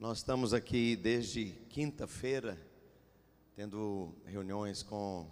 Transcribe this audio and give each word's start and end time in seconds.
Nós 0.00 0.18
estamos 0.18 0.54
aqui 0.54 0.94
desde 0.94 1.46
quinta-feira, 1.70 2.56
tendo 3.56 4.14
reuniões 4.24 4.80
com 4.80 5.28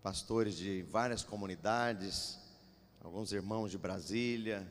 pastores 0.00 0.56
de 0.56 0.82
várias 0.82 1.24
comunidades, 1.24 2.38
alguns 3.00 3.32
irmãos 3.32 3.68
de 3.72 3.76
Brasília, 3.76 4.64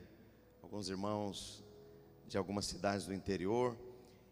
alguns 0.64 0.88
irmãos 0.88 1.62
de 2.30 2.38
algumas 2.38 2.66
cidades 2.66 3.08
do 3.08 3.14
interior, 3.14 3.78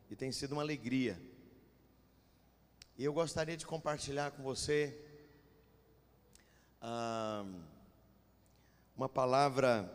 e 0.10 0.16
tem 0.16 0.32
sido 0.32 0.54
uma 0.54 0.62
alegria. 0.62 1.22
E 2.98 3.04
eu 3.04 3.12
gostaria 3.12 3.58
de 3.58 3.66
compartilhar 3.66 4.32
com 4.32 4.42
você 4.42 4.98
ah, 6.82 7.46
uma 8.96 9.10
palavra 9.10 9.92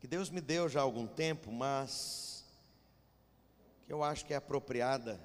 que 0.00 0.06
Deus 0.06 0.30
me 0.30 0.40
deu 0.40 0.66
já 0.66 0.80
há 0.80 0.82
algum 0.82 1.06
tempo, 1.06 1.52
mas 1.52 2.35
que 3.86 3.92
eu 3.92 4.02
acho 4.02 4.26
que 4.26 4.34
é 4.34 4.36
apropriada 4.36 5.20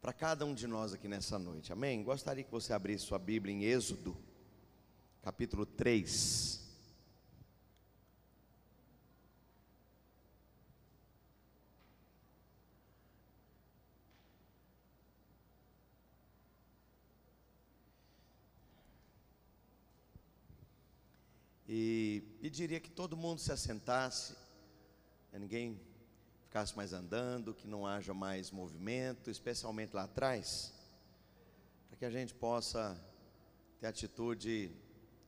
para 0.00 0.10
cada 0.10 0.46
um 0.46 0.54
de 0.54 0.66
nós 0.66 0.94
aqui 0.94 1.06
nessa 1.06 1.38
noite. 1.38 1.70
Amém? 1.70 2.02
Gostaria 2.02 2.42
que 2.42 2.50
você 2.50 2.72
abrisse 2.72 3.04
sua 3.04 3.18
Bíblia 3.18 3.54
em 3.54 3.64
Êxodo, 3.64 4.16
capítulo 5.22 5.66
3. 5.66 6.64
E 21.68 22.22
pediria 22.40 22.80
que 22.80 22.90
todo 22.90 23.14
mundo 23.14 23.40
se 23.40 23.52
assentasse, 23.52 24.34
né, 25.30 25.38
ninguém 25.38 25.93
ficasse 26.54 26.76
mais 26.76 26.92
andando, 26.92 27.52
que 27.52 27.66
não 27.66 27.84
haja 27.84 28.14
mais 28.14 28.52
movimento, 28.52 29.28
especialmente 29.28 29.92
lá 29.92 30.04
atrás, 30.04 30.72
para 31.88 31.98
que 31.98 32.04
a 32.04 32.10
gente 32.10 32.32
possa 32.32 32.96
ter 33.80 33.88
atitude 33.88 34.70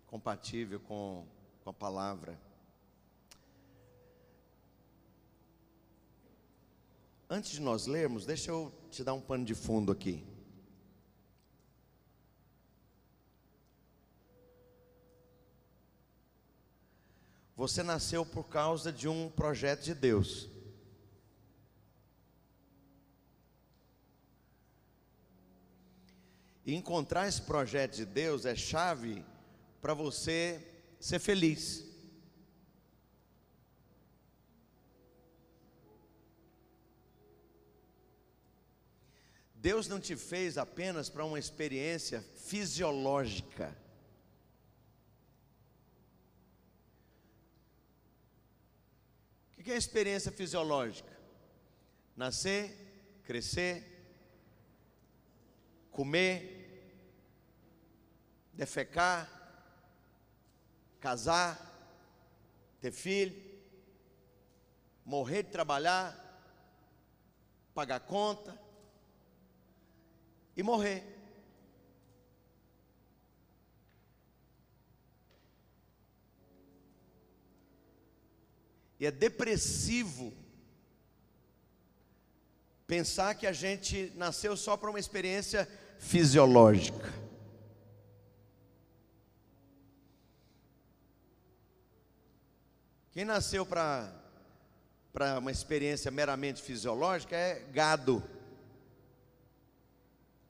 compatível 0.06 0.78
com, 0.78 1.26
com 1.64 1.70
a 1.70 1.72
palavra. 1.72 2.40
Antes 7.28 7.50
de 7.50 7.60
nós 7.60 7.88
lermos, 7.88 8.24
deixa 8.24 8.52
eu 8.52 8.72
te 8.88 9.02
dar 9.02 9.14
um 9.14 9.20
pano 9.20 9.44
de 9.44 9.56
fundo 9.56 9.90
aqui. 9.90 10.24
Você 17.56 17.82
nasceu 17.82 18.24
por 18.24 18.44
causa 18.44 18.92
de 18.92 19.08
um 19.08 19.28
projeto 19.28 19.82
de 19.82 19.92
Deus. 19.92 20.54
E 26.66 26.74
encontrar 26.74 27.28
esse 27.28 27.40
projeto 27.40 27.94
de 27.94 28.04
Deus 28.04 28.44
é 28.44 28.56
chave 28.56 29.24
para 29.80 29.94
você 29.94 30.60
ser 30.98 31.20
feliz. 31.20 31.86
Deus 39.54 39.86
não 39.86 40.00
te 40.00 40.16
fez 40.16 40.58
apenas 40.58 41.08
para 41.08 41.24
uma 41.24 41.38
experiência 41.38 42.20
fisiológica. 42.34 43.76
O 49.56 49.62
que 49.62 49.70
é 49.70 49.76
experiência 49.76 50.32
fisiológica? 50.32 51.16
Nascer, 52.16 52.76
crescer, 53.24 53.96
comer, 55.90 56.55
defecar, 58.56 59.30
casar, 60.98 61.60
ter 62.80 62.90
filho, 62.90 63.36
morrer 65.04 65.44
de 65.44 65.50
trabalhar, 65.50 66.22
pagar 67.74 68.00
conta 68.00 68.58
e 70.56 70.62
morrer. 70.62 71.04
E 78.98 79.04
é 79.04 79.10
depressivo 79.10 80.32
pensar 82.86 83.34
que 83.34 83.46
a 83.46 83.52
gente 83.52 84.10
nasceu 84.16 84.56
só 84.56 84.74
para 84.76 84.88
uma 84.88 84.98
experiência 84.98 85.68
fisiológica. 85.98 87.25
Quem 93.16 93.24
nasceu 93.24 93.64
para 93.64 94.12
uma 95.38 95.50
experiência 95.50 96.10
meramente 96.10 96.60
fisiológica 96.60 97.34
é 97.34 97.60
gado, 97.72 98.22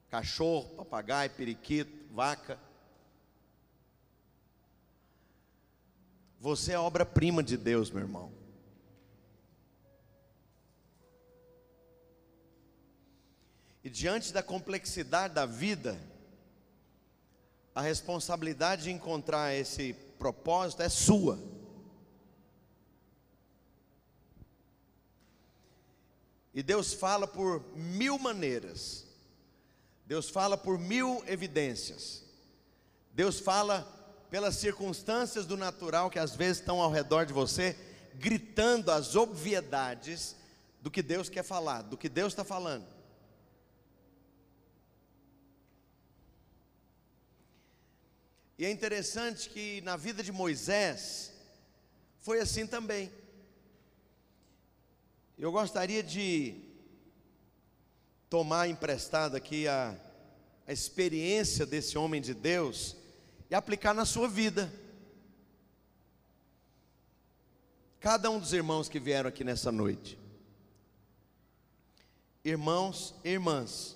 cachorro, 0.09 0.75
papagaio, 0.75 1.29
periquito, 1.29 2.13
vaca. 2.13 2.59
Você 6.41 6.73
é 6.73 6.77
obra-prima 6.77 7.41
de 7.41 7.55
Deus, 7.55 7.89
meu 7.89 8.01
irmão. 8.01 8.33
E 13.81 13.89
diante 13.89 14.33
da 14.33 14.43
complexidade 14.43 15.33
da 15.33 15.45
vida, 15.45 15.97
a 17.73 17.81
responsabilidade 17.81 18.83
de 18.83 18.91
encontrar 18.91 19.53
esse 19.55 19.93
propósito 20.19 20.81
é 20.81 20.89
sua. 20.89 21.55
E 26.57 26.63
Deus 26.63 26.91
fala 26.91 27.27
por 27.27 27.63
mil 27.75 28.17
maneiras. 28.17 29.05
Deus 30.07 30.27
fala 30.27 30.57
por 30.57 30.79
mil 30.79 31.23
evidências. 31.27 32.23
Deus 33.13 33.39
fala 33.39 33.83
pelas 34.31 34.55
circunstâncias 34.55 35.45
do 35.45 35.55
natural 35.55 36.09
que 36.09 36.17
às 36.17 36.35
vezes 36.35 36.57
estão 36.57 36.81
ao 36.81 36.91
redor 36.91 37.27
de 37.27 37.31
você, 37.31 37.77
gritando 38.15 38.89
as 38.89 39.15
obviedades 39.15 40.35
do 40.81 40.89
que 40.89 41.03
Deus 41.03 41.29
quer 41.29 41.43
falar, 41.43 41.83
do 41.83 41.95
que 41.95 42.09
Deus 42.09 42.33
está 42.33 42.43
falando. 42.43 42.87
E 48.57 48.65
é 48.65 48.71
interessante 48.71 49.47
que 49.47 49.81
na 49.81 49.95
vida 49.95 50.23
de 50.23 50.31
Moisés 50.31 51.31
foi 52.17 52.39
assim 52.39 52.65
também. 52.65 53.11
Eu 55.39 55.51
gostaria 55.51 56.01
de 56.01 56.55
tomar 58.27 58.67
emprestado 58.67 59.35
aqui 59.35 59.67
a, 59.67 59.95
a 60.65 60.73
experiência 60.73 61.63
desse 61.63 61.95
homem 61.95 62.19
de 62.19 62.33
Deus 62.33 62.97
e 63.47 63.53
aplicar 63.53 63.93
na 63.93 64.03
sua 64.03 64.27
vida. 64.27 64.73
Cada 67.99 68.31
um 68.31 68.39
dos 68.39 68.51
irmãos 68.51 68.89
que 68.89 68.99
vieram 68.99 69.29
aqui 69.29 69.43
nessa 69.43 69.71
noite, 69.71 70.17
irmãos 72.43 73.13
e 73.23 73.29
irmãs, 73.29 73.95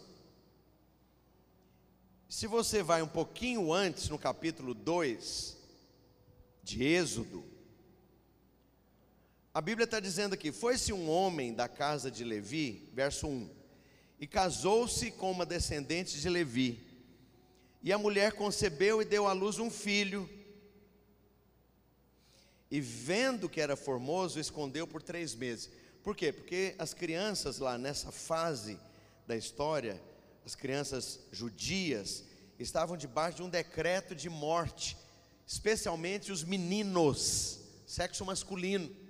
se 2.30 2.46
você 2.46 2.84
vai 2.84 3.02
um 3.02 3.08
pouquinho 3.08 3.74
antes, 3.74 4.10
no 4.10 4.20
capítulo 4.20 4.76
2 4.76 5.58
de 6.62 6.84
Êxodo, 6.84 7.51
a 9.54 9.60
Bíblia 9.60 9.84
está 9.84 10.00
dizendo 10.00 10.34
aqui: 10.34 10.52
foi-se 10.52 10.94
um 10.94 11.10
homem 11.10 11.54
da 11.54 11.68
casa 11.68 12.10
de 12.10 12.24
Levi, 12.24 12.90
verso 12.94 13.28
1, 13.28 13.50
e 14.20 14.26
casou-se 14.26 15.12
com 15.12 15.30
uma 15.30 15.46
descendente 15.46 16.20
de 16.20 16.30
Levi. 16.30 16.88
E 17.84 17.92
a 17.92 17.98
mulher 17.98 18.34
concebeu 18.34 19.02
e 19.02 19.06
deu 19.06 19.28
à 19.28 19.34
luz 19.34 19.60
um 19.60 19.70
filho. 19.70 20.30
E 22.70 22.80
vendo 22.80 23.50
que 23.50 23.60
era 23.60 23.76
formoso, 23.76 24.40
escondeu 24.40 24.88
por 24.88 25.02
três 25.02 25.36
meses. 25.36 25.70
Por 26.02 26.16
quê? 26.16 26.32
Porque 26.32 26.74
as 26.80 26.94
crianças 26.94 27.60
lá 27.60 27.78
nessa 27.78 28.12
fase 28.12 28.80
da 29.28 29.36
história, 29.36 30.02
as 30.46 30.56
crianças 30.56 31.20
judias, 31.32 32.24
estavam 32.58 32.96
debaixo 32.96 33.38
de 33.38 33.44
um 33.44 33.50
decreto 33.50 34.16
de 34.16 34.30
morte, 34.30 34.96
especialmente 35.46 36.32
os 36.32 36.44
meninos, 36.44 37.60
sexo 37.86 38.24
masculino 38.24 39.01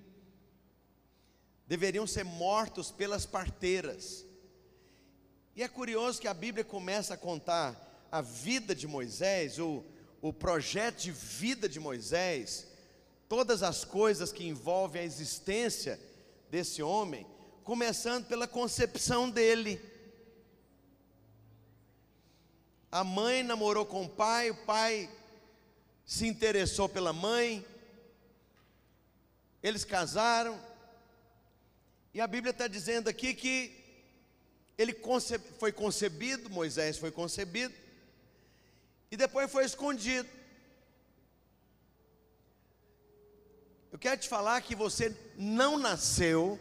deveriam 1.71 2.06
ser 2.06 2.25
mortos 2.25 2.91
pelas 2.91 3.25
parteiras. 3.25 4.25
E 5.56 5.63
é 5.63 5.69
curioso 5.69 6.19
que 6.19 6.27
a 6.27 6.33
Bíblia 6.33 6.65
começa 6.65 7.13
a 7.13 7.18
contar 7.18 8.09
a 8.12 8.19
vida 8.19 8.75
de 8.75 8.85
Moisés, 8.85 9.57
o, 9.57 9.81
o 10.21 10.33
projeto 10.33 11.00
de 11.00 11.13
vida 11.13 11.69
de 11.69 11.79
Moisés, 11.79 12.68
todas 13.29 13.63
as 13.63 13.85
coisas 13.85 14.33
que 14.33 14.45
envolvem 14.45 15.01
a 15.01 15.06
existência 15.06 15.97
desse 16.50 16.83
homem, 16.83 17.25
começando 17.63 18.25
pela 18.25 18.50
concepção 18.50 19.29
dele. 19.29 19.79
A 22.91 23.01
mãe 23.01 23.44
namorou 23.44 23.85
com 23.85 24.03
o 24.03 24.09
pai, 24.09 24.50
o 24.50 24.65
pai 24.65 25.09
se 26.06 26.27
interessou 26.27 26.89
pela 26.89 27.13
mãe, 27.13 27.65
eles 29.63 29.85
casaram, 29.85 30.59
e 32.13 32.19
a 32.19 32.27
Bíblia 32.27 32.51
está 32.51 32.67
dizendo 32.67 33.09
aqui 33.09 33.33
que 33.33 33.77
ele 34.77 34.97
foi 35.59 35.71
concebido, 35.71 36.49
Moisés 36.49 36.97
foi 36.97 37.11
concebido, 37.11 37.73
e 39.09 39.17
depois 39.17 39.51
foi 39.51 39.63
escondido. 39.65 40.27
Eu 43.91 43.99
quero 43.99 44.19
te 44.19 44.27
falar 44.27 44.61
que 44.61 44.75
você 44.75 45.15
não 45.37 45.77
nasceu 45.77 46.59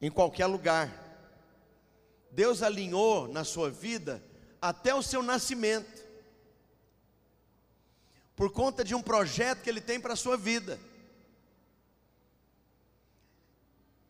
em 0.00 0.10
qualquer 0.10 0.46
lugar. 0.46 0.92
Deus 2.30 2.62
alinhou 2.62 3.26
na 3.26 3.44
sua 3.44 3.70
vida 3.70 4.22
até 4.60 4.94
o 4.94 5.02
seu 5.02 5.22
nascimento, 5.22 6.06
por 8.34 8.52
conta 8.52 8.84
de 8.84 8.94
um 8.94 9.02
projeto 9.02 9.62
que 9.62 9.70
Ele 9.70 9.80
tem 9.80 10.00
para 10.00 10.12
a 10.12 10.16
sua 10.16 10.36
vida. 10.36 10.78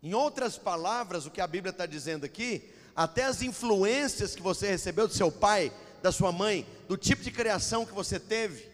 Em 0.03 0.15
outras 0.15 0.57
palavras, 0.57 1.27
o 1.27 1.31
que 1.31 1.41
a 1.41 1.47
Bíblia 1.47 1.71
está 1.71 1.87
dizendo 1.87 2.25
aqui, 2.25 2.73
até 2.95 3.25
as 3.25 3.43
influências 3.43 4.35
que 4.35 4.43
você 4.43 4.69
recebeu 4.69 5.09
do 5.09 5.15
seu 5.15 5.31
pai, 5.31 5.73
da 6.03 6.13
sua 6.13 6.33
mãe, 6.33 6.67
do 6.87 6.97
tipo 6.97 7.23
de 7.23 7.31
criação 7.31 7.85
que 7.85 7.93
você 7.93 8.19
teve, 8.19 8.69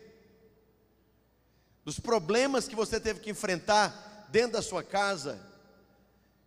dos 1.85 1.99
problemas 1.99 2.67
que 2.69 2.76
você 2.76 2.99
teve 3.00 3.21
que 3.21 3.31
enfrentar 3.31 4.26
dentro 4.31 4.53
da 4.53 4.62
sua 4.62 4.82
casa, 4.82 5.41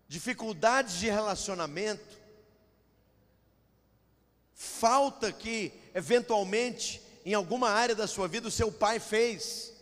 dificuldades 0.07 0.99
de 0.99 1.09
relacionamento, 1.09 2.17
falta 4.53 5.31
que 5.31 5.71
eventualmente 5.93 7.01
em 7.25 7.33
alguma 7.33 7.69
área 7.69 7.93
da 7.93 8.07
sua 8.07 8.27
vida 8.27 8.47
o 8.47 8.51
seu 8.51 8.71
pai 8.71 8.99
fez, 8.99 9.73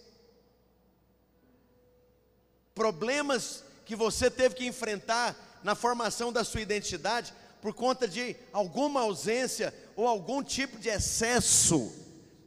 problemas 2.73 3.64
que 3.85 3.95
você 3.95 4.29
teve 4.29 4.55
que 4.55 4.65
enfrentar 4.65 5.35
na 5.63 5.75
formação 5.75 6.33
da 6.33 6.43
sua 6.43 6.61
identidade 6.61 7.33
por 7.61 7.73
conta 7.73 8.07
de 8.07 8.35
alguma 8.51 9.01
ausência 9.01 9.73
ou 9.95 10.07
algum 10.07 10.43
tipo 10.43 10.77
de 10.77 10.89
excesso 10.89 11.91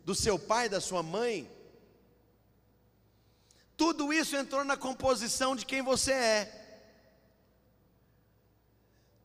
do 0.04 0.14
seu 0.14 0.38
pai, 0.38 0.68
da 0.68 0.80
sua 0.80 1.02
mãe. 1.02 1.50
Tudo 3.76 4.12
isso 4.12 4.36
entrou 4.36 4.64
na 4.64 4.76
composição 4.76 5.54
de 5.54 5.64
quem 5.64 5.82
você 5.82 6.12
é. 6.12 6.54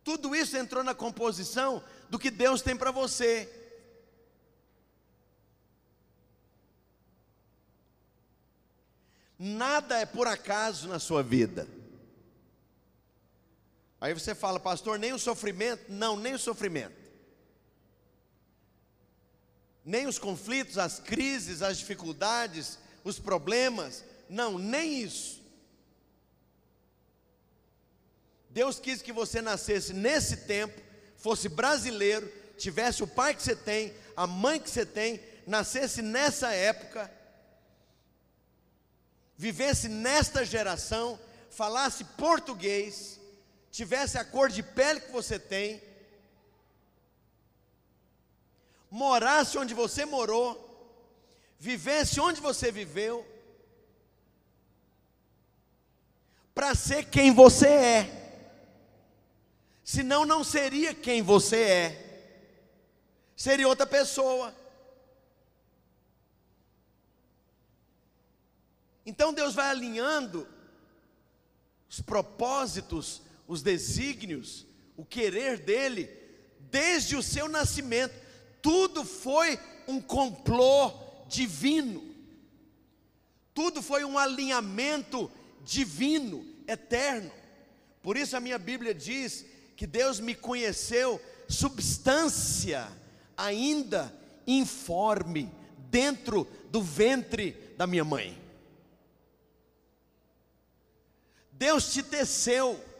Tudo 0.03 0.35
isso 0.35 0.55
entrou 0.57 0.83
na 0.83 0.93
composição 0.93 1.83
do 2.09 2.19
que 2.19 2.29
Deus 2.29 2.61
tem 2.61 2.75
para 2.75 2.91
você. 2.91 3.49
Nada 9.39 9.97
é 9.97 10.05
por 10.05 10.27
acaso 10.27 10.87
na 10.87 10.99
sua 10.99 11.23
vida. 11.23 11.67
Aí 14.03 14.13
você 14.13 14.35
fala, 14.35 14.59
pastor, 14.59 14.99
nem 14.99 15.13
o 15.13 15.17
sofrimento? 15.17 15.85
Não, 15.87 16.17
nem 16.17 16.33
o 16.33 16.37
sofrimento. 16.37 17.09
Nem 19.85 20.07
os 20.07 20.19
conflitos, 20.19 20.77
as 20.77 20.99
crises, 20.99 21.61
as 21.61 21.77
dificuldades, 21.77 22.77
os 23.01 23.17
problemas, 23.17 24.03
não, 24.27 24.57
nem 24.57 25.01
isso. 25.01 25.41
Deus 28.49 28.77
quis 28.77 29.01
que 29.01 29.13
você 29.13 29.41
nascesse 29.41 29.93
nesse 29.93 30.35
tempo, 30.35 30.81
fosse 31.15 31.47
brasileiro, 31.47 32.29
tivesse 32.57 33.03
o 33.03 33.07
pai 33.07 33.33
que 33.33 33.41
você 33.41 33.55
tem, 33.55 33.93
a 34.17 34.27
mãe 34.27 34.59
que 34.59 34.69
você 34.69 34.85
tem, 34.85 35.23
nascesse 35.47 36.01
nessa 36.01 36.51
época, 36.51 37.09
vivesse 39.37 39.87
nesta 39.87 40.43
geração, 40.43 41.17
falasse 41.49 42.03
português, 42.03 43.22
tivesse 43.77 44.19
a 44.19 44.23
cor 44.23 44.49
de 44.49 44.61
pele 44.61 45.01
que 45.01 45.11
você 45.11 45.39
tem, 45.39 45.81
morasse 48.89 49.57
onde 49.57 49.73
você 49.73 50.05
morou, 50.05 50.47
vivesse 51.57 52.19
onde 52.19 52.39
você 52.39 52.71
viveu, 52.71 53.25
para 56.53 56.75
ser 56.75 57.05
quem 57.05 57.33
você 57.33 57.67
é. 57.67 57.99
Senão 59.83 60.23
não 60.23 60.43
seria 60.43 60.93
quem 60.93 61.23
você 61.23 61.61
é. 61.63 61.87
Seria 63.35 63.67
outra 63.67 63.87
pessoa. 63.87 64.55
Então 69.03 69.33
Deus 69.33 69.55
vai 69.55 69.71
alinhando 69.71 70.47
os 71.89 71.99
propósitos, 72.01 73.23
os 73.53 73.61
desígnios, 73.61 74.65
o 74.97 75.05
querer 75.05 75.59
dele, 75.59 76.09
desde 76.71 77.15
o 77.15 77.23
seu 77.23 77.47
nascimento. 77.47 78.13
Tudo 78.61 79.05
foi 79.05 79.59
um 79.87 80.01
complô 80.01 80.91
divino. 81.27 82.03
Tudo 83.53 83.81
foi 83.81 84.03
um 84.03 84.17
alinhamento 84.17 85.31
divino, 85.63 86.45
eterno. 86.67 87.31
Por 88.01 88.17
isso 88.17 88.35
a 88.35 88.39
minha 88.39 88.57
Bíblia 88.57 88.93
diz 88.93 89.45
que 89.77 89.85
Deus 89.85 90.19
me 90.19 90.33
conheceu 90.33 91.21
substância 91.47 92.87
ainda 93.37 94.13
informe 94.47 95.51
dentro 95.89 96.47
do 96.71 96.81
ventre 96.81 97.51
da 97.77 97.85
minha 97.85 98.03
mãe. 98.03 98.41
Deus 101.51 101.93
te 101.93 102.01
teceu. 102.01 102.92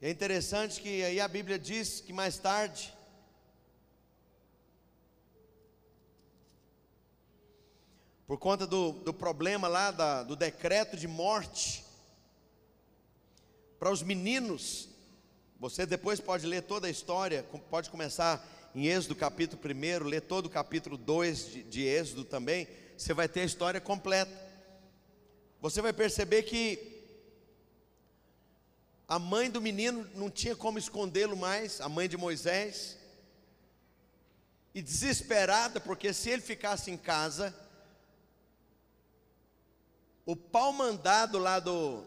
É 0.00 0.10
interessante 0.10 0.80
que 0.82 1.02
aí 1.02 1.18
a 1.18 1.26
Bíblia 1.26 1.58
diz 1.58 2.00
que 2.00 2.12
mais 2.12 2.36
tarde 2.36 2.94
por 8.26 8.38
conta 8.38 8.66
do, 8.66 8.92
do 8.92 9.14
problema 9.14 9.68
lá 9.68 9.90
da, 9.90 10.22
do 10.22 10.36
decreto 10.36 10.98
de 10.98 11.08
morte 11.08 11.82
para 13.78 13.90
os 13.90 14.02
meninos. 14.02 14.90
Você 15.58 15.86
depois 15.86 16.20
pode 16.20 16.46
ler 16.46 16.62
toda 16.62 16.88
a 16.88 16.90
história, 16.90 17.42
pode 17.70 17.88
começar 17.88 18.46
em 18.74 18.88
Êxodo 18.88 19.16
capítulo 19.16 19.62
1, 19.64 20.04
ler 20.04 20.20
todo 20.20 20.44
o 20.44 20.50
capítulo 20.50 20.98
2 20.98 21.52
de, 21.52 21.62
de 21.62 21.86
Êxodo 21.86 22.22
também, 22.22 22.68
você 22.98 23.14
vai 23.14 23.26
ter 23.26 23.40
a 23.40 23.44
história 23.44 23.80
completa. 23.80 24.44
Você 25.62 25.80
vai 25.80 25.94
perceber 25.94 26.42
que 26.42 26.95
a 29.08 29.18
mãe 29.18 29.50
do 29.50 29.60
menino 29.60 30.08
não 30.14 30.28
tinha 30.28 30.56
como 30.56 30.78
escondê-lo 30.78 31.36
mais, 31.36 31.80
a 31.80 31.88
mãe 31.88 32.08
de 32.08 32.16
Moisés, 32.16 32.96
e 34.74 34.82
desesperada, 34.82 35.80
porque 35.80 36.12
se 36.12 36.28
ele 36.28 36.42
ficasse 36.42 36.90
em 36.90 36.96
casa, 36.96 37.54
o 40.26 40.34
pau 40.34 40.72
mandado 40.72 41.38
lá 41.38 41.60
do, 41.60 42.04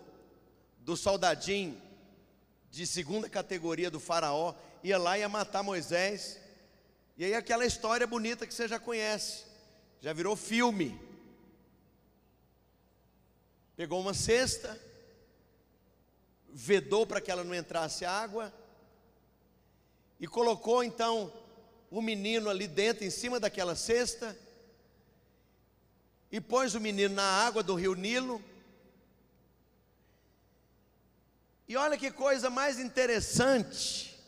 do 0.79 0.97
soldadinho 0.97 1.81
de 2.69 2.85
segunda 2.85 3.29
categoria 3.29 3.89
do 3.89 3.99
faraó 3.99 4.53
ia 4.83 4.97
lá 4.97 5.17
e 5.17 5.21
ia 5.21 5.29
matar 5.29 5.63
Moisés. 5.63 6.39
E 7.17 7.25
aí 7.25 7.33
aquela 7.33 7.65
história 7.65 8.05
bonita 8.05 8.45
que 8.45 8.53
você 8.53 8.67
já 8.67 8.79
conhece, 8.79 9.45
já 10.01 10.13
virou 10.13 10.35
filme. 10.35 10.99
Pegou 13.75 14.01
uma 14.01 14.13
cesta, 14.13 14.79
vedou 16.53 17.05
para 17.05 17.21
que 17.21 17.31
ela 17.31 17.43
não 17.43 17.55
entrasse 17.55 18.05
água 18.05 18.53
e 20.19 20.27
colocou 20.27 20.83
então 20.83 21.31
o 21.89 22.01
menino 22.01 22.49
ali 22.49 22.67
dentro, 22.67 23.03
em 23.03 23.09
cima 23.09 23.39
daquela 23.39 23.75
cesta 23.75 24.37
e 26.31 26.39
pôs 26.39 26.75
o 26.75 26.79
menino 26.79 27.15
na 27.15 27.23
água 27.23 27.63
do 27.63 27.73
rio 27.73 27.95
Nilo. 27.95 28.43
E 31.67 31.75
olha 31.75 31.97
que 31.97 32.11
coisa 32.11 32.49
mais 32.49 32.79
interessante. 32.79 34.19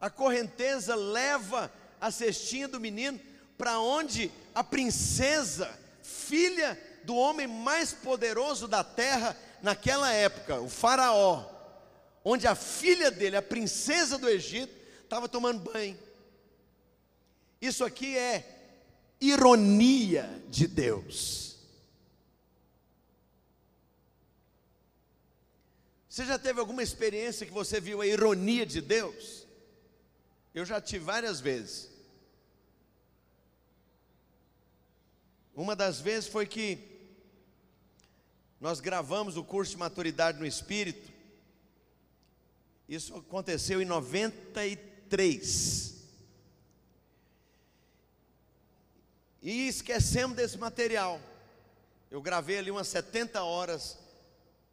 A 0.00 0.10
correnteza 0.10 0.94
leva 0.94 1.72
a 2.00 2.10
cestinha 2.10 2.68
do 2.68 2.80
menino 2.80 3.20
para 3.56 3.78
onde 3.78 4.30
a 4.54 4.62
princesa, 4.62 5.78
filha 6.02 6.80
do 7.04 7.14
homem 7.14 7.46
mais 7.46 7.92
poderoso 7.92 8.66
da 8.66 8.82
terra 8.82 9.36
naquela 9.62 10.12
época, 10.12 10.60
o 10.60 10.68
Faraó, 10.68 11.44
onde 12.24 12.46
a 12.46 12.54
filha 12.54 13.10
dele, 13.10 13.36
a 13.36 13.42
princesa 13.42 14.18
do 14.18 14.28
Egito, 14.28 14.74
estava 15.02 15.28
tomando 15.28 15.70
banho. 15.70 15.98
Isso 17.60 17.84
aqui 17.84 18.16
é 18.16 18.44
ironia 19.20 20.42
de 20.48 20.66
Deus. 20.66 21.56
Você 26.08 26.24
já 26.24 26.38
teve 26.38 26.58
alguma 26.60 26.82
experiência 26.82 27.44
que 27.44 27.52
você 27.52 27.78
viu 27.78 28.00
a 28.00 28.06
ironia 28.06 28.64
de 28.64 28.80
Deus? 28.80 29.46
Eu 30.54 30.64
já 30.64 30.80
tive 30.80 31.04
várias 31.04 31.40
vezes. 31.40 31.90
Uma 35.54 35.76
das 35.76 36.00
vezes 36.00 36.28
foi 36.28 36.46
que 36.46 36.95
nós 38.60 38.80
gravamos 38.80 39.36
o 39.36 39.44
curso 39.44 39.72
de 39.72 39.78
maturidade 39.78 40.38
no 40.38 40.46
Espírito. 40.46 41.12
Isso 42.88 43.16
aconteceu 43.16 43.82
em 43.82 43.84
93. 43.84 45.94
E 49.42 49.68
esquecemos 49.68 50.36
desse 50.36 50.56
material. 50.56 51.20
Eu 52.10 52.22
gravei 52.22 52.58
ali 52.58 52.70
umas 52.70 52.88
70 52.88 53.42
horas 53.42 53.98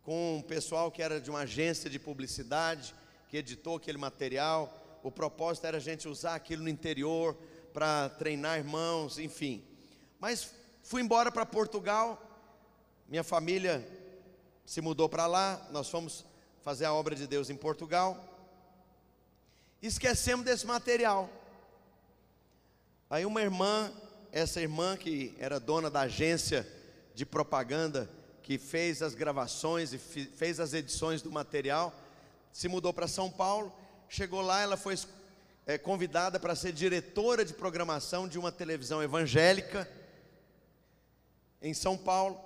com 0.04 0.38
um 0.38 0.42
pessoal 0.42 0.90
que 0.92 1.02
era 1.02 1.20
de 1.20 1.30
uma 1.30 1.42
agência 1.42 1.90
de 1.90 2.00
publicidade, 2.00 2.96
que 3.28 3.36
editou 3.38 3.76
aquele 3.78 3.98
material. 3.98 5.02
O 5.04 5.12
propósito 5.12 5.68
era 5.68 5.76
a 5.78 5.82
gente 5.82 6.08
usar 6.08 6.36
aquilo 6.36 6.64
no 6.64 6.70
interior 6.70 7.36
para 7.74 8.08
treinar 8.10 8.60
irmãos, 8.60 9.20
enfim. 9.20 9.62
Mas 10.20 10.54
fui 10.84 11.02
embora 11.02 11.32
para 11.32 11.46
Portugal, 11.46 12.33
minha 13.08 13.24
família 13.24 13.86
se 14.66 14.82
mudou 14.82 15.10
para 15.10 15.26
lá, 15.26 15.68
nós 15.72 15.90
fomos 15.90 16.26
fazer 16.62 16.86
a 16.86 16.94
obra 16.94 17.16
de 17.16 17.28
Deus 17.28 17.50
em 17.50 17.56
Portugal. 17.56 18.18
Esquecemos 19.82 20.46
desse 20.46 20.66
material. 20.66 21.30
Aí 23.10 23.26
uma 23.26 23.42
irmã 23.42 23.92
essa 24.34 24.60
irmã 24.60 24.98
que 24.98 25.36
era 25.38 25.60
dona 25.60 25.92
da 25.92 26.02
agência 26.02 26.68
de 27.14 27.24
propaganda, 27.24 28.10
que 28.42 28.58
fez 28.58 29.04
as 29.04 29.14
gravações 29.14 29.94
e 29.94 30.00
fez 30.00 30.60
as 30.60 30.74
edições 30.74 31.22
do 31.22 31.32
material, 31.32 31.94
se 32.52 32.68
mudou 32.68 32.92
para 32.92 33.08
São 33.08 33.30
Paulo. 33.30 33.72
Chegou 34.10 34.42
lá, 34.42 34.62
ela 34.62 34.76
foi 34.76 34.98
é, 35.68 35.78
convidada 35.78 36.40
para 36.40 36.56
ser 36.56 36.74
diretora 36.74 37.46
de 37.46 37.54
programação 37.54 38.28
de 38.28 38.40
uma 38.40 38.52
televisão 38.52 39.04
evangélica 39.04 39.88
em 41.62 41.76
São 41.76 41.96
Paulo. 41.96 42.44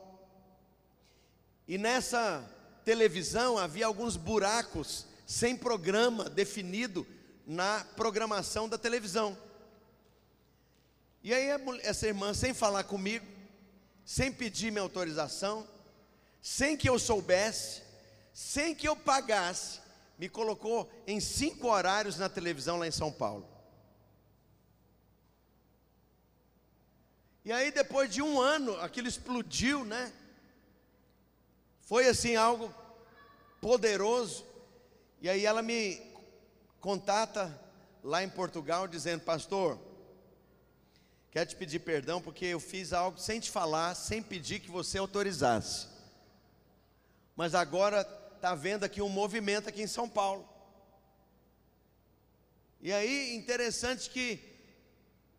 E 1.68 1.78
nessa 1.78 2.44
televisão 2.86 3.58
havia 3.58 3.86
alguns 3.86 4.16
buracos 4.16 5.06
sem 5.26 5.58
programa 5.58 6.30
definido 6.30 7.06
na 7.46 7.86
programação 7.96 8.70
da 8.70 8.78
televisão. 8.78 9.38
E 11.22 11.34
aí 11.34 11.48
essa 11.82 12.08
irmã, 12.08 12.34
sem 12.34 12.54
falar 12.54 12.86
comigo, 12.86 13.26
sem 14.06 14.32
pedir 14.32 14.72
minha 14.72 14.82
autorização, 14.82 15.68
sem 16.42 16.78
que 16.78 16.88
eu 16.88 16.98
soubesse, 16.98 17.82
sem 18.34 18.74
que 18.74 18.88
eu 18.88 18.96
pagasse, 18.96 19.82
me 20.18 20.30
colocou 20.30 20.90
em 21.06 21.20
cinco 21.20 21.68
horários 21.68 22.18
na 22.18 22.30
televisão 22.30 22.78
lá 22.78 22.88
em 22.88 22.92
São 22.92 23.12
Paulo. 23.12 23.46
E 27.44 27.52
aí 27.52 27.72
depois 27.72 28.10
de 28.10 28.22
um 28.22 28.40
ano, 28.40 28.80
aquilo 28.80 29.08
explodiu, 29.08 29.84
né? 29.84 30.14
Foi 31.88 32.08
assim 32.08 32.36
algo 32.36 32.72
poderoso. 33.60 34.46
E 35.20 35.28
aí 35.28 35.44
ela 35.44 35.64
me 35.64 36.00
contata 36.80 37.60
lá 38.04 38.24
em 38.24 38.30
Portugal 38.30 38.88
dizendo, 38.88 39.22
pastor, 39.24 39.80
Quero 41.38 41.50
te 41.50 41.56
pedir 41.56 41.80
perdão 41.82 42.20
porque 42.20 42.46
eu 42.46 42.60
fiz 42.60 42.92
algo 42.92 43.20
sem 43.20 43.40
te 43.40 43.52
falar, 43.52 43.94
sem 43.94 44.24
pedir 44.24 44.60
que 44.60 44.72
você 44.72 44.98
autorizasse. 44.98 45.86
Mas 47.36 47.54
agora 47.54 48.02
está 48.36 48.56
vendo 48.56 48.84
aqui 48.84 49.04
um 49.04 49.10
movimento 49.10 49.70
aqui 49.70 49.84
em 49.84 49.88
São 49.88 50.10
Paulo. 50.10 50.50
E 52.82 52.92
aí, 52.92 53.36
interessante 53.36 54.10
que 54.10 54.40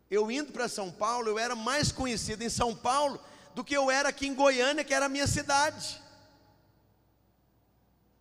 eu 0.09 0.31
indo 0.31 0.53
para 0.53 0.69
São 0.69 0.89
Paulo, 0.89 1.27
eu 1.27 1.37
era 1.37 1.53
mais 1.53 1.91
conhecido 1.91 2.45
em 2.45 2.49
São 2.49 2.73
Paulo 2.73 3.19
do 3.53 3.61
que 3.61 3.75
eu 3.75 3.91
era 3.91 4.07
aqui 4.07 4.25
em 4.25 4.33
Goiânia, 4.33 4.85
que 4.85 4.93
era 4.93 5.07
a 5.07 5.09
minha 5.09 5.27
cidade. 5.27 6.01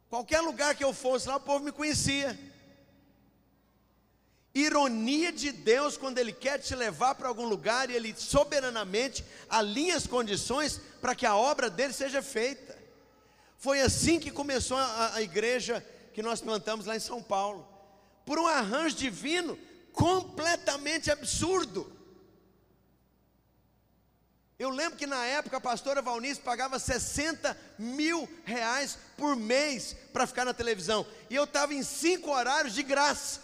Qualquer 0.09 0.41
lugar 0.41 0.75
que 0.75 0.85
eu 0.85 0.93
fosse 0.93 1.29
lá, 1.29 1.37
o 1.37 1.41
povo 1.41 1.65
me 1.65 1.73
conhecia 1.73 2.39
ironia 4.55 5.31
de 5.31 5.53
Deus 5.53 5.97
quando 5.97 6.19
Ele 6.19 6.33
quer 6.33 6.59
te 6.59 6.75
levar 6.75 7.15
para 7.15 7.29
algum 7.29 7.47
lugar 7.47 7.91
e 7.91 7.95
Ele 7.95 8.15
soberanamente 8.17 9.25
alinha 9.49 9.97
as 9.97 10.07
condições 10.07 10.81
para 11.01 11.15
que 11.15 11.27
a 11.27 11.37
obra 11.37 11.71
dele 11.71 11.93
seja 11.93 12.23
feita. 12.23 12.77
Foi 13.57 13.81
assim 13.81 14.19
que 14.19 14.31
começou 14.31 14.77
a, 14.77 15.15
a 15.15 15.23
igreja 15.23 15.85
que 16.13 16.23
nós 16.23 16.41
plantamos 16.41 16.87
lá 16.87 16.97
em 16.97 17.01
São 17.01 17.23
Paulo, 17.23 17.67
por 18.25 18.39
um 18.39 18.47
arranjo 18.47 18.97
divino 18.97 19.59
completamente 19.93 21.11
absurdo. 21.11 21.98
Eu 24.59 24.71
lembro 24.71 24.99
que 24.99 25.07
na 25.07 25.25
época 25.25 25.59
a 25.59 25.61
pastora 25.61 26.03
Valnice 26.03 26.41
pagava 26.41 26.81
60 26.81 27.57
mil 27.79 28.29
reais 28.45 28.99
por 29.17 29.37
mês 29.37 29.95
para 30.13 30.27
ficar 30.27 30.45
na 30.45 30.53
televisão. 30.53 31.07
E 31.31 31.37
eu 31.37 31.45
estava 31.45 31.73
em 31.73 31.83
cinco 31.85 32.33
horários 32.33 32.75
de 32.75 32.83
graça. 32.83 33.41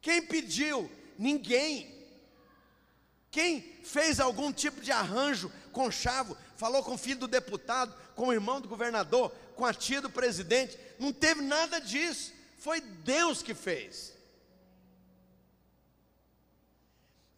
Quem 0.00 0.20
pediu? 0.22 0.90
Ninguém. 1.16 1.94
Quem 3.30 3.60
fez 3.84 4.18
algum 4.18 4.52
tipo 4.52 4.80
de 4.80 4.90
arranjo 4.90 5.52
com 5.70 5.90
chavo, 5.92 6.36
falou 6.56 6.82
com 6.82 6.94
o 6.94 6.98
filho 6.98 7.20
do 7.20 7.28
deputado, 7.28 7.94
com 8.16 8.28
o 8.28 8.32
irmão 8.32 8.60
do 8.60 8.68
governador, 8.68 9.30
com 9.54 9.64
a 9.64 9.72
tia 9.72 10.00
do 10.00 10.10
presidente, 10.10 10.76
não 10.98 11.12
teve 11.12 11.40
nada 11.40 11.80
disso. 11.80 12.32
Foi 12.58 12.80
Deus 12.80 13.42
que 13.42 13.54
fez. 13.54 14.12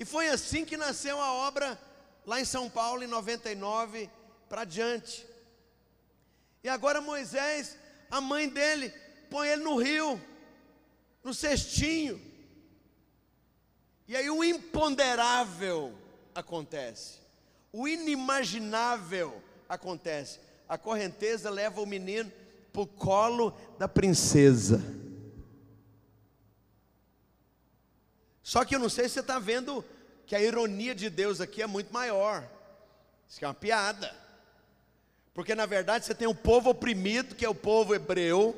E 0.02 0.04
foi 0.04 0.28
assim 0.28 0.64
que 0.64 0.76
nasceu 0.76 1.20
a 1.20 1.32
obra 1.32 1.78
lá 2.26 2.40
em 2.40 2.44
São 2.44 2.68
Paulo 2.68 3.04
em 3.04 3.06
99 3.06 4.10
para 4.48 4.64
diante. 4.64 5.24
E 6.60 6.68
agora 6.68 7.00
Moisés, 7.00 7.78
a 8.10 8.20
mãe 8.20 8.48
dele, 8.48 8.92
põe 9.30 9.46
ele 9.46 9.62
no 9.62 9.76
rio 9.76 10.20
no 11.22 11.32
cestinho. 11.32 12.20
E 14.08 14.16
aí 14.16 14.28
o 14.28 14.42
imponderável 14.42 15.96
acontece, 16.34 17.20
o 17.72 17.86
inimaginável 17.86 19.40
acontece. 19.68 20.40
A 20.68 20.76
correnteza 20.76 21.48
leva 21.48 21.80
o 21.80 21.86
menino 21.86 22.32
para 22.72 22.82
o 22.82 22.88
colo 22.88 23.56
da 23.78 23.86
princesa. 23.86 24.82
Só 28.52 28.66
que 28.66 28.74
eu 28.74 28.78
não 28.78 28.90
sei 28.90 29.08
se 29.08 29.14
você 29.14 29.20
está 29.20 29.38
vendo 29.38 29.82
que 30.26 30.36
a 30.36 30.42
ironia 30.42 30.94
de 30.94 31.08
Deus 31.08 31.40
aqui 31.40 31.62
é 31.62 31.66
muito 31.66 31.90
maior. 31.90 32.46
Isso 33.26 33.42
é 33.42 33.48
uma 33.48 33.54
piada. 33.54 34.14
Porque 35.32 35.54
na 35.54 35.64
verdade 35.64 36.04
você 36.04 36.14
tem 36.14 36.28
o 36.28 36.34
povo 36.34 36.68
oprimido, 36.68 37.34
que 37.34 37.46
é 37.46 37.48
o 37.48 37.54
povo 37.54 37.94
hebreu, 37.94 38.54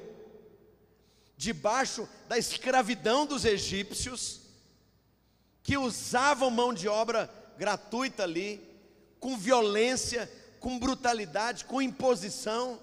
debaixo 1.36 2.08
da 2.28 2.36
escravidão 2.36 3.24
dos 3.24 3.44
egípcios, 3.44 4.40
que 5.62 5.78
usavam 5.78 6.50
mão 6.50 6.74
de 6.74 6.88
obra 6.88 7.32
gratuita 7.56 8.24
ali, 8.24 8.68
com 9.20 9.36
violência, 9.36 10.28
com 10.58 10.76
brutalidade, 10.76 11.66
com 11.66 11.80
imposição. 11.80 12.80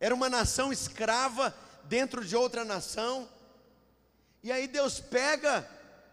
Era 0.00 0.16
uma 0.16 0.28
nação 0.28 0.72
escrava 0.72 1.56
dentro 1.84 2.24
de 2.24 2.34
outra 2.34 2.64
nação. 2.64 3.28
E 4.44 4.52
aí 4.52 4.68
Deus 4.68 5.00
pega 5.00 5.66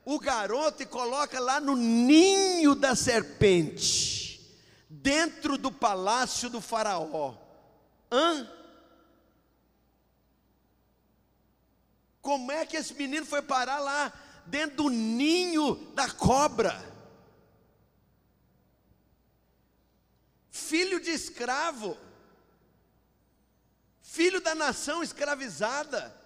o 0.05 0.17
garoto 0.17 0.81
e 0.81 0.85
coloca 0.85 1.37
lá 1.37 1.59
no 1.59 1.75
ninho 1.75 2.73
da 2.73 2.95
serpente, 2.95 4.57
dentro 4.89 5.57
do 5.57 5.69
palácio 5.69 6.49
do 6.49 6.61
Faraó. 6.61 7.35
Hã? 8.09 8.49
Como 12.21 12.53
é 12.53 12.65
que 12.65 12.77
esse 12.77 12.93
menino 12.93 13.25
foi 13.25 13.41
parar 13.41 13.79
lá 13.79 14.13
dentro 14.45 14.77
do 14.77 14.89
ninho 14.89 15.75
da 15.93 16.09
cobra? 16.09 16.81
Filho 20.49 21.01
de 21.01 21.11
escravo, 21.11 21.97
filho 24.01 24.39
da 24.39 24.55
nação 24.55 25.03
escravizada. 25.03 26.20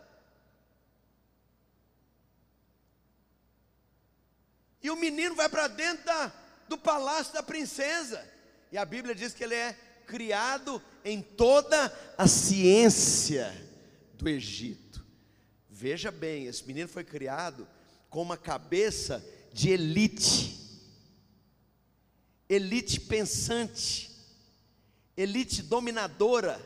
E 4.85 4.89
o 4.91 4.95
menino 4.95 5.33
vai 5.33 5.49
para 5.49 5.67
dentro 5.67 6.05
da, 6.05 6.31
do 6.69 6.77
palácio 6.77 7.33
da 7.33 7.41
princesa. 7.41 8.23
E 8.71 8.77
a 8.77 8.85
Bíblia 8.85 9.15
diz 9.15 9.33
que 9.33 9.43
ele 9.43 9.55
é 9.55 9.73
criado 10.05 10.79
em 11.03 11.23
toda 11.23 11.91
a 12.15 12.27
ciência 12.27 13.51
do 14.13 14.29
Egito. 14.29 15.03
Veja 15.67 16.11
bem, 16.11 16.45
esse 16.45 16.63
menino 16.67 16.87
foi 16.87 17.03
criado 17.03 17.67
com 18.11 18.21
uma 18.21 18.37
cabeça 18.37 19.25
de 19.51 19.71
elite, 19.71 20.55
elite 22.47 22.99
pensante, 22.99 24.11
elite 25.17 25.63
dominadora, 25.63 26.61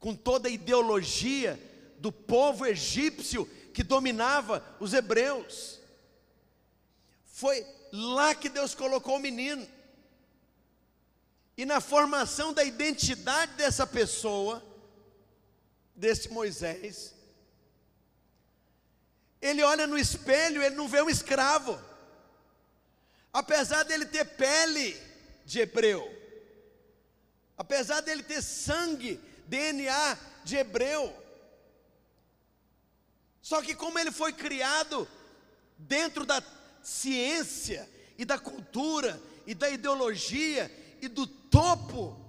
com 0.00 0.12
toda 0.12 0.48
a 0.48 0.50
ideologia 0.50 1.56
do 2.00 2.10
povo 2.10 2.66
egípcio 2.66 3.48
que 3.76 3.82
dominava 3.82 4.64
os 4.80 4.94
hebreus. 4.94 5.78
Foi 7.26 7.62
lá 7.92 8.34
que 8.34 8.48
Deus 8.48 8.74
colocou 8.74 9.16
o 9.16 9.20
menino. 9.20 9.68
E 11.58 11.66
na 11.66 11.78
formação 11.78 12.54
da 12.54 12.64
identidade 12.64 13.52
dessa 13.52 13.86
pessoa, 13.86 14.64
desse 15.94 16.30
Moisés, 16.30 17.14
ele 19.42 19.62
olha 19.62 19.86
no 19.86 19.98
espelho, 19.98 20.62
ele 20.62 20.74
não 20.74 20.88
vê 20.88 21.02
um 21.02 21.10
escravo. 21.10 21.78
Apesar 23.30 23.82
dele 23.82 24.06
ter 24.06 24.24
pele 24.24 24.98
de 25.44 25.60
hebreu, 25.60 26.02
apesar 27.58 28.00
dele 28.00 28.22
ter 28.22 28.40
sangue, 28.40 29.20
DNA 29.46 30.18
de 30.44 30.56
hebreu. 30.56 31.25
Só 33.46 33.62
que 33.62 33.76
como 33.76 33.96
ele 33.96 34.10
foi 34.10 34.32
criado 34.32 35.06
dentro 35.78 36.26
da 36.26 36.42
ciência 36.82 37.88
e 38.18 38.24
da 38.24 38.40
cultura 38.40 39.22
e 39.46 39.54
da 39.54 39.70
ideologia 39.70 40.68
e 41.00 41.06
do 41.06 41.28
topo 41.28 42.20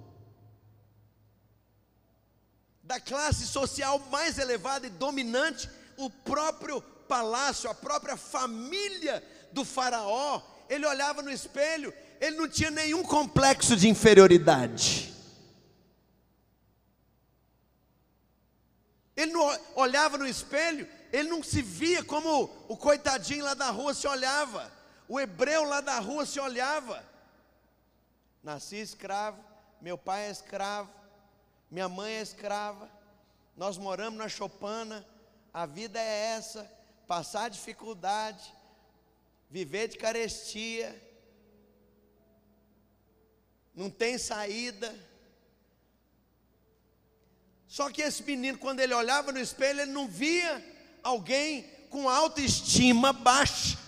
da 2.84 3.00
classe 3.00 3.48
social 3.48 3.98
mais 4.12 4.38
elevada 4.38 4.86
e 4.86 4.92
dominante, 4.92 5.68
o 5.98 6.08
próprio 6.08 6.84
palácio, 6.84 7.68
a 7.68 7.74
própria 7.74 8.16
família 8.16 9.24
do 9.52 9.66
Faraó, 9.66 10.40
ele 10.70 10.86
olhava 10.86 11.24
no 11.24 11.32
espelho, 11.32 11.92
ele 12.22 12.38
não 12.38 12.48
tinha 12.48 12.70
nenhum 12.70 13.02
complexo 13.02 13.76
de 13.76 13.90
inferioridade. 13.90 15.12
Ele 19.16 19.32
não 19.32 19.60
olhava 19.74 20.16
no 20.16 20.28
espelho, 20.28 20.88
ele 21.12 21.30
não 21.30 21.42
se 21.42 21.62
via 21.62 22.04
como 22.04 22.44
o 22.68 22.76
coitadinho 22.76 23.46
lá 23.46 23.54
da 23.54 23.70
rua 23.70 23.94
se 23.94 24.08
olhava, 24.08 24.72
o 25.08 25.20
hebreu 25.20 25.64
lá 25.64 25.82
da 25.82 26.00
rua 26.00 26.26
se 26.26 26.40
olhava. 26.40 27.04
Nasci 28.44 28.78
escravo, 28.78 29.44
meu 29.82 29.98
pai 29.98 30.28
é 30.28 30.32
escravo, 30.32 30.90
minha 31.70 31.90
mãe 31.90 32.14
é 32.14 32.22
escrava, 32.22 32.90
nós 33.56 33.78
moramos 33.78 34.20
na 34.20 34.30
Chopana, 34.30 35.06
a 35.54 35.66
vida 35.66 36.00
é 36.00 36.36
essa: 36.36 36.70
passar 37.08 37.50
dificuldade, 37.50 38.54
viver 39.50 39.88
de 39.88 39.98
carestia, 39.98 40.96
não 43.74 43.90
tem 43.90 44.18
saída. 44.18 44.94
Só 47.68 47.90
que 47.90 48.02
esse 48.02 48.24
menino, 48.24 48.58
quando 48.58 48.80
ele 48.80 48.94
olhava 48.94 49.32
no 49.32 49.40
espelho, 49.40 49.82
ele 49.82 49.92
não 49.92 50.08
via 50.08 50.76
alguém 51.08 51.64
com 51.90 52.10
autoestima 52.10 53.14
baixa. 53.14 53.80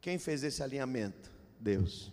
Quem 0.00 0.18
fez 0.18 0.42
esse 0.42 0.62
alinhamento? 0.62 1.30
Deus. 1.60 2.12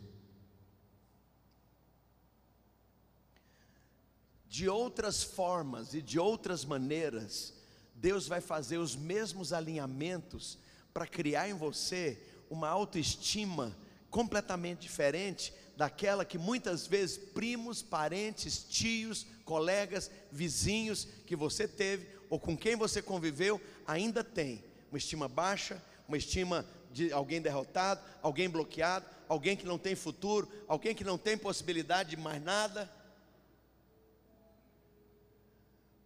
De 4.48 4.70
outras 4.70 5.24
formas 5.24 5.94
e 5.94 6.02
de 6.02 6.20
outras 6.20 6.64
maneiras, 6.64 7.54
Deus 7.96 8.28
vai 8.28 8.42
fazer 8.42 8.78
os 8.78 8.96
mesmos 8.96 9.52
alinhamentos 9.52 10.60
para 10.94 11.08
criar 11.08 11.50
em 11.50 11.53
você 11.53 12.22
uma 12.50 12.68
autoestima 12.70 13.75
completamente 14.10 14.82
diferente 14.82 15.53
daquela 15.75 16.25
que 16.25 16.38
muitas 16.38 16.86
vezes 16.86 17.18
primos, 17.18 17.81
parentes, 17.81 18.64
tios, 18.64 19.25
colegas, 19.46 20.12
vizinhos 20.31 21.07
que 21.25 21.36
você 21.36 21.68
teve 21.68 22.07
ou 22.29 22.40
com 22.40 22.55
quem 22.57 22.75
você 22.75 23.01
conviveu 23.01 23.60
ainda 23.86 24.24
tem. 24.24 24.64
Uma 24.92 24.98
estima 24.98 25.27
baixa, 25.27 25.81
uma 26.07 26.18
estima 26.18 26.66
de 26.92 27.12
alguém 27.12 27.42
derrotado, 27.42 28.01
alguém 28.22 28.50
bloqueado, 28.50 29.05
alguém 29.27 29.55
que 29.55 29.66
não 29.66 29.77
tem 29.77 29.96
futuro, 29.96 30.51
alguém 30.68 30.94
que 30.94 31.03
não 31.03 31.18
tem 31.18 31.38
possibilidade 31.38 32.12
de 32.12 32.18
mais 32.18 32.42
nada. 32.44 32.92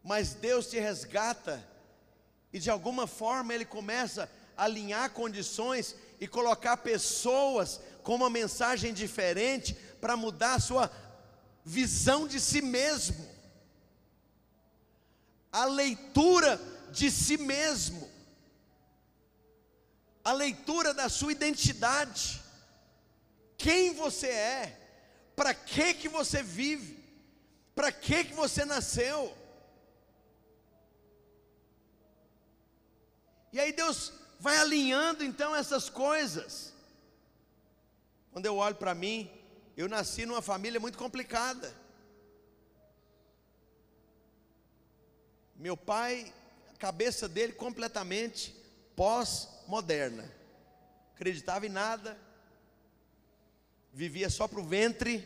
Mas 0.03 0.35
Deus 0.35 0.67
te 0.67 0.79
resgata 0.79 1.67
e 2.53 2.59
de 2.59 2.69
alguma 2.69 3.07
forma 3.07 3.53
Ele 3.53 3.65
começa 3.65 4.29
a 4.55 4.65
alinhar 4.65 5.09
condições 5.11 5.95
e 6.19 6.27
colocar 6.27 6.77
pessoas 6.77 7.81
com 8.05 8.15
uma 8.15 8.29
mensagem 8.29 8.93
diferente 8.93 9.73
para 9.99 10.15
mudar 10.15 10.53
a 10.53 10.59
sua 10.61 10.89
visão 11.65 12.25
de 12.25 12.39
si 12.39 12.61
mesmo, 12.61 13.27
a 15.51 15.65
leitura 15.65 16.61
de 16.91 17.11
si 17.11 17.35
mesmo 17.35 18.15
a 20.25 20.33
leitura 20.33 20.91
da 20.91 21.07
sua 21.07 21.31
identidade. 21.31 22.41
Quem 23.55 23.93
você 23.93 24.27
é? 24.27 24.79
Para 25.35 25.53
que 25.53 25.93
que 25.93 26.09
você 26.09 26.41
vive? 26.41 26.97
Para 27.75 27.91
que 27.91 28.23
que 28.23 28.33
você 28.33 28.65
nasceu? 28.65 29.37
E 33.53 33.59
aí 33.59 33.71
Deus 33.71 34.11
vai 34.39 34.57
alinhando 34.57 35.23
então 35.23 35.55
essas 35.55 35.89
coisas. 35.89 36.73
Quando 38.35 38.47
eu 38.47 38.57
olho 38.57 38.75
para 38.75 38.93
mim, 38.93 39.31
eu 39.77 39.87
nasci 39.87 40.25
numa 40.25 40.41
família 40.41 40.77
muito 40.77 40.97
complicada. 40.97 41.73
Meu 45.55 45.77
pai, 45.77 46.33
a 46.73 46.77
cabeça 46.77 47.29
dele 47.29 47.53
completamente 47.53 48.53
pós-moderna. 48.93 50.29
Acreditava 51.13 51.65
em 51.65 51.69
nada, 51.69 52.19
vivia 53.93 54.29
só 54.29 54.49
para 54.49 54.59
o 54.59 54.65
ventre, 54.65 55.25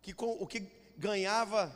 que 0.00 0.14
com, 0.14 0.32
o 0.40 0.46
que 0.46 0.66
ganhava 0.96 1.70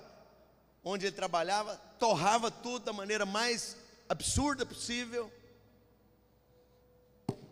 onde 0.82 1.04
ele 1.04 1.14
trabalhava, 1.14 1.76
torrava 1.98 2.50
tudo 2.50 2.86
da 2.86 2.92
maneira 2.94 3.26
mais 3.26 3.76
absurda 4.08 4.64
possível, 4.64 5.30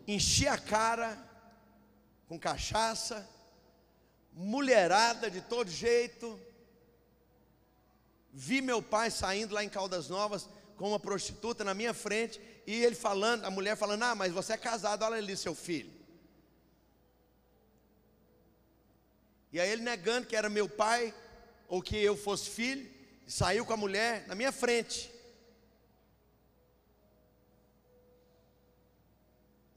enchia 0.07 0.53
a 0.53 0.57
cara 0.57 1.17
com 2.27 2.39
cachaça, 2.39 3.27
mulherada 4.31 5.29
de 5.29 5.41
todo 5.41 5.69
jeito. 5.69 6.39
Vi 8.31 8.61
meu 8.61 8.81
pai 8.81 9.11
saindo 9.11 9.53
lá 9.53 9.63
em 9.63 9.69
Caldas 9.69 10.07
Novas, 10.07 10.47
com 10.77 10.89
uma 10.89 10.99
prostituta 10.99 11.63
na 11.63 11.73
minha 11.73 11.93
frente, 11.93 12.39
e 12.65 12.83
ele 12.83 12.95
falando, 12.95 13.45
a 13.45 13.49
mulher 13.49 13.75
falando: 13.75 14.03
Ah, 14.03 14.15
mas 14.15 14.31
você 14.31 14.53
é 14.53 14.57
casado, 14.57 15.03
olha 15.03 15.17
ali 15.17 15.35
seu 15.35 15.55
filho. 15.55 15.91
E 19.51 19.59
aí 19.59 19.69
ele 19.69 19.81
negando 19.81 20.27
que 20.27 20.35
era 20.35 20.49
meu 20.49 20.69
pai, 20.69 21.13
ou 21.67 21.81
que 21.81 21.97
eu 21.97 22.15
fosse 22.15 22.49
filho, 22.49 22.89
saiu 23.25 23.65
com 23.65 23.73
a 23.73 23.77
mulher 23.77 24.27
na 24.27 24.35
minha 24.35 24.51
frente. 24.51 25.11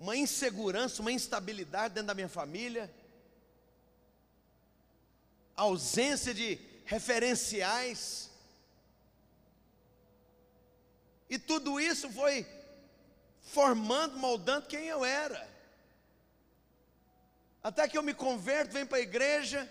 Uma 0.01 0.17
insegurança, 0.17 1.03
uma 1.03 1.13
instabilidade 1.13 1.93
dentro 1.93 2.07
da 2.07 2.15
minha 2.15 2.29
família, 2.29 2.91
ausência 5.55 6.33
de 6.33 6.59
referenciais. 6.87 8.31
E 11.29 11.39
tudo 11.39 11.79
isso 11.79 12.09
foi 12.09 12.47
formando, 13.43 14.17
moldando 14.17 14.67
quem 14.67 14.87
eu 14.87 15.05
era. 15.05 15.47
Até 17.63 17.87
que 17.87 17.99
eu 17.99 18.03
me 18.03 18.15
converto, 18.15 18.73
venho 18.73 18.87
para 18.87 18.97
a 18.97 19.03
igreja, 19.03 19.71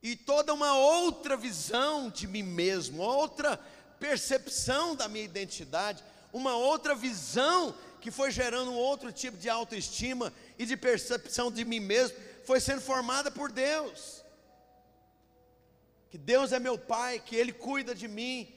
e 0.00 0.14
toda 0.14 0.54
uma 0.54 0.74
outra 0.74 1.36
visão 1.36 2.08
de 2.08 2.28
mim 2.28 2.44
mesmo, 2.44 3.02
outra 3.02 3.56
percepção 3.98 4.94
da 4.94 5.08
minha 5.08 5.24
identidade, 5.24 6.04
uma 6.32 6.56
outra 6.56 6.94
visão 6.94 7.74
que 8.00 8.10
foi 8.10 8.30
gerando 8.30 8.70
um 8.70 8.76
outro 8.76 9.12
tipo 9.12 9.36
de 9.36 9.48
autoestima 9.48 10.32
e 10.58 10.64
de 10.64 10.76
percepção 10.76 11.50
de 11.50 11.64
mim 11.64 11.80
mesmo, 11.80 12.16
foi 12.44 12.60
sendo 12.60 12.80
formada 12.80 13.30
por 13.30 13.52
Deus. 13.52 14.24
Que 16.10 16.18
Deus 16.18 16.52
é 16.52 16.58
meu 16.58 16.76
Pai, 16.76 17.20
que 17.24 17.36
Ele 17.36 17.52
cuida 17.52 17.94
de 17.94 18.08
mim, 18.08 18.52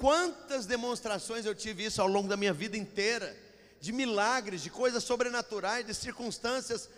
Quantas 0.00 0.64
demonstrações 0.64 1.44
eu 1.44 1.54
tive 1.54 1.84
isso 1.84 2.00
ao 2.00 2.08
longo 2.08 2.26
da 2.26 2.34
minha 2.34 2.54
vida 2.54 2.74
inteira, 2.74 3.36
de 3.82 3.92
milagres, 3.92 4.62
de 4.62 4.70
coisas 4.70 5.04
sobrenaturais, 5.04 5.84
de 5.84 5.92
circunstâncias 5.92 6.88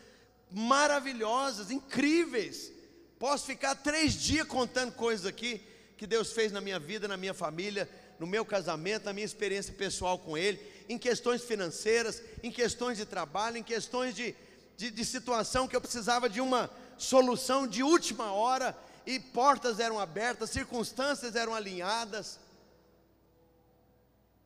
maravilhosas, 0.48 1.72
incríveis. 1.72 2.70
Posso 3.18 3.44
ficar 3.44 3.74
três 3.74 4.14
dias 4.14 4.46
contando 4.46 4.92
coisas 4.92 5.26
aqui, 5.26 5.60
que 5.96 6.06
Deus 6.06 6.30
fez 6.30 6.52
na 6.52 6.60
minha 6.60 6.78
vida, 6.78 7.08
na 7.08 7.16
minha 7.16 7.34
família, 7.34 7.90
no 8.20 8.26
meu 8.26 8.44
casamento, 8.44 9.06
na 9.06 9.12
minha 9.12 9.26
experiência 9.26 9.74
pessoal 9.74 10.16
com 10.16 10.38
Ele, 10.38 10.60
em 10.92 10.98
questões 10.98 11.42
financeiras, 11.42 12.22
em 12.42 12.50
questões 12.50 12.98
de 12.98 13.06
trabalho, 13.06 13.56
em 13.56 13.62
questões 13.62 14.14
de, 14.14 14.34
de, 14.76 14.90
de 14.90 15.04
situação 15.04 15.66
que 15.66 15.74
eu 15.74 15.80
precisava 15.80 16.28
de 16.28 16.40
uma 16.40 16.70
solução 16.98 17.66
de 17.66 17.82
última 17.82 18.32
hora 18.32 18.76
e 19.06 19.18
portas 19.18 19.80
eram 19.80 19.98
abertas, 19.98 20.50
circunstâncias 20.50 21.34
eram 21.34 21.54
alinhadas. 21.54 22.38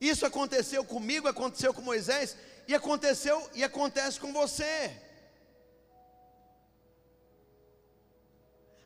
Isso 0.01 0.25
aconteceu 0.25 0.85
comigo, 0.85 1.27
aconteceu 1.27 1.75
com 1.75 1.83
Moisés 1.83 2.37
e 2.69 2.75
aconteceu 2.75 3.51
e 3.55 3.65
acontece 3.65 4.21
com 4.21 4.33
você. 4.33 4.97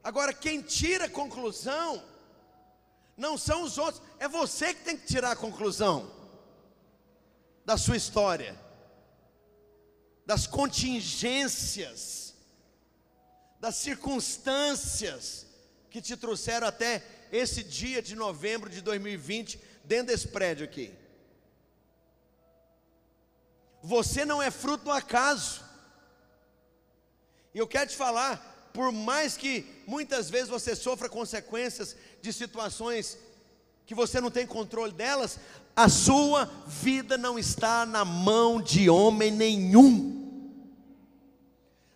Agora, 0.03 0.33
quem 0.33 0.63
tira 0.63 1.05
a 1.05 1.11
conclusão 1.11 2.03
não 3.19 3.37
são 3.37 3.63
os 3.65 3.77
outros, 3.77 4.03
é 4.19 4.27
você 4.27 4.73
que 4.73 4.83
tem 4.83 4.97
que 4.97 5.07
tirar 5.07 5.33
a 5.33 5.37
conclusão 5.37 6.20
da 7.65 7.77
sua 7.77 7.97
história, 7.97 8.59
das 10.27 10.47
contingências, 10.47 12.35
das 13.59 13.77
circunstâncias 13.77 15.47
que 15.91 16.01
te 16.01 16.17
trouxeram 16.17 16.67
até 16.67 17.03
esse 17.33 17.63
dia 17.63 18.01
de 18.01 18.17
novembro 18.17 18.71
de 18.71 18.81
2020, 18.81 19.61
dentro 19.85 20.07
desse 20.09 20.29
prédio 20.29 20.65
aqui. 20.65 20.95
Você 23.83 24.25
não 24.25 24.43
é 24.43 24.51
fruto 24.51 24.85
do 24.85 24.91
acaso. 24.91 25.63
E 27.55 27.59
eu 27.59 27.67
quero 27.67 27.91
te 27.91 27.97
falar, 27.97 28.71
por 28.73 28.93
mais 28.93 29.37
que 29.37 29.67
muitas 29.87 30.31
vezes 30.31 30.49
você 30.49 30.77
sofra 30.77 31.09
consequências 31.09 31.97
de 32.23 32.33
situações 32.33 33.19
que 33.87 33.95
você 33.95 34.21
não 34.21 34.31
tem 34.31 34.47
controle 34.47 34.93
delas, 34.93 35.39
a 35.75 35.89
sua 35.89 36.51
vida 36.67 37.17
não 37.17 37.39
está 37.39 37.87
na 37.87 38.05
mão 38.05 38.61
de 38.61 38.91
homem 38.91 39.31
nenhum. 39.31 40.19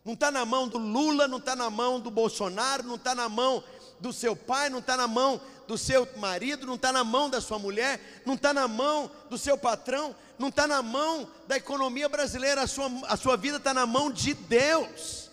Não 0.04 0.12
está 0.12 0.30
na 0.30 0.44
mão 0.44 0.68
do 0.68 0.78
Lula, 0.78 1.26
não 1.26 1.38
está 1.38 1.56
na 1.56 1.70
mão 1.70 1.98
do 1.98 2.10
Bolsonaro, 2.10 2.82
não 2.82 2.96
está 2.96 3.14
na 3.14 3.28
mão 3.28 3.64
do 3.98 4.12
seu 4.12 4.36
pai, 4.36 4.68
não 4.68 4.80
está 4.80 4.96
na 4.96 5.08
mão 5.08 5.40
do 5.66 5.78
seu 5.78 6.06
marido, 6.16 6.66
não 6.66 6.74
está 6.74 6.92
na 6.92 7.02
mão 7.02 7.30
da 7.30 7.40
sua 7.40 7.58
mulher, 7.58 8.22
não 8.26 8.34
está 8.34 8.52
na 8.52 8.68
mão 8.68 9.10
do 9.30 9.38
seu 9.38 9.56
patrão, 9.56 10.14
não 10.38 10.48
está 10.48 10.66
na 10.66 10.82
mão 10.82 11.30
da 11.46 11.56
economia 11.56 12.08
brasileira, 12.08 12.62
a 12.62 12.66
sua, 12.66 12.90
a 13.08 13.16
sua 13.16 13.36
vida 13.36 13.56
está 13.56 13.72
na 13.72 13.86
mão 13.86 14.10
de 14.10 14.34
Deus. 14.34 15.30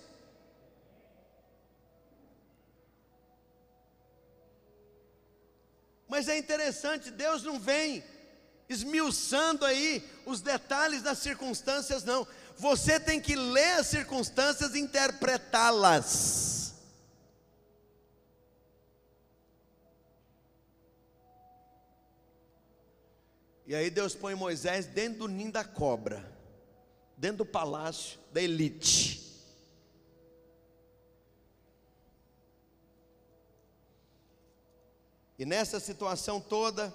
Mas 6.08 6.28
é 6.28 6.38
interessante, 6.38 7.10
Deus 7.10 7.44
não 7.44 7.60
vem 7.60 8.04
esmiuçando 8.72 9.66
aí 9.66 10.08
os 10.26 10.42
detalhes 10.42 11.02
das 11.02 11.18
circunstâncias, 11.18 12.04
não. 12.04 12.26
Você 12.58 13.00
tem 13.00 13.20
que 13.20 13.36
ler 13.36 13.80
as 13.80 13.88
circunstâncias 13.88 14.74
e 14.76 14.80
interpretá-las. 14.80 16.76
E 23.66 23.76
aí 23.76 23.90
Deus 23.90 24.16
põe 24.16 24.36
Moisés 24.36 24.86
dentro 24.86 25.20
do 25.20 25.28
ninho 25.28 25.52
da 25.52 25.64
cobra, 25.64 26.30
dentro 27.16 27.38
do 27.38 27.46
palácio 27.46 28.20
da 28.32 28.42
elite. 28.42 29.22
E 35.40 35.46
nessa 35.46 35.80
situação 35.80 36.40
toda, 36.40 36.94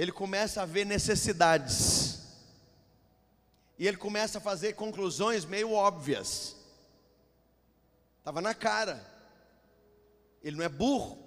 ele 0.00 0.12
começa 0.12 0.62
a 0.62 0.64
ver 0.64 0.86
necessidades. 0.86 2.20
E 3.78 3.86
ele 3.86 3.98
começa 3.98 4.38
a 4.38 4.40
fazer 4.40 4.72
conclusões 4.72 5.44
meio 5.44 5.72
óbvias. 5.72 6.56
Estava 8.18 8.40
na 8.40 8.54
cara. 8.54 9.04
Ele 10.42 10.56
não 10.56 10.64
é 10.64 10.70
burro. 10.70 11.18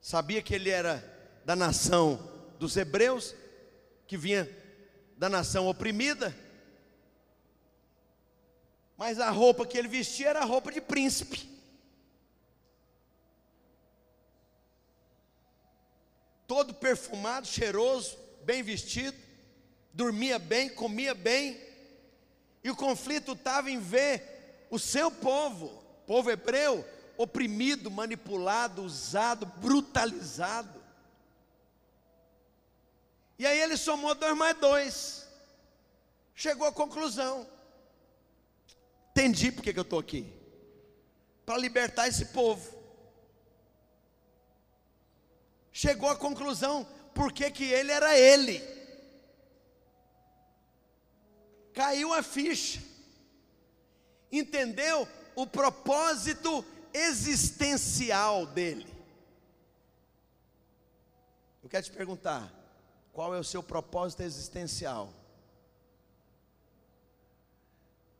Sabia 0.00 0.40
que 0.40 0.54
ele 0.54 0.70
era 0.70 1.04
da 1.44 1.54
nação 1.54 2.18
dos 2.58 2.74
hebreus, 2.74 3.34
que 4.06 4.16
vinha 4.16 4.48
da 5.18 5.28
nação 5.28 5.66
oprimida. 5.66 6.34
Mas 8.96 9.20
a 9.20 9.28
roupa 9.28 9.66
que 9.66 9.76
ele 9.76 9.86
vestia 9.86 10.30
era 10.30 10.46
roupa 10.46 10.72
de 10.72 10.80
príncipe. 10.80 11.53
Todo 16.46 16.74
perfumado, 16.74 17.46
cheiroso, 17.46 18.18
bem 18.42 18.62
vestido, 18.62 19.16
dormia 19.92 20.38
bem, 20.38 20.68
comia 20.68 21.14
bem. 21.14 21.58
E 22.62 22.70
o 22.70 22.76
conflito 22.76 23.32
estava 23.32 23.70
em 23.70 23.78
ver 23.78 24.66
o 24.70 24.78
seu 24.78 25.10
povo, 25.10 25.68
povo 26.06 26.30
hebreu, 26.30 26.84
oprimido, 27.16 27.90
manipulado, 27.90 28.82
usado, 28.82 29.46
brutalizado. 29.46 30.82
E 33.38 33.46
aí 33.46 33.58
ele 33.60 33.76
somou 33.76 34.14
dois 34.14 34.36
mais 34.36 34.56
dois. 34.58 35.28
Chegou 36.34 36.66
à 36.66 36.72
conclusão: 36.72 37.46
Entendi 39.10 39.52
porque 39.52 39.72
que 39.72 39.78
eu 39.78 39.82
estou 39.82 39.98
aqui. 39.98 40.32
Para 41.46 41.58
libertar 41.58 42.08
esse 42.08 42.26
povo. 42.26 42.73
Chegou 45.76 46.08
à 46.08 46.14
conclusão 46.14 46.86
porque 47.12 47.50
que 47.50 47.64
ele 47.64 47.90
era 47.90 48.16
ele. 48.16 48.62
Caiu 51.72 52.14
a 52.14 52.22
ficha. 52.22 52.80
Entendeu 54.30 55.08
o 55.34 55.44
propósito 55.44 56.64
existencial 56.92 58.46
dele. 58.46 58.86
Eu 61.60 61.68
quero 61.68 61.84
te 61.84 61.90
perguntar, 61.90 62.52
qual 63.12 63.34
é 63.34 63.38
o 63.40 63.44
seu 63.44 63.62
propósito 63.62 64.22
existencial? 64.22 65.12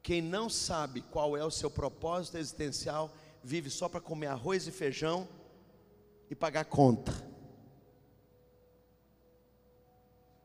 Quem 0.02 0.20
não 0.20 0.50
sabe 0.50 1.02
qual 1.02 1.36
é 1.36 1.44
o 1.44 1.52
seu 1.52 1.70
propósito 1.70 2.36
existencial, 2.36 3.12
vive 3.44 3.70
só 3.70 3.88
para 3.88 4.00
comer 4.00 4.26
arroz 4.26 4.66
e 4.66 4.72
feijão 4.72 5.28
e 6.28 6.34
pagar 6.34 6.64
conta. 6.64 7.23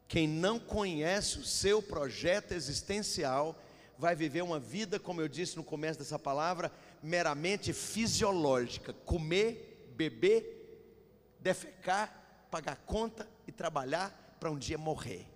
Quem 0.09 0.27
não 0.27 0.59
conhece 0.59 1.37
o 1.37 1.45
seu 1.45 1.83
projeto 1.83 2.51
existencial, 2.53 3.55
vai 3.95 4.15
viver 4.15 4.41
uma 4.41 4.59
vida, 4.59 4.99
como 4.99 5.21
eu 5.21 5.27
disse 5.27 5.55
no 5.55 5.63
começo 5.63 5.99
dessa 5.99 6.17
palavra, 6.17 6.71
meramente 7.01 7.71
fisiológica: 7.71 8.91
comer, 8.91 9.93
beber, 9.95 11.37
defecar, 11.39 12.47
pagar 12.49 12.77
conta 12.87 13.29
e 13.47 13.51
trabalhar 13.51 14.35
para 14.39 14.49
um 14.49 14.57
dia 14.57 14.79
morrer. 14.79 15.27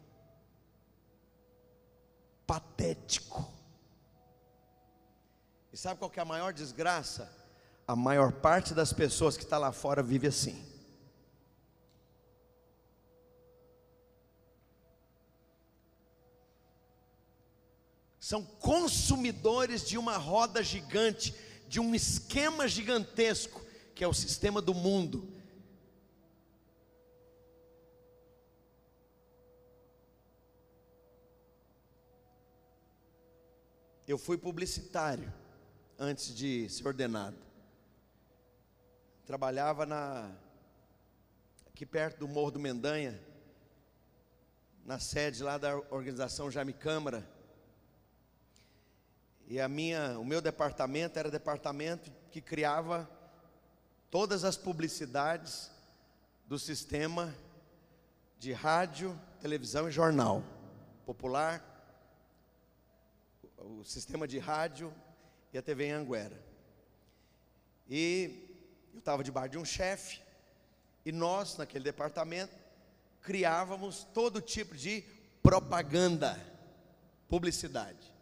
Patético. 2.47 3.47
E 5.71 5.77
sabe 5.77 5.99
qual 5.99 6.11
é 6.15 6.19
a 6.19 6.25
maior 6.25 6.51
desgraça? 6.51 7.31
A 7.87 7.95
maior 7.95 8.31
parte 8.31 8.73
das 8.73 8.91
pessoas 8.91 9.37
que 9.37 9.43
está 9.43 9.59
lá 9.59 9.71
fora 9.71 10.01
vive 10.01 10.25
assim. 10.25 10.72
São 18.33 18.43
consumidores 18.43 19.87
de 19.87 19.95
uma 19.95 20.17
roda 20.17 20.63
gigante, 20.63 21.35
de 21.67 21.79
um 21.79 21.93
esquema 21.93 22.67
gigantesco, 22.67 23.63
que 23.93 24.03
é 24.03 24.07
o 24.07 24.11
sistema 24.11 24.59
do 24.59 24.73
mundo. 24.73 25.31
Eu 34.07 34.17
fui 34.17 34.35
publicitário 34.35 35.31
antes 35.99 36.33
de 36.33 36.67
ser 36.71 36.87
ordenado. 36.87 37.37
Trabalhava 39.27 39.85
na 39.85 40.35
aqui 41.67 41.85
perto 41.85 42.17
do 42.21 42.27
Morro 42.27 42.49
do 42.49 42.59
Mendanha, 42.59 43.23
na 44.83 44.97
sede 44.97 45.43
lá 45.43 45.59
da 45.59 45.77
organização 45.91 46.49
Jaime 46.49 46.73
Câmara. 46.73 47.31
E 49.53 49.61
a 49.61 49.69
minha, 49.69 50.19
o 50.19 50.25
meu 50.25 50.41
departamento 50.41 51.19
era 51.19 51.29
departamento 51.29 52.11
que 52.31 52.41
criava 52.41 53.07
todas 54.09 54.43
as 54.43 54.57
publicidades 54.57 55.69
do 56.47 56.57
sistema 56.57 57.31
de 58.39 58.51
rádio, 58.51 59.15
televisão 59.39 59.87
e 59.87 59.91
jornal 59.91 60.43
popular, 61.05 61.63
o 63.59 63.83
sistema 63.83 64.27
de 64.27 64.39
rádio, 64.39 64.91
e 65.53 65.57
a 65.59 65.61
TV 65.61 65.91
Anguera. 65.91 66.43
E 67.87 68.49
eu 68.91 68.97
estava 68.97 69.23
debaixo 69.23 69.51
de 69.51 69.59
um 69.59 69.65
chefe, 69.65 70.19
e 71.05 71.11
nós, 71.11 71.57
naquele 71.57 71.83
departamento, 71.83 72.55
criávamos 73.21 74.03
todo 74.15 74.41
tipo 74.41 74.75
de 74.75 75.03
propaganda, 75.43 76.43
publicidade. 77.29 78.12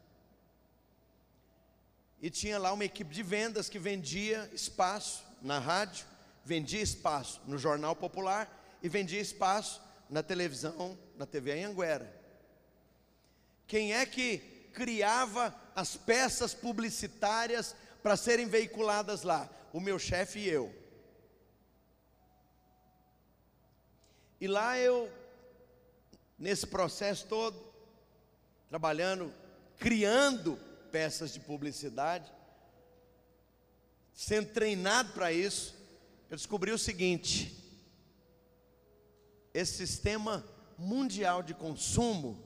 E 2.22 2.30
tinha 2.30 2.60
lá 2.60 2.72
uma 2.72 2.86
equipe 2.86 3.14
de 3.14 3.24
vendas 3.24 3.68
que 3.68 3.80
vendia 3.80 4.48
espaço 4.54 5.24
na 5.42 5.58
rádio, 5.58 6.06
vendia 6.46 6.82
espaço 6.82 7.42
no 7.48 7.58
jornal 7.58 7.96
popular 7.96 8.78
e 8.84 8.88
vendia 8.88 9.20
espaço 9.20 9.82
na 10.08 10.22
televisão, 10.22 10.98
na 11.18 11.26
TV 11.26 11.64
Anguera. 11.64 12.22
Quem 13.66 13.94
é 13.94 14.06
que 14.06 14.38
criava 14.72 15.56
as 15.76 15.98
peças 15.98 16.54
publicitárias 16.54 17.76
para 18.04 18.16
serem 18.16 18.48
veiculadas 18.48 19.24
lá? 19.24 19.50
O 19.74 19.80
meu 19.80 19.98
chefe 19.98 20.40
e 20.40 20.48
eu. 20.48 20.76
E 24.40 24.48
lá 24.48 24.78
eu, 24.78 25.12
nesse 26.38 26.68
processo 26.68 27.26
todo, 27.28 27.60
trabalhando, 28.70 29.34
criando 29.78 30.60
peças 30.92 31.34
de 31.34 31.40
publicidade, 31.40 32.32
sendo 34.14 34.50
treinado 34.50 35.14
para 35.14 35.32
isso, 35.32 35.76
eu 36.30 36.38
descobri 36.38 36.72
o 36.72 36.78
seguinte: 36.78 37.58
esse 39.54 39.74
sistema 39.74 40.46
mundial 40.78 41.42
de 41.42 41.54
consumo 41.54 42.44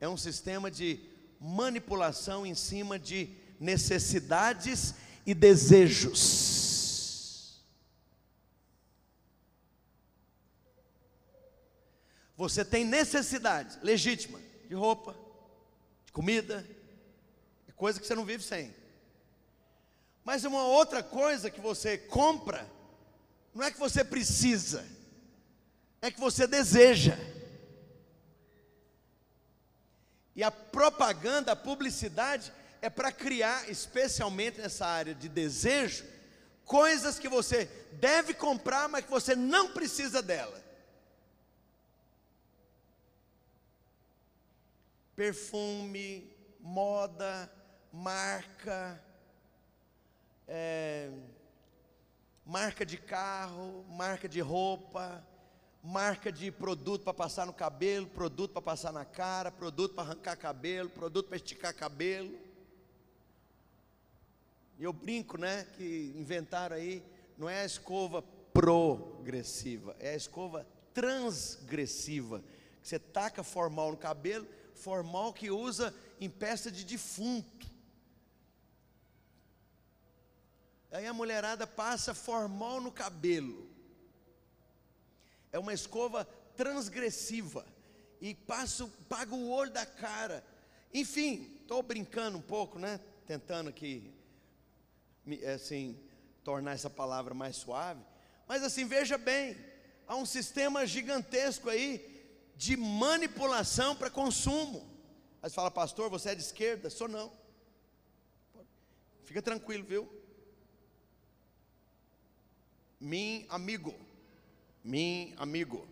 é 0.00 0.08
um 0.08 0.16
sistema 0.16 0.70
de 0.70 1.08
manipulação 1.38 2.46
em 2.46 2.54
cima 2.54 2.98
de 2.98 3.36
necessidades 3.60 4.94
e 5.26 5.34
desejos. 5.34 6.70
Você 12.36 12.64
tem 12.64 12.84
necessidade 12.84 13.78
legítima 13.82 14.40
de 14.68 14.74
roupa, 14.74 15.16
de 16.04 16.12
comida, 16.12 16.66
coisa 17.82 17.98
que 17.98 18.06
você 18.06 18.14
não 18.14 18.24
vive 18.24 18.44
sem. 18.44 18.72
Mas 20.22 20.44
uma 20.44 20.62
outra 20.62 21.02
coisa 21.02 21.50
que 21.50 21.60
você 21.60 21.98
compra, 21.98 22.64
não 23.52 23.64
é 23.64 23.72
que 23.72 23.78
você 23.78 24.04
precisa, 24.04 24.86
é 26.00 26.08
que 26.08 26.20
você 26.20 26.46
deseja. 26.46 27.18
E 30.36 30.44
a 30.44 30.50
propaganda, 30.52 31.50
a 31.50 31.56
publicidade 31.56 32.52
é 32.80 32.88
para 32.88 33.10
criar, 33.10 33.68
especialmente 33.68 34.60
nessa 34.60 34.86
área 34.86 35.12
de 35.12 35.28
desejo, 35.28 36.04
coisas 36.64 37.18
que 37.18 37.28
você 37.28 37.64
deve 37.94 38.32
comprar, 38.32 38.88
mas 38.88 39.04
que 39.04 39.10
você 39.10 39.34
não 39.34 39.72
precisa 39.72 40.22
dela. 40.22 40.62
Perfume, 45.16 46.32
moda, 46.60 47.50
marca, 47.92 49.02
é, 50.48 51.10
marca 52.46 52.86
de 52.86 52.96
carro, 52.96 53.84
marca 53.90 54.28
de 54.28 54.40
roupa, 54.40 55.22
marca 55.82 56.32
de 56.32 56.50
produto 56.50 57.02
para 57.02 57.12
passar 57.12 57.44
no 57.44 57.52
cabelo, 57.52 58.06
produto 58.06 58.52
para 58.52 58.62
passar 58.62 58.92
na 58.92 59.04
cara, 59.04 59.50
produto 59.50 59.94
para 59.94 60.04
arrancar 60.04 60.36
cabelo, 60.36 60.88
produto 60.88 61.28
para 61.28 61.36
esticar 61.36 61.74
cabelo. 61.74 62.38
E 64.78 64.84
eu 64.84 64.92
brinco, 64.92 65.36
né, 65.36 65.66
que 65.76 66.12
inventaram 66.16 66.76
aí, 66.76 67.04
não 67.36 67.48
é 67.48 67.60
a 67.60 67.66
escova 67.66 68.22
progressiva, 68.52 69.94
é 69.98 70.10
a 70.10 70.16
escova 70.16 70.66
transgressiva, 70.94 72.42
que 72.80 72.88
você 72.88 72.98
taca 72.98 73.42
formal 73.42 73.90
no 73.90 73.96
cabelo, 73.96 74.46
formal 74.74 75.32
que 75.32 75.50
usa 75.50 75.94
em 76.20 76.28
peça 76.28 76.70
de 76.70 76.84
defunto. 76.84 77.71
Aí 80.92 81.06
a 81.06 81.12
mulherada 81.12 81.66
passa 81.66 82.14
formal 82.14 82.80
no 82.80 82.92
cabelo 82.92 83.72
é 85.52 85.58
uma 85.58 85.74
escova 85.74 86.24
transgressiva 86.56 87.64
e 88.20 88.34
passo, 88.34 88.88
paga 89.08 89.34
o 89.34 89.50
olho 89.50 89.70
da 89.70 89.84
cara. 89.84 90.42
Enfim, 90.92 91.58
estou 91.60 91.82
brincando 91.82 92.38
um 92.38 92.42
pouco, 92.42 92.78
né? 92.78 92.98
Tentando 93.26 93.68
aqui, 93.68 94.12
assim, 95.54 95.98
tornar 96.42 96.72
essa 96.72 96.88
palavra 96.88 97.34
mais 97.34 97.56
suave. 97.56 98.02
Mas 98.48 98.62
assim, 98.62 98.86
veja 98.86 99.18
bem, 99.18 99.56
há 100.06 100.16
um 100.16 100.26
sistema 100.26 100.86
gigantesco 100.86 101.68
aí 101.68 102.08
de 102.56 102.76
manipulação 102.76 103.94
para 103.94 104.10
consumo. 104.10 104.88
Aí 105.42 105.50
você 105.50 105.54
fala, 105.54 105.70
pastor, 105.70 106.08
você 106.08 106.30
é 106.30 106.34
de 106.34 106.42
esquerda? 106.42 106.88
Sou 106.88 107.08
não. 107.08 107.32
Fica 109.24 109.42
tranquilo, 109.42 109.84
viu? 109.84 110.21
Mim 113.02 113.44
amigo 113.48 113.92
meu 114.84 115.32
amigo. 115.36 115.86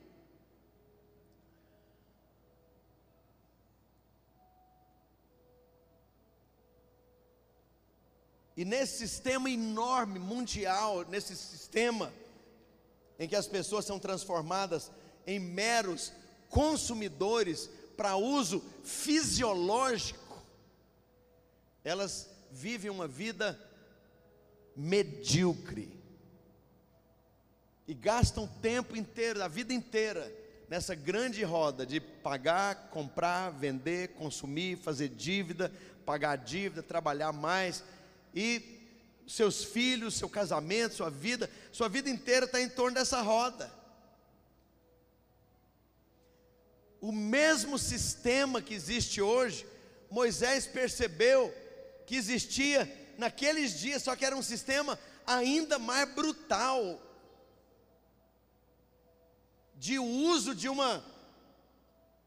E 8.57 8.65
nesse 8.65 8.99
sistema 8.99 9.49
enorme, 9.49 10.19
mundial, 10.19 11.05
nesse 11.09 11.37
sistema 11.37 12.13
em 13.19 13.29
que 13.29 13.37
as 13.37 13.47
pessoas 13.47 13.85
são 13.85 13.99
transformadas 13.99 14.91
em 15.27 15.39
meros 15.39 16.13
consumidores 16.49 17.71
para 17.97 18.17
uso 18.17 18.63
fisiológico, 18.83 20.43
elas 21.85 22.29
vivem 22.51 22.91
uma 22.91 23.07
vida 23.07 23.59
medíocre 24.77 26.00
e 27.91 27.95
gastam 27.95 28.47
tempo 28.47 28.97
inteiro, 28.97 29.43
a 29.43 29.49
vida 29.49 29.75
inteira, 29.75 30.33
nessa 30.69 30.95
grande 30.95 31.43
roda 31.43 31.85
de 31.85 31.99
pagar, 31.99 32.89
comprar, 32.89 33.51
vender, 33.51 34.11
consumir, 34.11 34.77
fazer 34.77 35.09
dívida, 35.09 35.73
pagar 36.07 36.37
dívida, 36.37 36.85
trabalhar 36.85 37.33
mais 37.33 37.83
e 38.33 38.79
seus 39.27 39.65
filhos, 39.65 40.15
seu 40.15 40.29
casamento, 40.29 40.95
sua 40.95 41.11
vida, 41.11 41.51
sua 41.73 41.89
vida 41.89 42.09
inteira 42.09 42.47
está 42.47 42.61
em 42.61 42.69
torno 42.69 42.95
dessa 42.95 43.23
roda. 43.23 43.69
O 47.01 47.11
mesmo 47.11 47.77
sistema 47.77 48.63
que 48.63 48.73
existe 48.73 49.21
hoje, 49.21 49.67
Moisés 50.09 50.65
percebeu 50.65 51.53
que 52.07 52.15
existia 52.15 52.89
naqueles 53.19 53.81
dias, 53.81 54.05
só 54.05 54.15
que 54.15 54.25
era 54.25 54.37
um 54.37 54.43
sistema 54.43 54.97
ainda 55.27 55.77
mais 55.77 56.09
brutal, 56.15 57.10
de 59.81 59.99
uso 59.99 60.55
de 60.55 60.69
uma 60.69 61.03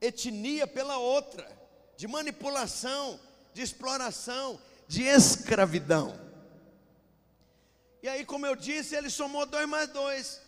etnia 0.01 0.65
pela 0.65 0.97
outra, 0.97 1.47
de 1.95 2.07
manipulação, 2.07 3.19
de 3.53 3.61
exploração, 3.61 4.59
de 4.87 5.03
escravidão. 5.03 6.19
E 8.01 8.09
aí, 8.09 8.25
como 8.25 8.47
eu 8.47 8.55
disse, 8.55 8.95
ele 8.95 9.07
somou 9.07 9.45
dois 9.45 9.69
mais 9.69 9.87
dois. 9.89 10.41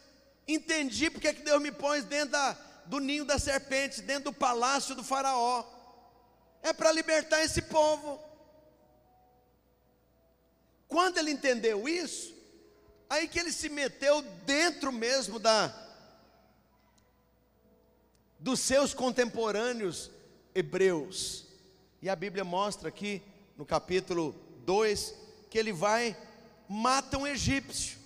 Entendi 0.48 1.12
porque 1.12 1.28
é 1.28 1.34
que 1.34 1.44
Deus 1.44 1.62
me 1.62 1.72
pôs 1.72 2.04
dentro 2.04 2.32
da, 2.32 2.54
do 2.88 3.00
ninho 3.00 3.24
da 3.24 3.38
serpente, 3.38 4.02
dentro 4.02 4.32
do 4.32 4.34
palácio 4.34 4.96
do 4.96 5.04
faraó. 5.04 5.64
É 6.64 6.74
para 6.74 6.92
libertar 6.92 7.44
esse 7.44 7.62
povo. 7.62 8.20
Quando 10.88 11.20
ele 11.20 11.30
entendeu 11.30 11.88
isso, 11.88 12.34
aí 13.08 13.28
que 13.28 13.40
ele 13.40 13.52
se 13.52 13.70
meteu 13.70 14.24
dentro 14.44 14.92
mesmo 14.92 15.38
da, 15.38 15.85
dos 18.46 18.60
seus 18.60 18.94
contemporâneos 18.94 20.12
hebreus. 20.54 21.48
E 22.00 22.08
a 22.08 22.16
Bíblia 22.16 22.44
mostra 22.44 22.90
aqui 22.90 23.20
no 23.58 23.66
capítulo 23.66 24.36
2 24.64 25.16
que 25.50 25.58
ele 25.58 25.74
vai 25.74 26.16
mata 26.70 27.18
um 27.18 27.26
egípcio. 27.26 27.98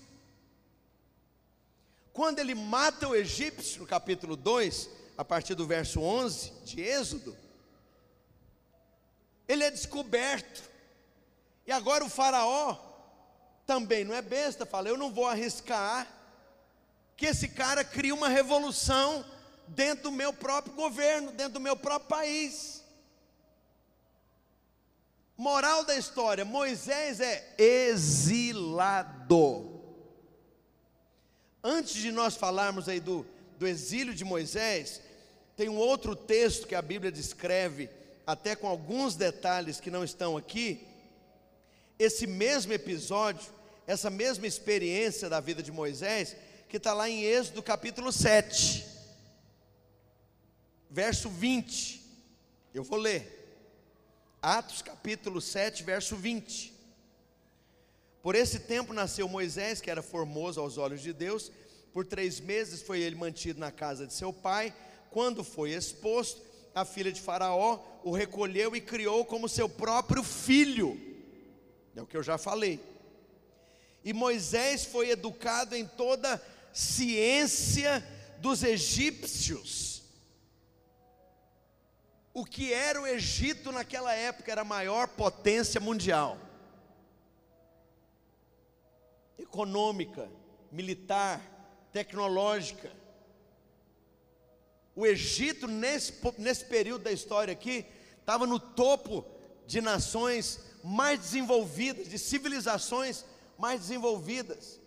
Quando 2.13 2.39
ele 2.39 2.55
mata 2.55 3.09
o 3.09 3.13
egípcio, 3.13 3.81
no 3.81 3.85
capítulo 3.85 4.37
2, 4.37 4.89
a 5.17 5.25
partir 5.25 5.55
do 5.55 5.67
verso 5.67 5.99
11 5.99 6.53
de 6.63 6.79
Êxodo, 6.83 7.35
ele 9.45 9.65
é 9.65 9.69
descoberto. 9.69 10.63
E 11.67 11.71
agora 11.73 12.05
o 12.05 12.09
Faraó 12.09 12.77
também 13.65 14.05
não 14.05 14.15
é 14.15 14.21
besta, 14.21 14.65
fala: 14.65 14.87
Eu 14.87 14.97
não 14.97 15.11
vou 15.11 15.27
arriscar 15.27 16.07
que 17.17 17.25
esse 17.25 17.49
cara 17.49 17.83
crie 17.83 18.13
uma 18.13 18.29
revolução 18.29 19.25
dentro 19.69 20.03
do 20.05 20.11
meu 20.11 20.33
próprio 20.33 20.73
governo, 20.73 21.31
dentro 21.31 21.53
do 21.53 21.59
meu 21.59 21.75
próprio 21.75 22.09
país. 22.09 22.83
Moral 25.37 25.83
da 25.85 25.95
história: 25.95 26.43
Moisés 26.43 27.19
é 27.19 27.55
exilado. 27.57 29.27
Antes 31.63 31.93
de 31.93 32.11
nós 32.11 32.35
falarmos 32.35 32.89
aí 32.89 32.99
do, 32.99 33.25
do 33.57 33.67
exílio 33.67 34.13
de 34.13 34.25
Moisés, 34.25 35.01
tem 35.55 35.69
um 35.69 35.77
outro 35.77 36.15
texto 36.15 36.67
que 36.67 36.75
a 36.75 36.81
Bíblia 36.81 37.11
descreve, 37.11 37.89
até 38.25 38.55
com 38.55 38.67
alguns 38.67 39.15
detalhes 39.15 39.79
que 39.79 39.91
não 39.91 40.03
estão 40.03 40.37
aqui. 40.37 40.85
Esse 41.97 42.25
mesmo 42.25 42.71
episódio, 42.71 43.51
essa 43.85 44.09
mesma 44.09 44.47
experiência 44.47 45.29
da 45.29 45.41
vida 45.41 45.61
de 45.61 45.71
Moisés, 45.71 46.35
que 46.69 46.77
está 46.77 46.93
lá 46.93 47.09
em 47.09 47.23
Êxodo 47.23 47.61
capítulo 47.61 48.11
7, 48.11 48.98
verso 50.89 51.29
20. 51.29 52.01
Eu 52.73 52.83
vou 52.83 52.97
ler. 52.97 53.37
Atos 54.41 54.81
capítulo 54.81 55.41
7, 55.41 55.83
verso 55.83 56.15
20. 56.15 56.73
Por 58.21 58.35
esse 58.35 58.59
tempo 58.59 58.93
nasceu 58.93 59.27
Moisés, 59.27 59.81
que 59.81 59.89
era 59.89 60.01
formoso 60.01 60.59
aos 60.59 60.77
olhos 60.77 61.01
de 61.01 61.13
Deus. 61.13 61.51
Por 61.93 62.05
três 62.05 62.39
meses 62.39 62.81
foi 62.81 62.99
ele 62.99 63.15
mantido 63.15 63.59
na 63.59 63.71
casa 63.71 64.05
de 64.05 64.13
seu 64.13 64.31
pai. 64.31 64.73
Quando 65.09 65.43
foi 65.43 65.71
exposto, 65.71 66.41
a 66.73 66.85
filha 66.85 67.11
de 67.11 67.21
Faraó 67.21 67.79
o 68.03 68.11
recolheu 68.11 68.75
e 68.75 68.81
criou 68.81 69.25
como 69.25 69.49
seu 69.49 69.67
próprio 69.67 70.23
filho. 70.23 70.99
É 71.95 72.01
o 72.01 72.05
que 72.05 72.15
eu 72.15 72.23
já 72.23 72.37
falei. 72.37 72.79
E 74.03 74.13
Moisés 74.13 74.85
foi 74.85 75.09
educado 75.09 75.75
em 75.75 75.85
toda 75.85 76.41
ciência 76.71 78.05
dos 78.39 78.63
egípcios. 78.63 79.98
O 82.33 82.45
que 82.45 82.73
era 82.73 83.01
o 83.01 83.07
Egito 83.07 83.71
naquela 83.71 84.13
época 84.13 84.51
era 84.51 84.61
a 84.61 84.65
maior 84.65 85.07
potência 85.07 85.79
mundial 85.79 86.37
econômica, 89.37 90.29
militar, 90.71 91.41
tecnológica. 91.91 92.91
O 94.95 95.05
Egito, 95.05 95.67
nesse, 95.67 96.13
nesse 96.37 96.65
período 96.65 97.03
da 97.03 97.11
história 97.11 97.53
aqui, 97.53 97.85
estava 98.19 98.45
no 98.45 98.59
topo 98.59 99.25
de 99.65 99.81
nações 99.81 100.59
mais 100.83 101.19
desenvolvidas, 101.19 102.07
de 102.09 102.19
civilizações 102.19 103.25
mais 103.57 103.81
desenvolvidas. 103.81 104.79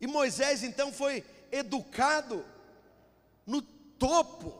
E 0.00 0.06
Moisés 0.06 0.62
então 0.62 0.92
foi 0.92 1.24
educado 1.52 2.44
no 3.46 3.62
topo, 3.62 4.59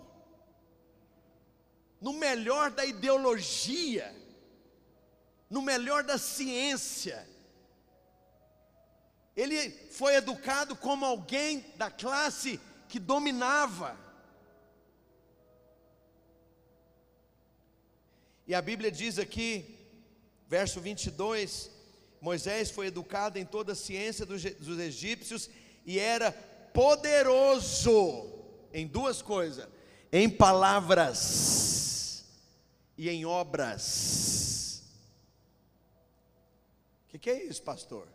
no 2.00 2.12
melhor 2.14 2.70
da 2.70 2.84
ideologia, 2.84 4.14
no 5.50 5.60
melhor 5.60 6.02
da 6.02 6.16
ciência, 6.16 7.28
ele 9.36 9.70
foi 9.90 10.14
educado 10.14 10.74
como 10.74 11.04
alguém 11.04 11.64
da 11.76 11.90
classe 11.90 12.58
que 12.88 12.98
dominava. 12.98 13.98
E 18.46 18.54
a 18.54 18.62
Bíblia 18.62 18.90
diz 18.90 19.18
aqui, 19.18 19.78
verso 20.48 20.80
22, 20.80 21.70
Moisés 22.20 22.70
foi 22.70 22.86
educado 22.86 23.38
em 23.38 23.44
toda 23.44 23.72
a 23.72 23.76
ciência 23.76 24.26
dos, 24.26 24.42
dos 24.42 24.78
egípcios 24.78 25.48
e 25.86 25.98
era 25.98 26.32
poderoso 26.72 28.32
em 28.72 28.86
duas 28.86 29.22
coisas: 29.22 29.68
em 30.12 30.28
palavras 30.28 31.69
e 33.00 33.08
em 33.08 33.24
obras. 33.24 34.82
O 37.06 37.08
que, 37.08 37.18
que 37.18 37.30
é 37.30 37.44
isso, 37.44 37.62
pastor? 37.62 38.06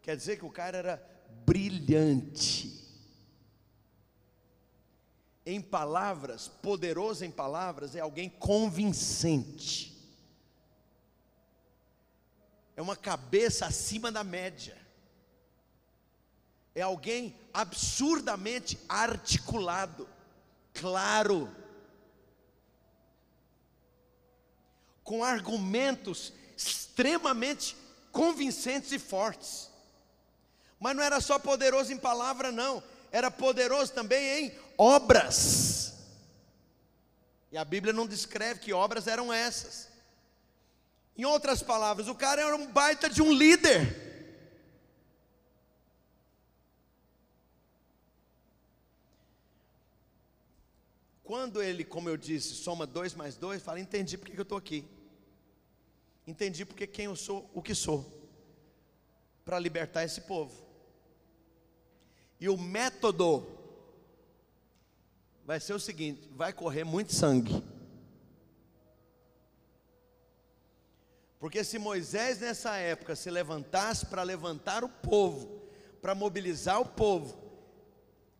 Quer 0.00 0.16
dizer 0.16 0.38
que 0.38 0.44
o 0.44 0.52
cara 0.52 0.78
era 0.78 1.26
brilhante. 1.44 2.80
Em 5.44 5.60
palavras, 5.60 6.46
poderoso 6.46 7.24
em 7.24 7.30
palavras, 7.30 7.96
é 7.96 8.00
alguém 8.00 8.28
convincente. 8.30 9.92
É 12.76 12.80
uma 12.80 12.94
cabeça 12.94 13.66
acima 13.66 14.12
da 14.12 14.22
média. 14.22 14.78
É 16.72 16.82
alguém 16.82 17.36
absurdamente 17.52 18.78
articulado, 18.88 20.08
claro, 20.72 21.50
com 25.06 25.22
argumentos 25.22 26.32
extremamente 26.56 27.76
convincentes 28.10 28.90
e 28.90 28.98
fortes. 28.98 29.70
Mas 30.80 30.96
não 30.96 31.02
era 31.02 31.20
só 31.20 31.38
poderoso 31.38 31.92
em 31.92 31.96
palavra, 31.96 32.50
não, 32.50 32.82
era 33.12 33.30
poderoso 33.30 33.92
também 33.92 34.46
em 34.46 34.58
obras. 34.76 35.94
E 37.52 37.56
a 37.56 37.64
Bíblia 37.64 37.92
não 37.92 38.04
descreve 38.06 38.60
que 38.60 38.72
obras 38.72 39.06
eram 39.06 39.32
essas. 39.32 39.88
Em 41.16 41.24
outras 41.24 41.62
palavras, 41.62 42.08
o 42.08 42.14
cara 42.14 42.42
era 42.42 42.56
um 42.56 42.66
baita 42.66 43.08
de 43.08 43.22
um 43.22 43.32
líder. 43.32 44.04
Quando 51.22 51.62
ele, 51.62 51.84
como 51.84 52.08
eu 52.08 52.16
disse, 52.16 52.54
soma 52.54 52.86
dois 52.86 53.14
mais 53.14 53.36
dois, 53.36 53.62
fala: 53.62 53.78
entendi 53.78 54.18
porque 54.18 54.32
que 54.32 54.40
eu 54.40 54.42
estou 54.42 54.58
aqui. 54.58 54.95
Entendi 56.26 56.64
porque 56.64 56.86
quem 56.86 57.04
eu 57.04 57.16
sou, 57.16 57.48
o 57.54 57.62
que 57.62 57.74
sou. 57.74 58.04
Para 59.44 59.58
libertar 59.58 60.04
esse 60.04 60.22
povo. 60.22 60.66
E 62.40 62.48
o 62.48 62.56
método 62.56 63.46
vai 65.44 65.60
ser 65.60 65.72
o 65.72 65.80
seguinte: 65.80 66.28
vai 66.32 66.52
correr 66.52 66.84
muito 66.84 67.14
sangue. 67.14 67.62
Porque 71.38 71.62
se 71.62 71.78
Moisés 71.78 72.40
nessa 72.40 72.76
época 72.76 73.14
se 73.14 73.30
levantasse 73.30 74.06
para 74.06 74.22
levantar 74.22 74.82
o 74.82 74.88
povo, 74.88 75.62
para 76.02 76.14
mobilizar 76.14 76.80
o 76.80 76.86
povo, 76.86 77.38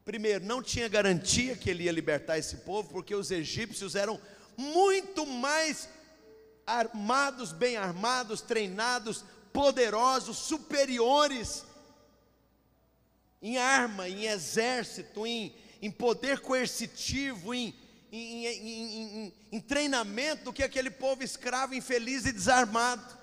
primeiro, 0.04 0.44
não 0.44 0.62
tinha 0.62 0.88
garantia 0.88 1.56
que 1.56 1.70
ele 1.70 1.84
ia 1.84 1.92
libertar 1.92 2.36
esse 2.38 2.56
povo, 2.58 2.88
porque 2.90 3.14
os 3.14 3.30
egípcios 3.30 3.94
eram 3.94 4.20
muito 4.56 5.24
mais 5.24 5.88
armados, 6.66 7.52
bem 7.52 7.76
armados, 7.76 8.40
treinados, 8.40 9.24
poderosos, 9.52 10.36
superiores 10.36 11.64
em 13.40 13.58
arma, 13.58 14.08
em 14.08 14.24
exército, 14.24 15.26
em, 15.26 15.54
em 15.80 15.90
poder 15.90 16.40
coercitivo, 16.40 17.54
em, 17.54 17.74
em, 18.10 18.46
em, 18.46 19.32
em, 19.52 19.60
treinamento 19.60 20.44
do 20.44 20.52
que 20.52 20.62
aquele 20.62 20.90
povo 20.90 21.22
escravo, 21.22 21.74
infeliz 21.74 22.26
e 22.26 22.32
desarmado. 22.32 23.16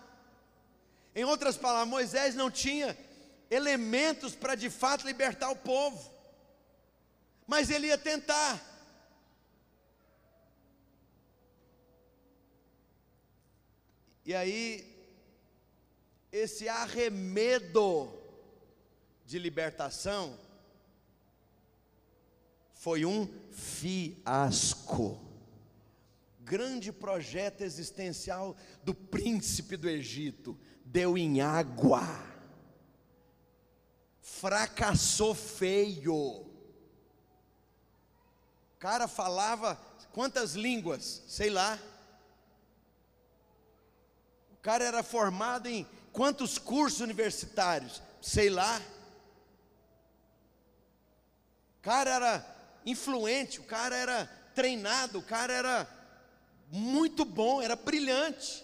Em 1.15 1.23
outras 1.25 1.57
palavras, 1.57 1.89
Moisés 1.89 2.35
não 2.35 2.49
tinha 2.49 2.97
elementos 3.49 4.35
para 4.35 4.55
de 4.55 4.69
fato 4.69 5.05
libertar 5.05 5.49
o 5.49 5.55
povo, 5.55 6.11
mas 7.45 7.69
ele 7.69 7.87
ia 7.87 7.97
tentar. 7.97 8.72
E 14.25 14.33
aí, 14.33 14.89
esse 16.31 16.69
arremedo 16.69 18.11
de 19.25 19.37
libertação 19.37 20.39
foi 22.73 23.05
um 23.05 23.27
fiasco. 23.51 25.19
Grande 26.39 26.91
projeto 26.91 27.61
existencial 27.61 28.57
do 28.83 28.93
príncipe 28.93 29.77
do 29.77 29.89
Egito 29.89 30.59
deu 30.83 31.17
em 31.17 31.41
água, 31.41 32.01
fracassou 34.21 35.33
feio. 35.33 36.13
O 36.13 36.49
cara 38.79 39.07
falava 39.07 39.75
quantas 40.11 40.53
línguas? 40.55 41.23
Sei 41.27 41.49
lá. 41.49 41.79
O 44.63 44.69
cara 44.71 44.85
era 44.85 45.03
formado 45.03 45.67
em 45.67 45.85
quantos 46.13 46.57
cursos 46.57 47.01
universitários? 47.01 48.01
Sei 48.21 48.49
lá 48.49 48.81
cara 51.83 52.09
era 52.09 52.57
influente, 52.85 53.59
o 53.59 53.63
cara 53.63 53.95
era 53.95 54.25
treinado, 54.55 55.19
o 55.19 55.23
cara 55.23 55.53
era 55.53 55.87
muito 56.71 57.25
bom, 57.25 57.61
era 57.61 57.75
brilhante. 57.75 58.63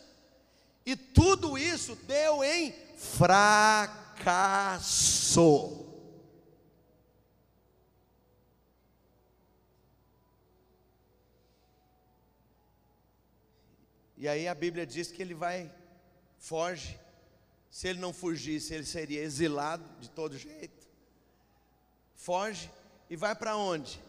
E 0.86 0.96
tudo 0.96 1.58
isso 1.58 1.98
deu 2.08 2.42
em 2.42 2.74
fracasso. 2.96 4.16
E 14.18 14.28
aí 14.30 14.48
a 14.48 14.56
Bíblia 14.56 14.86
diz 14.86 15.12
que 15.12 15.22
ele 15.22 15.34
vai, 15.34 15.70
foge. 16.40 17.00
Se 17.70 17.88
ele 17.88 18.00
não 18.00 18.12
fugisse, 18.12 18.74
ele 18.74 18.86
seria 18.86 19.22
exilado 19.22 19.84
de 20.00 20.10
todo 20.10 20.38
jeito. 20.38 20.88
Foge 22.16 22.72
e 23.10 23.16
vai 23.16 23.36
para 23.36 23.56
onde? 23.56 24.02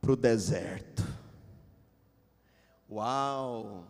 Para 0.00 0.12
o 0.12 0.16
deserto. 0.16 1.02
Uau! 2.90 3.86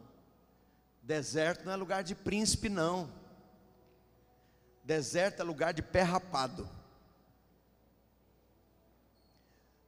Deserto 1.03 1.65
não 1.65 1.73
é 1.73 1.77
lugar 1.77 2.05
de 2.05 2.15
príncipe, 2.15 2.69
não. 2.69 3.11
Deserto 4.85 5.41
é 5.41 5.45
lugar 5.45 5.75
de 5.75 5.83
pé 5.83 6.03
rapado. 6.03 6.69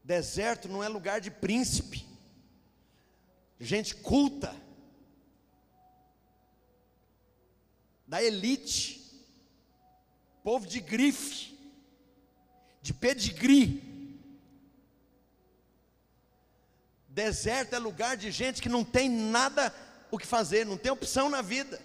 Deserto 0.03 0.69
não 0.69 0.83
é 0.83 0.89
lugar 0.89 1.21
de 1.21 1.31
príncipe, 1.31 2.05
gente 3.61 3.95
culta, 3.95 4.53
da 8.11 8.21
elite, 8.21 9.01
povo 10.43 10.67
de 10.67 10.81
grife, 10.81 11.57
de 12.83 12.93
pedigree. 12.93 13.81
Deserto 17.09 17.75
é 17.75 17.79
lugar 17.79 18.17
de 18.17 18.33
gente 18.33 18.61
que 18.61 18.69
não 18.69 18.83
tem 18.83 19.09
nada 19.09 19.73
o 20.11 20.19
que 20.19 20.27
fazer, 20.27 20.67
não 20.67 20.77
tem 20.77 20.91
opção 20.91 21.31
na 21.31 21.41
vida. 21.41 21.81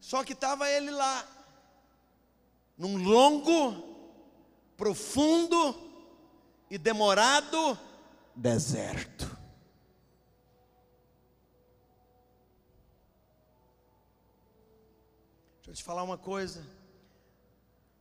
Só 0.00 0.22
que 0.22 0.32
estava 0.32 0.70
ele 0.70 0.92
lá, 0.92 1.26
num 2.76 2.98
longo, 2.98 3.82
profundo 4.76 5.90
e 6.70 6.78
demorado 6.78 7.76
deserto. 8.36 9.37
Deixa 15.68 15.80
eu 15.80 15.84
te 15.84 15.84
falar 15.84 16.02
uma 16.02 16.16
coisa. 16.16 16.66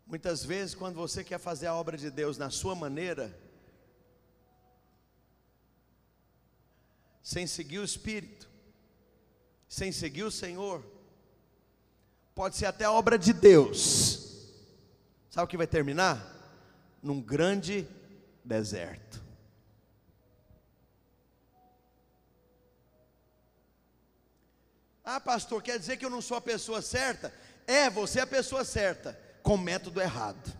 Muitas 0.06 0.42
vezes, 0.42 0.74
quando 0.74 0.96
você 0.96 1.22
quer 1.22 1.38
fazer 1.38 1.68
a 1.68 1.76
obra 1.76 1.98
de 1.98 2.10
Deus 2.10 2.38
na 2.38 2.50
sua 2.50 2.74
maneira, 2.74 3.38
sem 7.22 7.46
seguir 7.46 7.80
o 7.80 7.84
Espírito, 7.84 8.50
sem 9.68 9.92
seguir 9.92 10.24
o 10.24 10.32
Senhor, 10.32 10.82
pode 12.34 12.56
ser 12.56 12.68
até 12.68 12.88
obra 12.88 13.20
de 13.20 13.34
Deus. 13.34 14.48
Sabe 15.30 15.44
o 15.44 15.50
que 15.50 15.58
vai 15.58 15.68
terminar? 15.68 16.26
Num 17.04 17.22
grande 17.22 17.86
deserto. 18.46 19.22
Ah, 25.04 25.20
pastor, 25.20 25.62
quer 25.62 25.78
dizer 25.78 25.98
que 25.98 26.06
eu 26.06 26.10
não 26.10 26.22
sou 26.22 26.38
a 26.38 26.42
pessoa 26.42 26.82
certa? 26.82 27.34
É, 27.68 27.90
você 27.90 28.20
é 28.20 28.24
a 28.24 28.28
pessoa 28.28 28.64
certa 28.64 29.20
com 29.44 29.58
método 29.58 30.00
errado. 30.02 30.58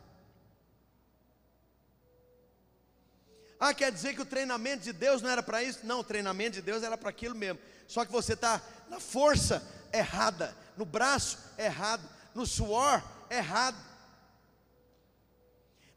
Ah, 3.60 3.74
quer 3.74 3.92
dizer 3.92 4.14
que 4.14 4.22
o 4.22 4.26
treinamento 4.26 4.84
de 4.84 4.94
Deus 4.94 5.22
não 5.22 5.30
era 5.30 5.42
para 5.42 5.64
isso? 5.64 5.80
Não, 5.84 6.02
o 6.02 6.04
treinamento 6.04 6.58
de 6.58 6.62
Deus 6.62 6.84
era 6.84 6.98
para 6.98 7.10
aquilo 7.10 7.34
mesmo. 7.34 7.60
Só 7.88 8.06
que 8.06 8.12
você 8.12 8.34
está 8.34 8.62
na 8.90 9.00
força 9.00 9.66
errada, 9.92 10.56
no 10.76 10.86
braço 10.86 11.40
errado, 11.58 12.08
no 12.36 12.46
suor 12.46 13.02
errado, 13.30 13.78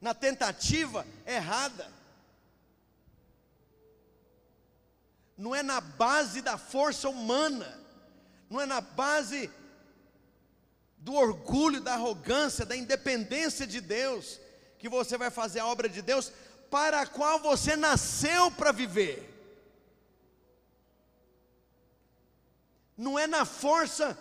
na 0.00 0.14
tentativa 0.14 1.06
errada. 1.26 1.92
Não 5.36 5.54
é 5.54 5.62
na 5.62 5.80
base 5.80 6.40
da 6.40 6.56
força 6.56 7.08
humana, 7.08 7.78
não 8.48 8.60
é 8.60 8.66
na 8.66 8.80
base 8.80 9.50
do 11.00 11.14
orgulho, 11.14 11.80
da 11.80 11.94
arrogância, 11.94 12.66
da 12.66 12.76
independência 12.76 13.66
de 13.66 13.80
Deus, 13.80 14.38
que 14.78 14.88
você 14.88 15.16
vai 15.16 15.30
fazer 15.30 15.60
a 15.60 15.66
obra 15.66 15.88
de 15.88 16.02
Deus 16.02 16.30
para 16.70 17.00
a 17.00 17.06
qual 17.06 17.40
você 17.40 17.74
nasceu 17.74 18.50
para 18.50 18.70
viver. 18.70 19.26
Não 22.96 23.18
é 23.18 23.26
na 23.26 23.46
força 23.46 24.16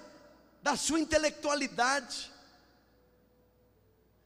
da 0.63 0.77
sua 0.77 0.99
intelectualidade. 0.99 2.31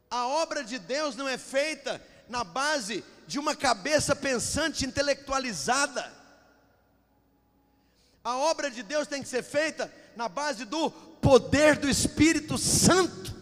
A 0.10 0.28
obra 0.28 0.64
de 0.64 0.78
Deus 0.78 1.16
não 1.16 1.28
é 1.28 1.40
feita 1.40 2.00
na 2.30 2.44
base 2.44 3.04
de 3.28 3.40
uma 3.40 3.56
cabeça 3.56 4.16
pensante 4.16 4.86
intelectualizada. 4.86 6.14
A 8.24 8.38
obra 8.38 8.70
de 8.70 8.84
Deus 8.84 9.08
tem 9.08 9.24
que 9.24 9.28
ser 9.28 9.44
feita 9.44 9.92
na 10.16 10.30
base 10.30 10.66
do 10.66 11.13
poder 11.24 11.78
do 11.78 11.90
Espírito 11.90 12.58
Santo. 12.58 13.34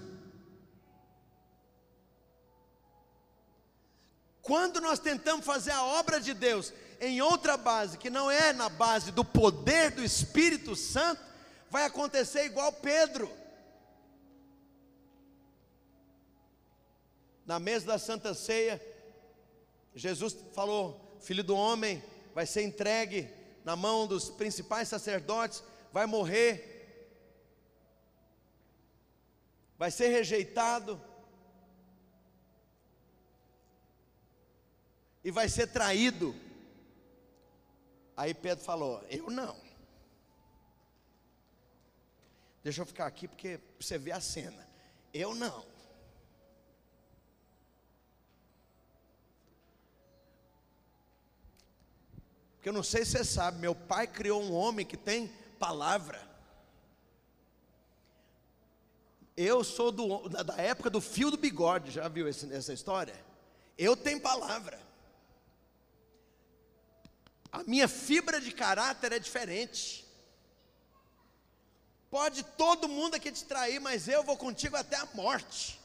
Quando 4.42 4.80
nós 4.80 5.00
tentamos 5.00 5.46
fazer 5.46 5.72
a 5.72 5.84
obra 5.84 6.20
de 6.20 6.34
Deus 6.34 6.74
em 7.00 7.22
outra 7.22 7.58
base, 7.58 7.98
que 7.98 8.10
não 8.10 8.30
é 8.30 8.54
na 8.54 8.70
base 8.70 9.12
do 9.12 9.26
poder 9.26 9.92
do 9.92 10.04
Espírito 10.04 10.76
Santo, 10.76 11.22
vai 11.70 11.86
acontecer 11.86 12.46
igual 12.46 12.72
Pedro. 12.72 13.32
Na 17.46 17.60
mesa 17.60 17.88
da 17.88 17.98
Santa 17.98 18.34
Ceia, 18.34 18.82
Jesus 19.96 20.38
falou: 20.54 21.18
Filho 21.22 21.44
do 21.44 21.56
homem 21.56 22.04
vai 22.34 22.46
ser 22.46 22.64
entregue 22.64 23.30
na 23.64 23.76
mão 23.76 24.08
dos 24.08 24.30
principais 24.30 24.88
sacerdotes, 24.88 25.64
vai 25.92 26.06
morrer, 26.06 26.81
vai 29.82 29.90
ser 29.90 30.10
rejeitado 30.10 31.02
e 35.24 35.32
vai 35.32 35.50
ser 35.50 35.66
traído. 35.66 36.36
Aí 38.16 38.32
Pedro 38.32 38.64
falou: 38.64 39.04
Eu 39.10 39.32
não. 39.32 39.60
Deixa 42.64 42.84
eu 42.84 42.86
ficar 42.86 43.08
aqui 43.08 43.28
porque 43.28 43.60
você 43.80 43.98
vê 43.98 44.12
a 44.12 44.22
cena. 44.22 44.70
Eu 45.12 45.34
não. 45.34 45.66
Porque 52.54 52.70
eu 52.70 52.74
não 52.74 52.84
sei 52.84 53.04
se 53.04 53.14
você 53.14 53.26
sabe, 53.26 53.58
meu 53.58 53.74
pai 53.74 54.06
criou 54.06 54.44
um 54.44 54.54
homem 54.54 54.86
que 54.86 54.96
tem 54.96 55.28
palavra. 55.58 56.31
Eu 59.36 59.64
sou 59.64 59.92
do, 59.92 60.30
da 60.30 60.56
época 60.58 60.90
do 60.90 61.00
fio 61.00 61.32
do 61.32 61.38
bigode, 61.38 61.92
já 61.92 62.08
viu 62.08 62.28
esse, 62.28 62.52
essa 62.54 62.74
história? 62.74 63.16
Eu 63.78 63.96
tenho 63.96 64.20
palavra. 64.20 64.80
A 67.52 67.64
minha 67.64 67.88
fibra 67.88 68.40
de 68.40 68.52
caráter 68.52 69.12
é 69.12 69.20
diferente. 69.20 70.06
Pode 72.10 72.44
todo 72.44 72.90
mundo 72.90 73.16
aqui 73.16 73.32
te 73.32 73.46
trair, 73.46 73.80
mas 73.80 74.08
eu 74.08 74.24
vou 74.24 74.38
contigo 74.38 74.76
até 74.76 74.98
a 74.98 75.08
morte. 75.14 75.80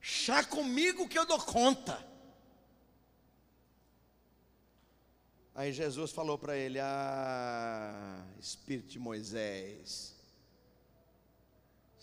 Chá 0.00 0.44
comigo 0.44 1.08
que 1.08 1.18
eu 1.18 1.26
dou 1.26 1.40
conta. 1.40 2.06
Aí 5.54 5.72
Jesus 5.72 6.12
falou 6.12 6.38
para 6.38 6.56
ele: 6.56 6.78
Ah, 6.78 8.22
Espírito 8.38 8.88
de 8.88 8.98
Moisés, 8.98 10.14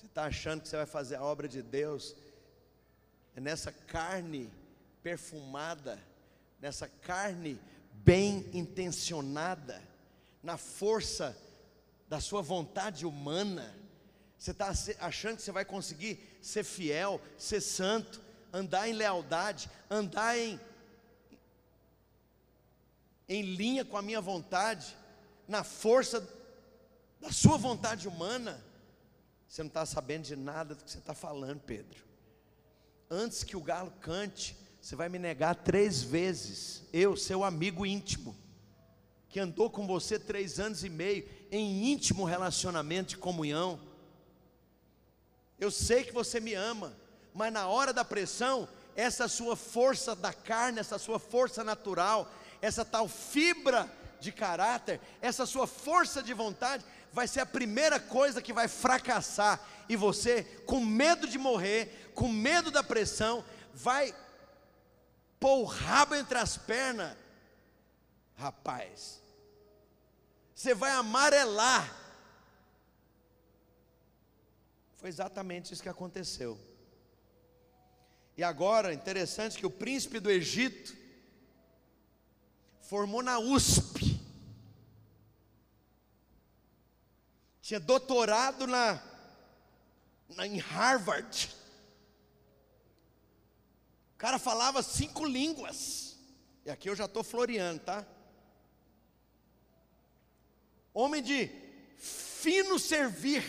você 0.05 0.09
está 0.09 0.25
achando 0.25 0.61
que 0.61 0.69
você 0.69 0.77
vai 0.77 0.85
fazer 0.85 1.15
a 1.15 1.23
obra 1.23 1.47
de 1.47 1.63
Deus 1.63 2.15
é 3.35 3.41
nessa 3.41 3.71
carne 3.71 4.51
perfumada, 5.01 5.99
nessa 6.61 6.87
carne 6.87 7.59
bem 7.91 8.47
intencionada, 8.53 9.81
na 10.43 10.57
força 10.57 11.35
da 12.07 12.21
sua 12.21 12.43
vontade 12.43 13.03
humana. 13.03 13.75
Você 14.37 14.51
está 14.51 14.71
achando 14.99 15.37
que 15.37 15.41
você 15.41 15.51
vai 15.51 15.65
conseguir 15.65 16.19
ser 16.39 16.63
fiel, 16.63 17.19
ser 17.35 17.59
santo, 17.59 18.21
andar 18.53 18.87
em 18.87 18.93
lealdade, 18.93 19.69
andar 19.89 20.37
em, 20.37 20.59
em 23.27 23.41
linha 23.41 23.83
com 23.83 23.97
a 23.97 24.03
minha 24.03 24.21
vontade, 24.21 24.95
na 25.47 25.63
força 25.63 26.21
da 27.19 27.31
sua 27.31 27.57
vontade 27.57 28.07
humana? 28.07 28.63
Você 29.47 29.63
não 29.63 29.67
está 29.67 29.85
sabendo 29.85 30.23
de 30.23 30.35
nada 30.35 30.75
do 30.75 30.83
que 30.83 30.91
você 30.91 30.97
está 30.97 31.13
falando, 31.13 31.61
Pedro. 31.61 32.03
Antes 33.09 33.43
que 33.43 33.55
o 33.55 33.61
galo 33.61 33.91
cante, 34.01 34.57
você 34.81 34.95
vai 34.95 35.09
me 35.09 35.19
negar 35.19 35.55
três 35.55 36.01
vezes. 36.01 36.83
Eu, 36.91 37.15
seu 37.15 37.43
amigo 37.43 37.85
íntimo, 37.85 38.35
que 39.29 39.39
andou 39.39 39.69
com 39.69 39.87
você 39.87 40.19
três 40.19 40.59
anos 40.59 40.83
e 40.83 40.89
meio 40.89 41.27
em 41.51 41.91
íntimo 41.91 42.23
relacionamento 42.23 43.09
de 43.09 43.17
comunhão. 43.17 43.79
Eu 45.59 45.71
sei 45.71 46.03
que 46.03 46.13
você 46.13 46.39
me 46.39 46.53
ama, 46.53 46.95
mas 47.33 47.51
na 47.51 47.67
hora 47.67 47.93
da 47.93 48.03
pressão, 48.03 48.67
essa 48.95 49.27
sua 49.27 49.55
força 49.55 50.15
da 50.15 50.33
carne, 50.33 50.79
essa 50.79 50.97
sua 50.97 51.19
força 51.19 51.63
natural, 51.63 52.31
essa 52.61 52.85
tal 52.85 53.07
fibra 53.07 53.89
de 54.19 54.31
caráter, 54.31 54.99
essa 55.21 55.45
sua 55.45 55.67
força 55.67 56.21
de 56.21 56.33
vontade, 56.33 56.85
vai 57.11 57.27
ser 57.27 57.39
a 57.41 57.45
primeira 57.45 57.99
coisa 57.99 58.41
que 58.41 58.53
vai 58.53 58.67
fracassar. 58.67 59.59
E 59.87 59.95
você, 59.95 60.43
com 60.65 60.79
medo 60.79 61.27
de 61.27 61.37
morrer, 61.37 62.11
com 62.13 62.27
medo 62.27 62.71
da 62.71 62.83
pressão, 62.83 63.43
vai 63.73 64.13
pôr 65.39 65.59
o 65.59 65.63
rabo 65.63 66.15
entre 66.15 66.37
as 66.37 66.57
pernas. 66.57 67.15
Rapaz, 68.35 69.21
você 70.53 70.73
vai 70.73 70.91
amarelar. 70.91 72.03
Foi 74.95 75.09
exatamente 75.09 75.73
isso 75.73 75.83
que 75.83 75.89
aconteceu. 75.89 76.59
E 78.37 78.43
agora, 78.43 78.93
interessante 78.93 79.57
que 79.57 79.65
o 79.65 79.71
príncipe 79.71 80.19
do 80.19 80.29
Egito 80.29 80.95
formou 82.81 83.23
na 83.23 83.39
USP. 83.39 83.94
Tinha 87.65 87.79
doutorado 87.79 88.67
na, 88.67 89.01
na 90.29 90.45
em 90.45 90.59
Harvard. 90.59 91.51
O 94.13 94.17
cara 94.19 94.37
falava 94.37 94.83
cinco 94.83 95.25
línguas. 95.25 96.15
E 96.63 96.69
aqui 96.69 96.87
eu 96.87 96.95
já 96.95 97.05
estou 97.05 97.23
floreando, 97.23 97.79
tá? 97.79 98.05
Homem 100.93 101.23
de 101.23 101.49
fino 101.97 102.77
servir. 102.77 103.43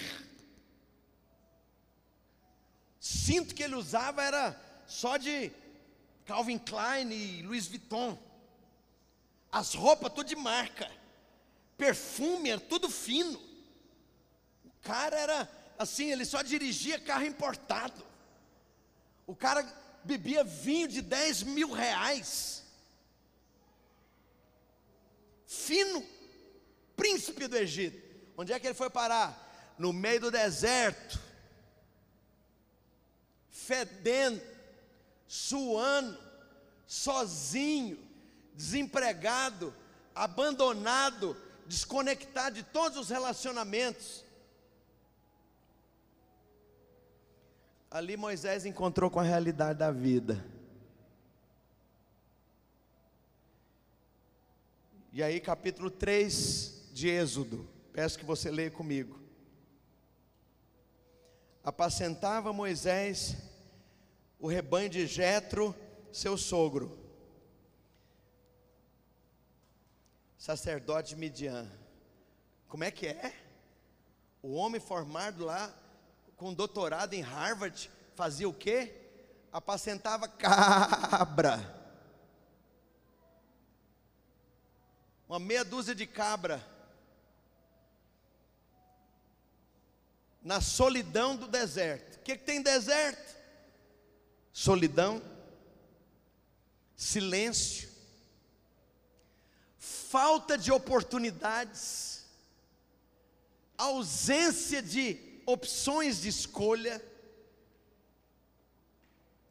Cinto 2.99 3.55
que 3.55 3.65
ele 3.65 3.75
usava 3.75 4.23
era 4.23 4.59
só 4.87 5.19
de 5.19 5.53
Calvin 6.25 6.57
Klein 6.57 7.13
e 7.13 7.43
Louis 7.43 7.67
Vuitton. 7.67 8.19
As 9.53 9.75
roupas 9.75 10.11
tudo 10.11 10.29
de 10.29 10.37
marca. 10.37 10.91
Perfume 11.77 12.49
era 12.49 12.61
tudo 12.63 12.89
fino. 12.89 13.46
Cara 14.87 15.19
era 15.19 15.51
assim, 15.77 16.13
ele 16.13 16.25
só 16.25 16.43
dirigia 16.43 17.01
carro 17.01 17.27
importado. 17.27 18.05
O 19.27 19.35
cara 19.35 19.67
bebia 20.05 20.45
vinho 20.45 20.87
de 20.87 21.03
10 21.03 21.43
mil 21.43 21.73
reais. 21.73 22.63
Fino, 25.47 26.05
príncipe 26.95 27.49
do 27.49 27.57
Egito. 27.57 28.01
Onde 28.37 28.53
é 28.53 28.61
que 28.61 28.69
ele 28.69 28.75
foi 28.75 28.89
parar? 28.89 29.75
No 29.77 29.93
meio 29.93 30.21
do 30.21 30.31
deserto, 30.31 31.21
fedendo, 33.51 34.41
suando, 35.27 36.19
sozinho, 36.87 37.99
desempregado, 38.55 39.75
abandonado, 40.15 41.37
desconectado 41.67 42.55
de 42.55 42.63
todos 42.63 42.97
os 42.97 43.11
relacionamentos. 43.11 44.25
Ali 47.97 48.15
Moisés 48.15 48.67
encontrou 48.67 49.11
com 49.11 49.19
a 49.19 49.23
realidade 49.23 49.79
da 49.79 49.91
vida. 49.91 50.45
E 55.15 55.23
aí, 55.23 55.41
capítulo 55.41 55.91
3 55.91 56.91
de 56.93 57.09
Êxodo, 57.09 57.67
peço 57.95 58.19
que 58.19 58.25
você 58.27 58.51
leia 58.51 58.71
comigo. 58.71 59.19
Apacentava 61.65 62.53
Moisés 62.53 63.35
o 64.39 64.47
rebanho 64.47 64.91
de 64.91 65.07
Jetro, 65.07 65.75
seu 66.13 66.37
sogro, 66.37 66.99
sacerdote 70.37 71.15
de 71.15 71.17
Midian. 71.17 71.67
Como 72.69 72.85
é 72.85 72.91
que 72.91 73.07
é? 73.07 73.35
O 74.43 74.53
homem 74.53 74.83
formado 74.83 75.47
lá 75.47 75.75
com 76.37 76.53
doutorado 76.53 77.15
em 77.15 77.23
Harvard 77.23 77.91
fazia 78.15 78.49
o 78.49 78.55
quê? 78.55 78.95
Apacentava 79.53 80.29
cabra. 80.29 81.75
Uma 85.29 85.39
meia 85.39 85.65
dúzia 85.65 85.95
de 85.95 86.07
cabra. 86.07 86.65
Na 90.43 90.61
solidão 90.61 91.35
do 91.35 91.49
deserto. 91.49 92.17
O 92.17 92.21
que, 92.21 92.37
que 92.37 92.45
tem 92.45 92.63
deserto? 92.63 93.35
Solidão, 94.53 95.23
silêncio, 96.95 97.89
falta 99.79 100.57
de 100.57 100.71
oportunidades, 100.73 102.25
ausência 103.77 104.81
de 104.81 105.26
opções 105.47 106.21
de 106.23 106.29
escolha, 106.29 107.01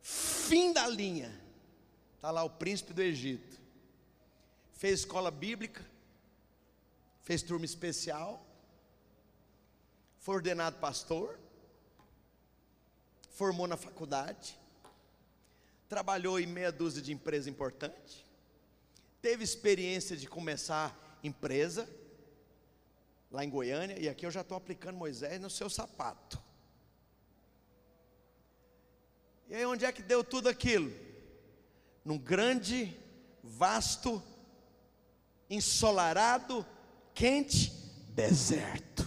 fim 0.01 0.73
da 0.73 0.87
linha. 0.87 1.33
Está 2.15 2.29
lá 2.29 2.43
o 2.43 2.49
príncipe 2.49 2.93
do 2.93 3.01
Egito. 3.01 3.57
Fez 4.73 4.99
escola 4.99 5.31
bíblica, 5.31 5.83
fez 7.23 7.41
turma 7.41 7.65
especial, 7.65 8.45
foi 10.19 10.35
ordenado 10.35 10.77
pastor, 10.77 11.39
formou 13.29 13.67
na 13.67 13.77
faculdade, 13.77 14.59
trabalhou 15.87 16.39
em 16.39 16.45
meia 16.45 16.71
dúzia 16.71 17.01
de 17.01 17.13
empresa 17.13 17.49
importante, 17.49 18.25
teve 19.21 19.43
experiência 19.43 20.17
de 20.17 20.27
começar 20.27 21.17
empresa, 21.23 21.89
lá 23.35 23.43
em 23.43 23.49
Goiânia, 23.49 23.99
e 23.99 24.07
aqui 24.07 24.25
eu 24.25 24.31
já 24.31 24.39
estou 24.41 24.55
aplicando 24.55 24.95
Moisés 24.95 25.41
no 25.41 25.49
seu 25.49 25.69
sapato. 25.69 26.41
E 29.49 29.55
aí, 29.55 29.65
onde 29.65 29.83
é 29.83 29.91
que 29.91 30.01
deu 30.01 30.23
tudo 30.23 30.47
aquilo? 30.47 30.89
Num 32.03 32.17
grande, 32.17 32.97
vasto, 33.43 34.23
ensolarado, 35.49 36.65
quente 37.13 37.71
deserto. 38.09 39.05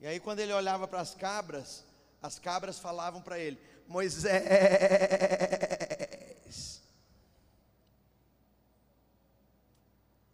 E 0.00 0.08
aí, 0.08 0.18
quando 0.18 0.40
ele 0.40 0.52
olhava 0.52 0.88
para 0.88 1.00
as 1.00 1.14
cabras, 1.14 1.84
as 2.20 2.38
cabras 2.40 2.80
falavam 2.80 3.22
para 3.22 3.38
ele: 3.38 3.58
Moisés. 3.86 4.42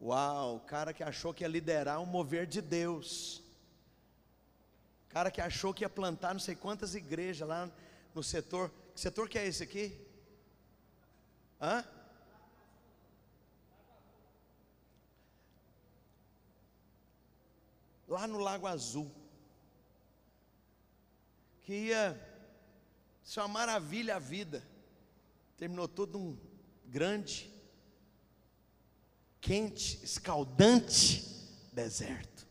Uau, 0.03 0.57
o 0.57 0.61
cara 0.61 0.93
que 0.93 1.03
achou 1.03 1.33
que 1.33 1.45
ia 1.45 1.49
liderar 1.49 2.01
um 2.01 2.07
mover 2.07 2.47
de 2.47 2.61
Deus. 2.61 3.43
O 5.07 5.11
cara 5.11 5.31
que 5.31 5.41
achou 5.41 5.73
que 5.73 5.85
ia 5.85 5.89
plantar 5.89 6.33
não 6.33 6.41
sei 6.41 6.57
quantas 6.57 6.95
igrejas 6.95 7.47
lá 7.47 7.71
no 8.15 8.23
setor. 8.23 8.73
Que 8.95 9.01
setor 9.01 9.29
que 9.29 9.39
é 9.39 9.47
esse 9.47 9.63
aqui? 9.63 10.01
Hã? 11.61 11.85
Lá 18.09 18.27
no 18.27 18.39
Lago 18.39 18.67
Azul 18.67 19.23
que 21.63 21.87
ia 21.87 22.21
ser 23.23 23.41
uma 23.41 23.49
maravilha 23.49 24.17
a 24.17 24.19
vida. 24.19 24.67
Terminou 25.57 25.87
todo 25.87 26.19
um 26.19 26.37
grande, 26.87 27.52
quente, 29.43 30.03
escaldante 30.03 31.23
deserto. 31.71 32.47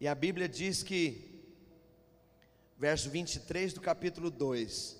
E 0.00 0.08
a 0.08 0.14
Bíblia 0.14 0.48
diz 0.48 0.82
que, 0.82 1.44
verso 2.78 3.10
23 3.10 3.74
do 3.74 3.82
capítulo 3.82 4.30
2: 4.30 4.96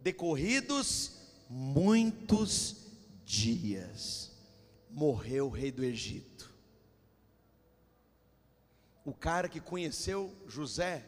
Decorridos 0.00 1.12
muitos 1.48 2.88
dias, 3.24 4.32
morreu 4.90 5.46
o 5.46 5.50
rei 5.50 5.70
do 5.70 5.84
Egito 5.84 6.54
o 9.04 9.12
cara 9.12 9.48
que 9.48 9.60
conheceu 9.60 10.34
José, 10.48 11.04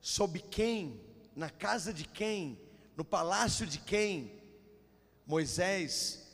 sob 0.00 0.38
quem, 0.38 1.00
na 1.34 1.48
casa 1.48 1.92
de 1.92 2.04
quem, 2.04 2.60
no 2.96 3.04
palácio 3.04 3.66
de 3.66 3.78
quem 3.78 4.37
Moisés 5.28 6.26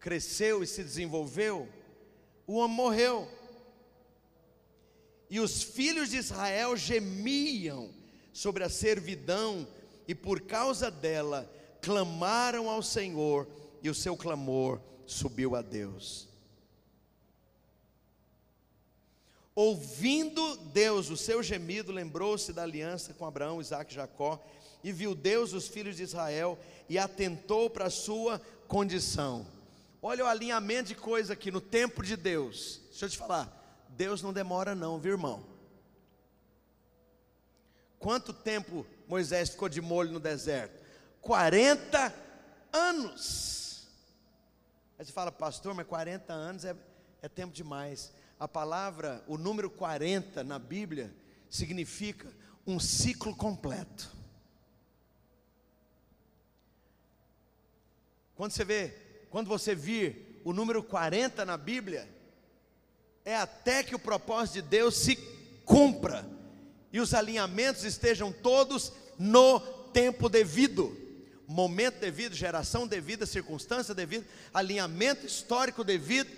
cresceu 0.00 0.62
e 0.62 0.66
se 0.66 0.82
desenvolveu, 0.82 1.68
o 2.46 2.54
homem 2.54 2.74
morreu. 2.74 3.28
E 5.28 5.38
os 5.38 5.62
filhos 5.62 6.08
de 6.08 6.16
Israel 6.16 6.74
gemiam 6.74 7.90
sobre 8.32 8.64
a 8.64 8.70
servidão, 8.70 9.68
e 10.08 10.14
por 10.14 10.40
causa 10.40 10.90
dela 10.90 11.52
clamaram 11.82 12.70
ao 12.70 12.82
Senhor, 12.82 13.46
e 13.82 13.90
o 13.90 13.94
seu 13.94 14.16
clamor 14.16 14.80
subiu 15.04 15.54
a 15.54 15.60
Deus. 15.60 16.28
Ouvindo 19.54 20.56
Deus 20.56 21.10
o 21.10 21.16
seu 21.16 21.42
gemido, 21.42 21.92
lembrou-se 21.92 22.54
da 22.54 22.62
aliança 22.62 23.12
com 23.12 23.26
Abraão, 23.26 23.60
Isaac 23.60 23.92
e 23.92 23.96
Jacó 23.96 24.42
e 24.86 24.92
viu 24.92 25.16
Deus 25.16 25.52
os 25.52 25.66
filhos 25.66 25.96
de 25.96 26.04
Israel 26.04 26.56
e 26.88 26.96
atentou 26.96 27.68
para 27.68 27.86
a 27.86 27.90
sua 27.90 28.40
condição. 28.68 29.44
Olha 30.00 30.24
o 30.24 30.28
alinhamento 30.28 30.90
de 30.90 30.94
coisa 30.94 31.32
aqui 31.32 31.50
no 31.50 31.60
tempo 31.60 32.04
de 32.04 32.16
Deus. 32.16 32.80
Deixa 32.90 33.06
eu 33.06 33.10
te 33.10 33.18
falar, 33.18 33.84
Deus 33.88 34.22
não 34.22 34.32
demora 34.32 34.76
não, 34.76 34.96
viu 34.96 35.14
irmão? 35.14 35.44
Quanto 37.98 38.32
tempo 38.32 38.86
Moisés 39.08 39.48
ficou 39.48 39.68
de 39.68 39.80
molho 39.80 40.12
no 40.12 40.20
deserto? 40.20 40.80
40 41.20 42.14
anos. 42.72 43.88
Aí 44.96 45.04
você 45.04 45.10
fala, 45.10 45.32
pastor, 45.32 45.74
mas 45.74 45.84
40 45.84 46.32
anos 46.32 46.64
é, 46.64 46.76
é 47.20 47.28
tempo 47.28 47.52
demais. 47.52 48.12
A 48.38 48.46
palavra, 48.46 49.24
o 49.26 49.36
número 49.36 49.68
40 49.68 50.44
na 50.44 50.60
Bíblia, 50.60 51.12
significa 51.50 52.32
um 52.64 52.78
ciclo 52.78 53.34
completo. 53.34 54.14
Quando 58.36 58.52
você 58.52 58.64
vê, 58.64 58.94
quando 59.30 59.48
você 59.48 59.74
vir 59.74 60.40
o 60.44 60.52
número 60.52 60.82
40 60.82 61.44
na 61.44 61.56
Bíblia, 61.56 62.08
é 63.24 63.34
até 63.34 63.82
que 63.82 63.94
o 63.94 63.98
propósito 63.98 64.54
de 64.54 64.62
Deus 64.62 64.94
se 64.96 65.16
cumpra 65.64 66.24
e 66.92 67.00
os 67.00 67.12
alinhamentos 67.14 67.82
estejam 67.82 68.30
todos 68.30 68.92
no 69.18 69.58
tempo 69.92 70.28
devido, 70.28 70.96
momento 71.48 71.98
devido, 71.98 72.34
geração 72.34 72.86
devida, 72.86 73.24
circunstância 73.26 73.94
devida, 73.94 74.26
alinhamento 74.52 75.26
histórico 75.26 75.82
devido, 75.82 76.30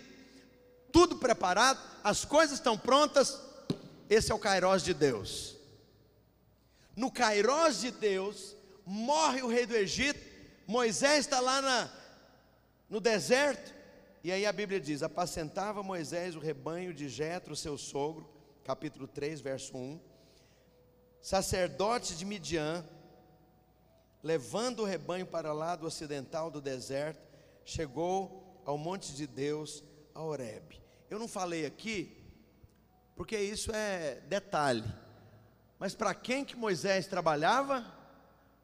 tudo 0.92 1.16
preparado, 1.16 1.80
as 2.02 2.24
coisas 2.24 2.58
estão 2.58 2.78
prontas. 2.78 3.38
Esse 4.08 4.32
é 4.32 4.34
o 4.34 4.38
Kairós 4.38 4.82
de 4.82 4.94
Deus. 4.94 5.56
No 6.96 7.10
Kairós 7.10 7.80
de 7.80 7.90
Deus, 7.90 8.56
morre 8.86 9.42
o 9.42 9.48
rei 9.48 9.66
do 9.66 9.76
Egito, 9.76 10.27
Moisés 10.68 11.20
está 11.20 11.40
lá 11.40 11.62
na, 11.62 11.90
no 12.90 13.00
deserto, 13.00 13.74
e 14.22 14.30
aí 14.30 14.44
a 14.44 14.52
Bíblia 14.52 14.78
diz: 14.78 15.02
apacentava 15.02 15.82
Moisés 15.82 16.36
o 16.36 16.38
rebanho 16.38 16.92
de 16.92 17.08
Jetro, 17.08 17.56
seu 17.56 17.78
sogro, 17.78 18.28
capítulo 18.64 19.08
3, 19.08 19.40
verso 19.40 19.74
1. 19.74 19.98
Sacerdote 21.22 22.14
de 22.14 22.26
Midian, 22.26 22.84
levando 24.22 24.80
o 24.80 24.84
rebanho 24.84 25.26
para 25.26 25.54
lá 25.54 25.74
do 25.74 25.86
ocidental 25.86 26.50
do 26.50 26.60
deserto, 26.60 27.26
chegou 27.64 28.60
ao 28.66 28.76
monte 28.76 29.14
de 29.14 29.26
Deus, 29.26 29.82
a 30.14 30.22
Horebe. 30.22 30.82
Eu 31.08 31.18
não 31.18 31.26
falei 31.26 31.64
aqui, 31.64 32.14
porque 33.16 33.38
isso 33.38 33.72
é 33.72 34.20
detalhe. 34.28 34.84
Mas 35.78 35.94
para 35.94 36.14
quem 36.14 36.44
que 36.44 36.54
Moisés 36.54 37.06
trabalhava? 37.06 37.86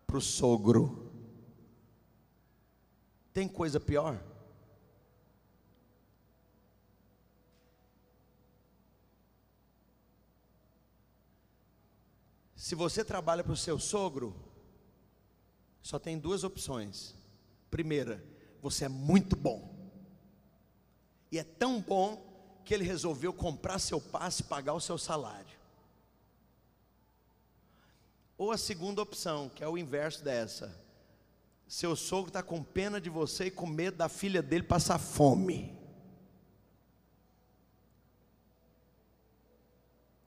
Para 0.06 0.18
o 0.18 0.20
sogro. 0.20 1.03
Tem 3.34 3.48
coisa 3.48 3.80
pior? 3.80 4.22
Se 12.54 12.76
você 12.76 13.04
trabalha 13.04 13.42
para 13.42 13.52
o 13.52 13.56
seu 13.56 13.78
sogro, 13.78 14.34
só 15.82 15.98
tem 15.98 16.16
duas 16.18 16.44
opções. 16.44 17.14
Primeira, 17.70 18.24
você 18.62 18.84
é 18.84 18.88
muito 18.88 19.34
bom. 19.34 19.90
E 21.30 21.38
é 21.38 21.44
tão 21.44 21.80
bom 21.80 22.62
que 22.64 22.72
ele 22.72 22.84
resolveu 22.84 23.32
comprar 23.32 23.80
seu 23.80 24.00
passe 24.00 24.42
e 24.42 24.46
pagar 24.46 24.74
o 24.74 24.80
seu 24.80 24.96
salário. 24.96 25.58
Ou 28.38 28.52
a 28.52 28.56
segunda 28.56 29.02
opção, 29.02 29.48
que 29.48 29.64
é 29.64 29.68
o 29.68 29.76
inverso 29.76 30.22
dessa. 30.22 30.83
Seu 31.66 31.96
sogro 31.96 32.28
está 32.28 32.42
com 32.42 32.62
pena 32.62 33.00
de 33.00 33.10
você 33.10 33.46
e 33.46 33.50
com 33.50 33.66
medo 33.66 33.96
da 33.96 34.08
filha 34.08 34.42
dele 34.42 34.64
passar 34.64 34.98
fome. 34.98 35.76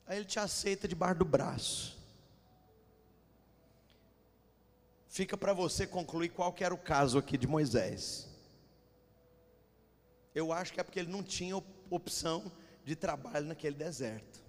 Aí 0.06 0.18
ele 0.18 0.26
te 0.26 0.40
aceita 0.40 0.88
debaixo 0.88 1.20
do 1.20 1.26
braço. 1.26 1.98
Fica 5.08 5.36
para 5.36 5.52
você 5.52 5.86
concluir 5.86 6.30
qual 6.30 6.54
que 6.54 6.64
era 6.64 6.74
o 6.74 6.78
caso 6.78 7.18
aqui 7.18 7.38
de 7.38 7.48
Moisés. 7.48 8.28
Eu 10.34 10.54
acho 10.54 10.72
que 10.72 10.80
é 10.80 10.84
porque 10.84 11.00
ele 11.00 11.12
não 11.12 11.24
tinha 11.24 11.62
opção 11.90 12.52
de 12.86 12.96
trabalho 12.96 13.48
naquele 13.48 13.76
deserto. 13.76 14.40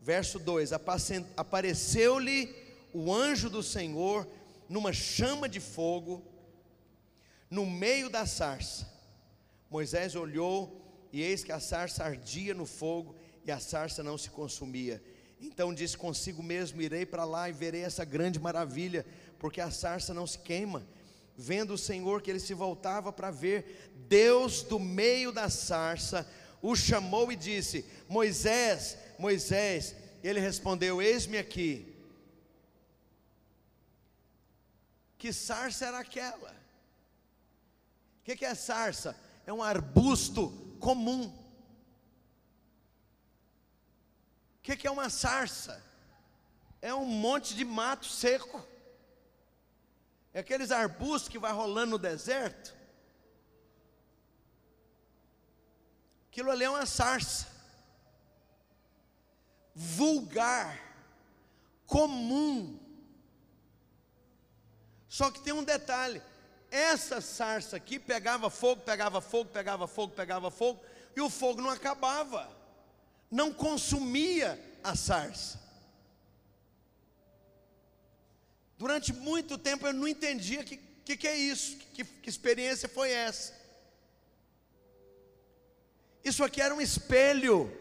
Verso 0.00 0.38
2: 0.38 0.70
Apareceu-lhe 1.36 2.54
o 2.92 3.12
anjo 3.12 3.50
do 3.50 3.62
Senhor 3.62 4.26
numa 4.68 4.92
chama 4.92 5.48
de 5.48 5.60
fogo, 5.60 6.22
no 7.50 7.66
meio 7.66 8.08
da 8.08 8.26
sarça. 8.26 8.92
Moisés 9.70 10.14
olhou, 10.14 11.08
e 11.12 11.22
eis 11.22 11.44
que 11.44 11.52
a 11.52 11.60
sarça 11.60 12.04
ardia 12.04 12.54
no 12.54 12.66
fogo, 12.66 13.14
e 13.44 13.52
a 13.52 13.60
sarça 13.60 14.02
não 14.02 14.16
se 14.16 14.30
consumia. 14.30 15.02
Então 15.40 15.74
disse 15.74 15.96
consigo 15.96 16.42
mesmo: 16.42 16.80
Irei 16.80 17.04
para 17.04 17.24
lá 17.24 17.48
e 17.48 17.52
verei 17.52 17.82
essa 17.82 18.04
grande 18.04 18.38
maravilha, 18.38 19.04
porque 19.38 19.60
a 19.60 19.70
sarça 19.70 20.14
não 20.14 20.26
se 20.26 20.38
queima. 20.38 20.86
Vendo 21.36 21.74
o 21.74 21.78
Senhor 21.78 22.22
que 22.22 22.30
ele 22.30 22.40
se 22.40 22.54
voltava 22.54 23.12
para 23.12 23.30
ver, 23.30 23.90
Deus 24.08 24.62
do 24.62 24.78
meio 24.78 25.32
da 25.32 25.50
sarça 25.50 26.26
o 26.62 26.74
chamou 26.74 27.30
e 27.30 27.36
disse: 27.36 27.84
Moisés, 28.08 28.96
Moisés. 29.18 29.94
Ele 30.22 30.40
respondeu: 30.40 31.02
Eis-me 31.02 31.36
aqui. 31.36 31.93
Que 35.24 35.32
sarça 35.32 35.86
era 35.86 36.00
aquela? 36.00 36.50
O 36.50 38.24
que, 38.24 38.36
que 38.36 38.44
é 38.44 38.54
sarça? 38.54 39.18
É 39.46 39.52
um 39.54 39.62
arbusto 39.62 40.50
comum. 40.78 41.28
O 44.58 44.62
que, 44.62 44.76
que 44.76 44.86
é 44.86 44.90
uma 44.90 45.08
sarça? 45.08 45.82
É 46.82 46.94
um 46.94 47.06
monte 47.06 47.54
de 47.54 47.64
mato 47.64 48.04
seco. 48.04 48.62
É 50.34 50.40
aqueles 50.40 50.70
arbustos 50.70 51.30
que 51.30 51.38
vai 51.38 51.52
rolando 51.52 51.92
no 51.92 51.98
deserto. 51.98 52.76
Aquilo 56.28 56.50
ali 56.50 56.64
é 56.64 56.68
uma 56.68 56.84
sarça. 56.84 57.48
Vulgar, 59.74 60.78
comum, 61.86 62.78
só 65.14 65.30
que 65.30 65.40
tem 65.40 65.52
um 65.52 65.62
detalhe: 65.62 66.20
essa 66.72 67.20
sarça 67.20 67.76
aqui 67.76 68.00
pegava 68.00 68.50
fogo, 68.50 68.82
pegava 68.82 69.20
fogo, 69.20 69.48
pegava 69.48 69.86
fogo, 69.86 70.12
pegava 70.12 70.50
fogo, 70.50 70.84
e 71.14 71.20
o 71.20 71.30
fogo 71.30 71.62
não 71.62 71.70
acabava, 71.70 72.50
não 73.30 73.52
consumia 73.54 74.60
a 74.82 74.96
sarça. 74.96 75.62
Durante 78.76 79.12
muito 79.12 79.56
tempo 79.56 79.86
eu 79.86 79.92
não 79.92 80.08
entendia 80.08 80.64
que, 80.64 80.78
que, 81.04 81.16
que, 81.16 81.28
é 81.28 81.36
isso, 81.36 81.76
que, 81.76 82.02
que 82.02 82.28
experiência 82.28 82.88
foi 82.88 83.12
essa. 83.12 83.54
Isso 86.24 86.42
aqui 86.42 86.60
era 86.60 86.74
um 86.74 86.80
espelho. 86.80 87.72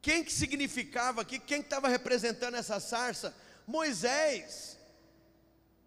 Quem 0.00 0.22
que 0.22 0.32
significava 0.32 1.22
aqui? 1.22 1.40
Quem 1.40 1.60
estava 1.60 1.88
representando 1.88 2.54
essa 2.54 2.78
sarça? 2.78 3.34
Moisés. 3.70 4.76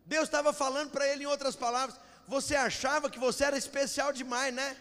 Deus 0.06 0.24
estava 0.24 0.54
falando 0.54 0.92
para 0.92 1.08
ele 1.08 1.24
em 1.24 1.28
outras 1.28 1.56
palavras: 1.56 2.00
você 2.28 2.56
achava 2.56 3.10
que 3.10 3.20
você 3.20 3.44
era 3.44 3.58
especial 3.58 4.14
demais, 4.14 4.54
né? 4.54 4.78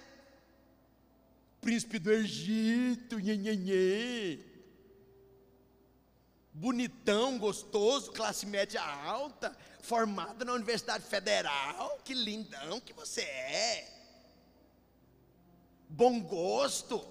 Príncipe 1.61 1.98
do 1.98 2.12
Egito, 2.12 3.18
nhê, 3.18 3.36
nhê, 3.36 3.57
nhê. 3.57 4.38
bonitão, 6.55 7.38
gostoso, 7.38 8.12
classe 8.12 8.44
média 8.46 8.82
alta, 8.82 9.57
formado 9.80 10.44
na 10.44 10.53
Universidade 10.53 11.05
Federal, 11.05 11.98
que 12.05 12.14
lindão 12.14 12.80
que 12.80 12.92
você 12.92 13.22
é, 13.22 13.90
bom 15.88 16.20
gosto. 16.20 17.05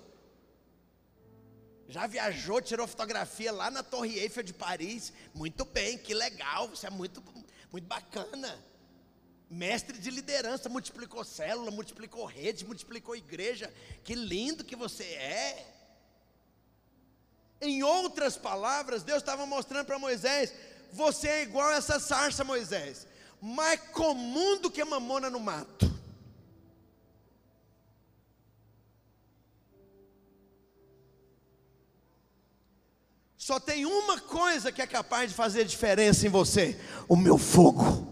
Já 1.91 2.07
viajou, 2.07 2.61
tirou 2.61 2.87
fotografia 2.87 3.51
lá 3.51 3.69
na 3.69 3.83
Torre 3.83 4.17
Eiffel 4.17 4.43
de 4.43 4.53
Paris. 4.53 5.11
Muito 5.33 5.65
bem, 5.65 5.97
que 5.97 6.13
legal, 6.13 6.69
você 6.69 6.87
é 6.87 6.89
muito, 6.89 7.21
muito 7.69 7.85
bacana. 7.85 8.57
Mestre 9.49 9.97
de 9.97 10.09
liderança, 10.09 10.69
multiplicou 10.69 11.25
célula, 11.25 11.69
multiplicou 11.69 12.23
rede, 12.23 12.63
multiplicou 12.63 13.13
igreja. 13.13 13.73
Que 14.05 14.15
lindo 14.15 14.63
que 14.63 14.73
você 14.73 15.03
é. 15.03 15.67
Em 17.59 17.83
outras 17.83 18.37
palavras, 18.37 19.03
Deus 19.03 19.17
estava 19.17 19.45
mostrando 19.45 19.85
para 19.85 19.99
Moisés: 19.99 20.53
você 20.93 21.27
é 21.27 21.41
igual 21.41 21.67
a 21.67 21.75
essa 21.75 21.99
sarça, 21.99 22.41
Moisés, 22.45 23.05
mais 23.41 23.81
comum 23.89 24.61
do 24.61 24.71
que 24.71 24.81
mamona 24.85 25.29
no 25.29 25.41
mato. 25.41 25.90
Só 33.41 33.59
tem 33.59 33.87
uma 33.87 34.19
coisa 34.19 34.71
que 34.71 34.83
é 34.83 34.85
capaz 34.85 35.31
de 35.31 35.35
fazer 35.35 35.65
diferença 35.65 36.27
em 36.27 36.29
você: 36.29 36.79
o 37.07 37.15
meu 37.15 37.39
fogo. 37.39 38.07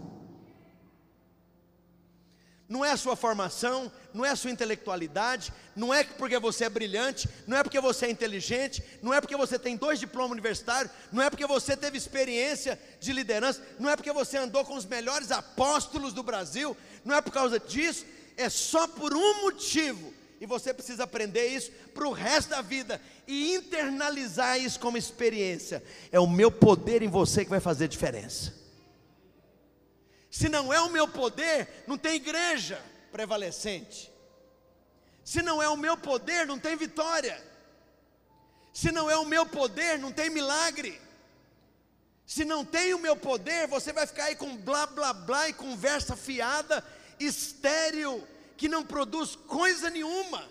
Não 2.68 2.84
é 2.84 2.90
a 2.90 2.96
sua 2.96 3.14
formação, 3.14 3.92
não 4.12 4.24
é 4.24 4.30
a 4.30 4.36
sua 4.36 4.50
intelectualidade, 4.50 5.52
não 5.76 5.94
é 5.94 6.02
porque 6.02 6.36
você 6.40 6.64
é 6.64 6.68
brilhante, 6.68 7.28
não 7.46 7.56
é 7.56 7.62
porque 7.62 7.80
você 7.80 8.06
é 8.06 8.10
inteligente, 8.10 8.82
não 9.00 9.14
é 9.14 9.20
porque 9.20 9.36
você 9.36 9.56
tem 9.56 9.76
dois 9.76 10.00
diplomas 10.00 10.32
universitários, 10.32 10.92
não 11.12 11.22
é 11.22 11.30
porque 11.30 11.46
você 11.46 11.76
teve 11.76 11.96
experiência 11.96 12.76
de 12.98 13.12
liderança, 13.12 13.62
não 13.78 13.88
é 13.88 13.94
porque 13.94 14.12
você 14.12 14.36
andou 14.36 14.64
com 14.64 14.74
os 14.74 14.84
melhores 14.84 15.30
apóstolos 15.30 16.12
do 16.12 16.24
Brasil, 16.24 16.76
não 17.04 17.14
é 17.14 17.20
por 17.20 17.32
causa 17.32 17.60
disso, 17.60 18.04
é 18.36 18.48
só 18.48 18.88
por 18.88 19.14
um 19.14 19.42
motivo. 19.42 20.12
E 20.40 20.46
você 20.46 20.72
precisa 20.72 21.04
aprender 21.04 21.48
isso 21.48 21.70
para 21.92 22.08
o 22.08 22.12
resto 22.12 22.48
da 22.48 22.62
vida 22.62 22.98
e 23.26 23.54
internalizar 23.54 24.58
isso 24.58 24.80
como 24.80 24.96
experiência. 24.96 25.84
É 26.10 26.18
o 26.18 26.26
meu 26.26 26.50
poder 26.50 27.02
em 27.02 27.08
você 27.08 27.44
que 27.44 27.50
vai 27.50 27.60
fazer 27.60 27.88
diferença. 27.88 28.54
Se 30.30 30.48
não 30.48 30.72
é 30.72 30.80
o 30.80 30.88
meu 30.88 31.06
poder, 31.06 31.68
não 31.86 31.98
tem 31.98 32.14
igreja 32.14 32.82
prevalecente. 33.12 34.10
Se 35.22 35.42
não 35.42 35.62
é 35.62 35.68
o 35.68 35.76
meu 35.76 35.96
poder, 35.98 36.46
não 36.46 36.58
tem 36.58 36.74
vitória. 36.74 37.44
Se 38.72 38.90
não 38.90 39.10
é 39.10 39.18
o 39.18 39.26
meu 39.26 39.44
poder, 39.44 39.98
não 39.98 40.10
tem 40.10 40.30
milagre. 40.30 40.98
Se 42.24 42.46
não 42.46 42.64
tem 42.64 42.94
o 42.94 42.98
meu 42.98 43.16
poder, 43.16 43.66
você 43.66 43.92
vai 43.92 44.06
ficar 44.06 44.26
aí 44.26 44.36
com 44.36 44.56
blá 44.56 44.86
blá 44.86 45.12
blá 45.12 45.48
e 45.48 45.52
conversa 45.52 46.16
fiada, 46.16 46.82
estéril, 47.18 48.26
que 48.60 48.68
não 48.68 48.84
produz 48.84 49.34
coisa 49.34 49.88
nenhuma. 49.88 50.46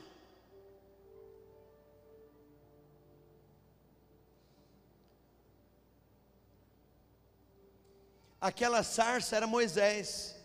aquela 8.42 8.82
sarça 8.82 9.36
era 9.36 9.46
Moisés. 9.46 10.36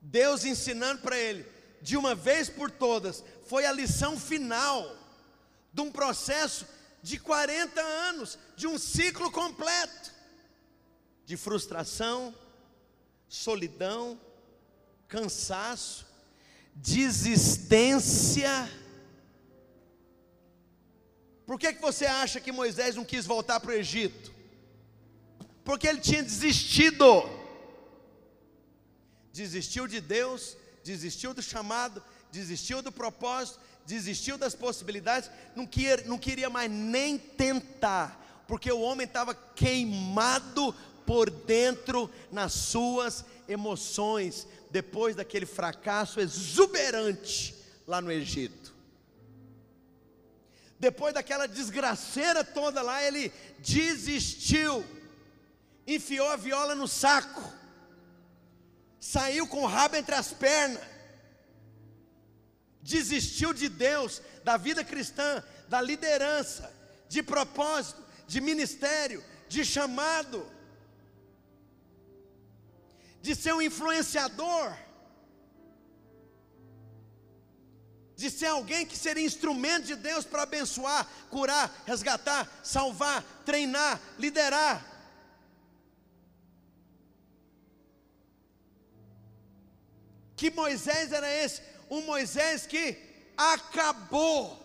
Deus 0.00 0.44
ensinando 0.46 1.02
para 1.02 1.18
ele, 1.18 1.44
de 1.82 1.96
uma 1.96 2.14
vez 2.14 2.48
por 2.48 2.70
todas, 2.70 3.22
foi 3.44 3.66
a 3.66 3.72
lição 3.72 4.18
final 4.18 4.96
de 5.74 5.82
um 5.82 5.90
processo 5.90 6.66
de 7.02 7.18
40 7.18 7.80
anos, 7.80 8.38
de 8.56 8.66
um 8.66 8.78
ciclo 8.78 9.30
completo 9.30 10.14
de 11.26 11.36
frustração, 11.36 12.34
solidão, 13.28 14.18
cansaço, 15.08 16.06
desistência. 16.74 18.50
Por 21.46 21.58
que, 21.58 21.72
que 21.72 21.80
você 21.80 22.06
acha 22.06 22.40
que 22.40 22.50
Moisés 22.52 22.96
não 22.96 23.04
quis 23.04 23.24
voltar 23.24 23.60
para 23.60 23.70
o 23.70 23.74
Egito? 23.74 24.36
porque 25.66 25.88
ele 25.88 26.00
tinha 26.00 26.22
desistido. 26.22 27.28
Desistiu 29.32 29.88
de 29.88 30.00
Deus, 30.00 30.56
desistiu 30.82 31.34
do 31.34 31.42
chamado, 31.42 32.00
desistiu 32.30 32.80
do 32.80 32.92
propósito, 32.92 33.58
desistiu 33.84 34.38
das 34.38 34.54
possibilidades, 34.54 35.28
não 35.56 35.66
queria, 35.66 36.04
não 36.06 36.16
queria 36.16 36.48
mais 36.48 36.70
nem 36.70 37.18
tentar, 37.18 38.44
porque 38.46 38.70
o 38.70 38.80
homem 38.80 39.06
estava 39.06 39.34
queimado 39.34 40.72
por 41.04 41.28
dentro 41.28 42.08
nas 42.30 42.52
suas 42.52 43.24
emoções, 43.48 44.46
depois 44.76 45.16
daquele 45.16 45.46
fracasso 45.46 46.20
exuberante 46.20 47.54
lá 47.86 47.98
no 48.02 48.12
Egito. 48.12 48.74
Depois 50.78 51.14
daquela 51.14 51.46
desgraceira 51.48 52.44
toda 52.44 52.82
lá, 52.82 53.02
ele 53.02 53.32
desistiu 53.58 54.84
enfiou 55.86 56.28
a 56.28 56.36
viola 56.36 56.74
no 56.74 56.88
saco, 56.88 57.44
saiu 59.00 59.46
com 59.46 59.62
o 59.62 59.66
rabo 59.66 59.96
entre 59.96 60.14
as 60.14 60.32
pernas, 60.32 60.82
desistiu 62.82 63.54
de 63.54 63.68
Deus, 63.68 64.20
da 64.44 64.56
vida 64.58 64.84
cristã, 64.84 65.42
da 65.68 65.80
liderança, 65.80 66.70
de 67.08 67.22
propósito, 67.22 68.02
de 68.26 68.40
ministério, 68.40 69.24
de 69.48 69.64
chamado, 69.64 70.44
de 73.26 73.34
ser 73.34 73.52
um 73.52 73.60
influenciador, 73.60 74.72
de 78.14 78.30
ser 78.30 78.46
alguém 78.46 78.86
que 78.86 78.96
seria 78.96 79.24
instrumento 79.24 79.86
de 79.86 79.96
Deus 79.96 80.24
para 80.24 80.44
abençoar, 80.44 81.04
curar, 81.28 81.66
resgatar, 81.84 82.48
salvar, 82.62 83.24
treinar, 83.44 84.00
liderar. 84.16 84.76
Que 90.36 90.48
Moisés 90.48 91.10
era 91.10 91.28
esse? 91.28 91.62
Um 91.90 92.02
Moisés 92.02 92.64
que 92.64 92.96
acabou. 93.36 94.64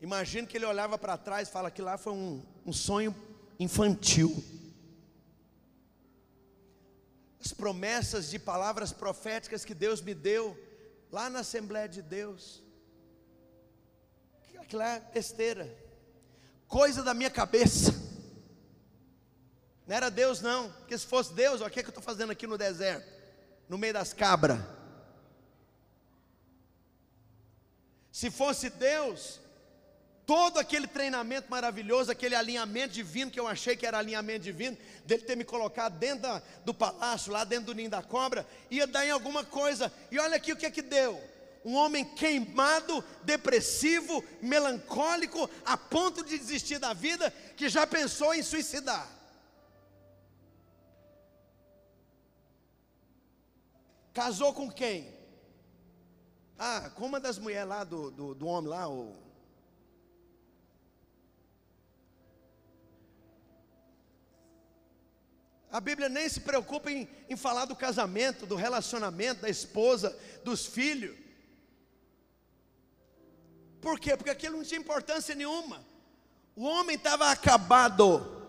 Imagino 0.00 0.46
que 0.46 0.56
ele 0.56 0.66
olhava 0.66 0.96
para 0.96 1.18
trás 1.18 1.48
e 1.48 1.50
fala 1.50 1.72
que 1.72 1.82
lá 1.82 1.98
foi 1.98 2.12
um, 2.12 2.40
um 2.64 2.72
sonho 2.72 3.12
infantil. 3.58 4.42
As 7.44 7.52
promessas 7.52 8.30
de 8.30 8.38
palavras 8.38 8.92
proféticas 8.92 9.64
que 9.64 9.74
Deus 9.74 10.00
me 10.00 10.14
deu 10.14 10.56
lá 11.12 11.28
na 11.28 11.40
Assembleia 11.40 11.88
de 11.88 12.02
Deus. 12.02 12.62
Aquilo 14.58 14.82
é 14.82 14.98
besteira, 15.12 15.76
coisa 16.66 17.02
da 17.02 17.12
minha 17.12 17.30
cabeça. 17.30 17.92
Não 19.86 19.94
era 19.94 20.10
Deus, 20.10 20.40
não. 20.40 20.72
Porque 20.72 20.96
se 20.96 21.06
fosse 21.06 21.34
Deus, 21.34 21.60
o 21.60 21.68
que, 21.68 21.80
é 21.80 21.82
que 21.82 21.88
eu 21.88 21.90
estou 21.90 22.02
fazendo 22.02 22.32
aqui 22.32 22.46
no 22.46 22.56
deserto? 22.56 23.06
No 23.68 23.76
meio 23.76 23.92
das 23.92 24.12
cabras. 24.14 24.58
Se 28.10 28.30
fosse 28.30 28.70
Deus, 28.70 29.40
todo 30.26 30.58
aquele 30.58 30.86
treinamento 30.86 31.50
maravilhoso, 31.50 32.10
aquele 32.10 32.34
alinhamento 32.34 32.94
divino 32.94 33.30
que 33.30 33.38
eu 33.38 33.46
achei 33.46 33.76
que 33.76 33.86
era 33.86 33.98
alinhamento 33.98 34.40
divino, 34.40 34.76
dele 35.04 35.22
ter 35.22 35.36
me 35.36 35.44
colocado 35.44 35.98
dentro 35.98 36.22
da, 36.22 36.42
do 36.64 36.72
palácio, 36.72 37.32
lá 37.32 37.44
dentro 37.44 37.66
do 37.66 37.74
ninho 37.74 37.90
da 37.90 38.02
cobra, 38.02 38.46
ia 38.70 38.86
dar 38.86 39.06
em 39.06 39.10
alguma 39.10 39.44
coisa. 39.44 39.92
E 40.10 40.18
olha 40.18 40.36
aqui 40.36 40.52
o 40.52 40.56
que 40.56 40.66
é 40.66 40.70
que 40.70 40.82
deu. 40.82 41.22
Um 41.64 41.74
homem 41.74 42.04
queimado, 42.04 43.02
depressivo, 43.22 44.22
melancólico, 44.40 45.48
a 45.64 45.76
ponto 45.76 46.22
de 46.22 46.38
desistir 46.38 46.78
da 46.78 46.92
vida, 46.92 47.30
que 47.56 47.68
já 47.68 47.86
pensou 47.86 48.34
em 48.34 48.42
suicidar. 48.42 49.08
Casou 54.12 54.52
com 54.52 54.70
quem? 54.70 55.12
Ah, 56.58 56.90
com 56.94 57.06
uma 57.06 57.18
das 57.18 57.38
mulheres 57.38 57.68
lá 57.68 57.82
do, 57.82 58.10
do, 58.10 58.34
do 58.34 58.46
homem 58.46 58.70
lá, 58.70 58.88
o... 58.88 59.23
A 65.74 65.80
Bíblia 65.80 66.08
nem 66.08 66.28
se 66.28 66.38
preocupa 66.38 66.88
em, 66.88 67.08
em 67.28 67.36
falar 67.36 67.64
do 67.64 67.74
casamento, 67.74 68.46
do 68.46 68.54
relacionamento, 68.54 69.40
da 69.40 69.48
esposa, 69.48 70.16
dos 70.44 70.64
filhos. 70.64 71.18
Por 73.80 73.98
quê? 73.98 74.16
Porque 74.16 74.30
aquilo 74.30 74.56
não 74.56 74.62
tinha 74.62 74.80
importância 74.80 75.34
nenhuma. 75.34 75.84
O 76.54 76.62
homem 76.62 76.94
estava 76.94 77.28
acabado. 77.28 78.40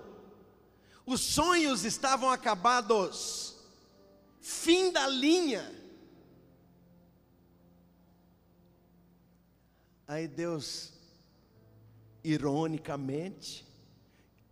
Os 1.03 1.19
sonhos 1.19 1.83
estavam 1.83 2.29
acabados 2.29 3.55
fim 4.39 4.91
da 4.91 5.07
linha. 5.07 5.73
Aí 10.07 10.27
Deus, 10.27 10.93
ironicamente, 12.23 13.65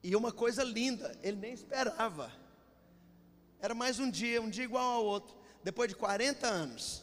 e 0.01 0.15
uma 0.15 0.31
coisa 0.31 0.63
linda, 0.63 1.15
ele 1.21 1.37
nem 1.37 1.53
esperava. 1.53 2.41
Era 3.63 3.73
mais 3.73 3.97
um 3.97 4.11
dia, 4.11 4.41
um 4.41 4.49
dia 4.49 4.65
igual 4.65 4.85
ao 4.85 5.05
outro. 5.05 5.33
Depois 5.63 5.87
de 5.87 5.95
40 5.95 6.45
anos, 6.45 7.01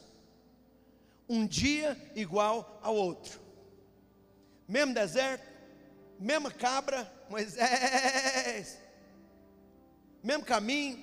um 1.26 1.46
dia 1.46 1.96
igual 2.14 2.78
ao 2.82 2.94
outro. 2.94 3.40
Mesmo 4.68 4.92
deserto, 4.92 5.42
mesma 6.18 6.50
cabra, 6.50 7.10
Moisés, 7.30 8.76
mesmo 10.22 10.44
caminho, 10.44 11.02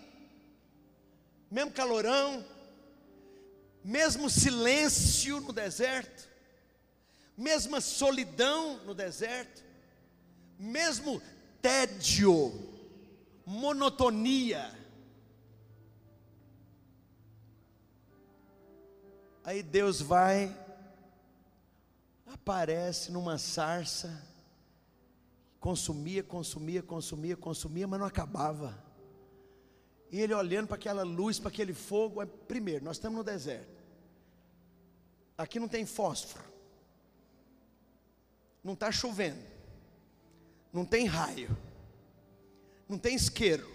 mesmo 1.50 1.72
calorão, 1.72 2.46
mesmo 3.84 4.30
silêncio 4.30 5.40
no 5.40 5.52
deserto, 5.52 6.30
mesma 7.36 7.82
solidão 7.82 8.78
no 8.86 8.94
deserto, 8.94 9.64
mesmo 10.60 11.20
tédio, 11.64 12.54
monotonia. 13.44 14.78
Aí 19.48 19.64
Deus 19.64 20.02
vai, 20.02 20.54
aparece 22.26 23.14
numa 23.14 23.38
sarça, 23.38 24.22
consumia, 25.58 26.22
consumia, 26.22 26.84
consumia, 26.84 27.38
consumia, 27.38 27.88
mas 27.88 27.98
não 27.98 28.06
acabava. 28.06 28.78
E 30.12 30.20
ele 30.20 30.34
olhando 30.34 30.68
para 30.68 30.76
aquela 30.76 31.04
luz, 31.04 31.40
para 31.40 31.48
aquele 31.48 31.74
fogo, 31.74 32.22
é, 32.22 32.26
primeiro, 32.26 32.84
nós 32.84 32.98
estamos 32.98 33.20
no 33.20 33.24
deserto. 33.24 33.82
Aqui 35.38 35.62
não 35.62 35.70
tem 35.70 35.86
fósforo. 35.86 36.44
Não 38.62 38.74
está 38.74 38.92
chovendo. 38.92 39.42
Não 40.74 40.84
tem 40.84 41.06
raio. 41.06 41.58
Não 42.90 42.98
tem 42.98 43.16
isqueiro. 43.16 43.66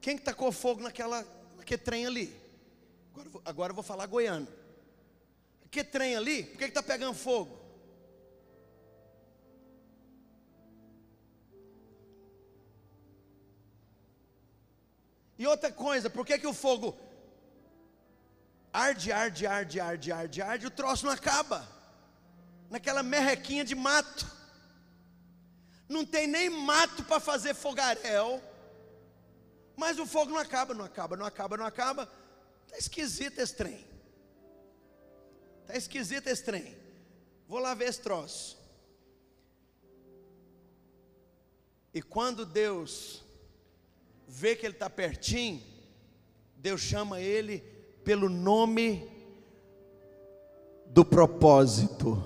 Quem 0.00 0.16
que 0.16 0.24
tacou 0.24 0.50
fogo 0.50 0.80
naquela, 0.80 1.26
naquele 1.58 1.82
trem 1.82 2.06
ali? 2.06 2.47
Agora, 3.18 3.42
agora 3.44 3.70
eu 3.72 3.74
vou 3.74 3.84
falar 3.84 4.06
goiano. 4.06 4.46
Que 5.70 5.82
trem 5.82 6.16
ali? 6.16 6.44
Por 6.44 6.58
que 6.58 6.64
está 6.64 6.82
pegando 6.82 7.14
fogo? 7.14 7.58
E 15.36 15.46
outra 15.46 15.70
coisa, 15.70 16.10
por 16.10 16.26
que, 16.26 16.38
que 16.38 16.46
o 16.46 16.54
fogo 16.54 16.96
arde, 18.72 19.12
arde, 19.12 19.46
arde, 19.46 19.80
arde, 19.80 20.12
arde, 20.12 20.42
arde, 20.42 20.66
o 20.66 20.70
troço 20.70 21.06
não 21.06 21.12
acaba? 21.12 21.66
Naquela 22.70 23.02
merrequinha 23.02 23.64
de 23.64 23.74
mato. 23.74 24.26
Não 25.88 26.04
tem 26.04 26.26
nem 26.26 26.50
mato 26.50 27.04
para 27.04 27.20
fazer 27.20 27.54
fogaréu. 27.54 28.42
Mas 29.76 29.98
o 29.98 30.06
fogo 30.06 30.32
não 30.32 30.38
acaba, 30.38 30.74
não 30.74 30.84
acaba, 30.84 31.16
não 31.16 31.24
acaba, 31.24 31.56
não 31.56 31.66
acaba. 31.66 32.10
Está 32.68 32.76
esquisito 32.76 33.38
esse 33.38 33.54
trem. 33.54 33.82
Está 35.62 35.74
esquisito 35.74 36.26
esse 36.26 36.44
trem. 36.44 36.76
Vou 37.48 37.58
lá 37.58 37.72
ver 37.72 37.86
esse 37.88 38.00
troço. 38.02 38.58
E 41.94 42.02
quando 42.02 42.44
Deus 42.44 43.24
vê 44.26 44.54
que 44.54 44.66
ele 44.66 44.74
está 44.74 44.90
pertinho, 44.90 45.62
Deus 46.56 46.82
chama 46.82 47.22
ele 47.22 47.60
pelo 48.04 48.28
nome 48.28 49.10
do 50.88 51.06
propósito. 51.06 52.22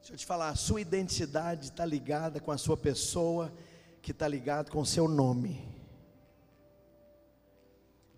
Deixa 0.00 0.12
eu 0.12 0.16
te 0.16 0.26
falar, 0.26 0.48
a 0.48 0.56
sua 0.56 0.80
identidade 0.80 1.66
está 1.66 1.84
ligada 1.84 2.40
com 2.40 2.50
a 2.50 2.58
sua 2.58 2.76
pessoa, 2.76 3.52
que 4.02 4.12
está 4.12 4.26
ligado 4.26 4.70
com 4.70 4.80
o 4.80 4.86
seu 4.86 5.06
nome. 5.06 5.68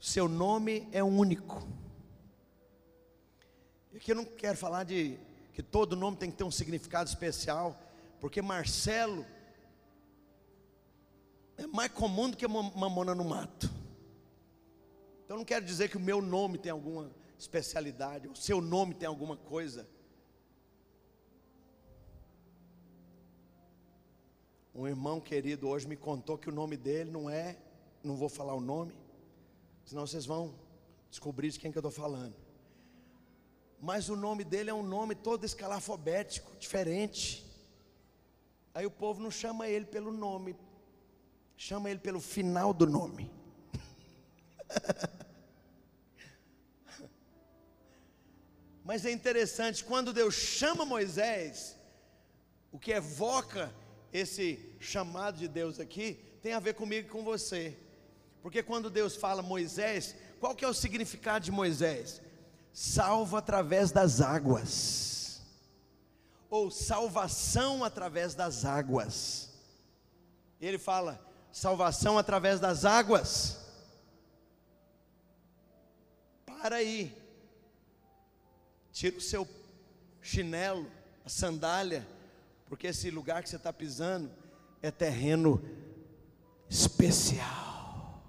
Seu 0.01 0.29
nome 0.29 0.89
é 0.93 1.03
único. 1.03 1.67
E 3.93 3.97
aqui 3.97 4.13
eu 4.13 4.17
não 4.17 4.25
quero 4.25 4.57
falar 4.57 4.85
de 4.85 5.19
que 5.53 5.63
todo 5.63 5.97
nome 5.97 6.17
tem 6.17 6.31
que 6.31 6.37
ter 6.37 6.45
um 6.45 6.51
significado 6.51 7.09
especial, 7.09 7.79
porque 8.21 8.41
Marcelo 8.41 9.25
é 11.57 11.67
mais 11.67 11.93
comum 11.93 12.31
do 12.31 12.37
que 12.37 12.47
mamona 12.49 13.15
no 13.15 13.25
mato. 13.25 13.71
Então 15.25 15.37
não 15.37 15.45
quero 15.45 15.65
dizer 15.65 15.89
que 15.89 15.97
o 15.97 16.01
meu 16.01 16.21
nome 16.21 16.59
tem 16.59 16.73
alguma 16.73 17.11
especialidade, 17.39 18.29
o 18.29 18.37
seu 18.37 18.61
nome 18.61 18.95
tem 18.95 19.07
alguma 19.07 19.37
coisa. 19.37 19.89
Um 24.75 24.89
irmão 24.89 25.21
querido 25.21 25.69
hoje 25.69 25.87
me 25.87 25.97
contou 25.97 26.39
que 26.39 26.49
o 26.49 26.53
nome 26.53 26.79
dele 26.79 27.11
não 27.11 27.29
é, 27.29 27.59
não 28.03 28.17
vou 28.17 28.31
falar 28.31 28.55
o 28.55 28.61
nome, 28.61 28.95
senão 29.85 30.07
vocês 30.07 30.25
vão 30.25 30.55
descobrir 31.11 31.51
de 31.51 31.59
quem 31.59 31.71
que 31.71 31.77
eu 31.77 31.81
estou 31.81 31.93
falando. 31.93 32.35
Mas 33.79 34.09
o 34.09 34.17
nome 34.17 34.45
dele 34.45 34.71
é 34.71 34.75
um 34.75 34.83
nome 34.83 35.15
todo 35.15 35.45
escalafobético, 35.45 36.57
diferente. 36.57 37.45
Aí 38.73 38.87
o 38.87 38.91
povo 38.91 39.23
não 39.23 39.31
chama 39.31 39.69
ele 39.69 39.85
pelo 39.85 40.11
nome, 40.11 40.57
chama 41.55 41.91
ele 41.91 42.01
pelo 42.01 42.19
final 42.21 42.73
do 42.73 42.87
nome. 42.87 43.31
Mas 48.83 49.05
é 49.05 49.11
interessante, 49.11 49.85
quando 49.85 50.15
Deus 50.15 50.33
chama 50.35 50.87
Moisés, 50.87 51.77
o 52.71 52.79
que 52.79 52.93
evoca 52.93 53.71
esse 54.13 54.77
chamado 54.79 55.39
de 55.39 55.49
Deus 55.49 55.81
aqui 55.81 56.15
tem 56.43 56.53
a 56.53 56.61
ver 56.61 56.75
comigo 56.75 57.09
e 57.09 57.11
com 57.11 57.25
você. 57.25 57.77
Porque 58.43 58.63
quando 58.63 58.91
Deus 58.91 59.17
fala 59.17 59.41
Moisés, 59.41 60.15
qual 60.41 60.55
que 60.55 60.65
é 60.65 60.69
o 60.69 60.75
significado 60.75 61.45
de 61.45 61.53
Moisés? 61.53 62.21
Salva 62.73 63.39
através 63.39 63.91
das 63.93 64.21
águas. 64.21 65.41
Ou 66.51 66.71
salvação 66.71 67.85
através 67.85 68.35
das 68.35 68.65
águas. 68.65 69.51
Ele 70.61 70.79
fala 70.79 71.25
salvação 71.51 72.19
através 72.19 72.61
das 72.61 72.85
águas. 72.85 73.59
Para 76.45 76.77
aí. 76.77 77.17
Tira 78.93 79.17
o 79.17 79.21
seu 79.21 79.49
chinelo, 80.21 80.91
a 81.25 81.29
sandália 81.29 82.07
porque 82.73 82.87
esse 82.87 83.11
lugar 83.11 83.43
que 83.43 83.51
você 83.51 83.57
está 83.57 83.71
pisando 83.71 84.31
é 84.81 84.91
terreno 84.91 85.63
especial. 86.71 88.25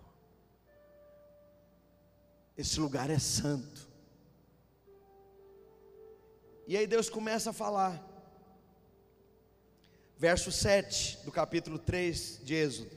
Esse 2.57 2.77
lugar 2.77 3.09
é 3.09 3.17
santo. 3.17 3.89
E 6.67 6.75
aí 6.75 6.85
Deus 6.85 7.09
começa 7.09 7.51
a 7.51 7.53
falar. 7.53 8.05
Verso 10.17 10.51
7 10.51 11.19
do 11.23 11.31
capítulo 11.31 11.79
3 11.79 12.41
de 12.43 12.53
Êxodo. 12.53 12.91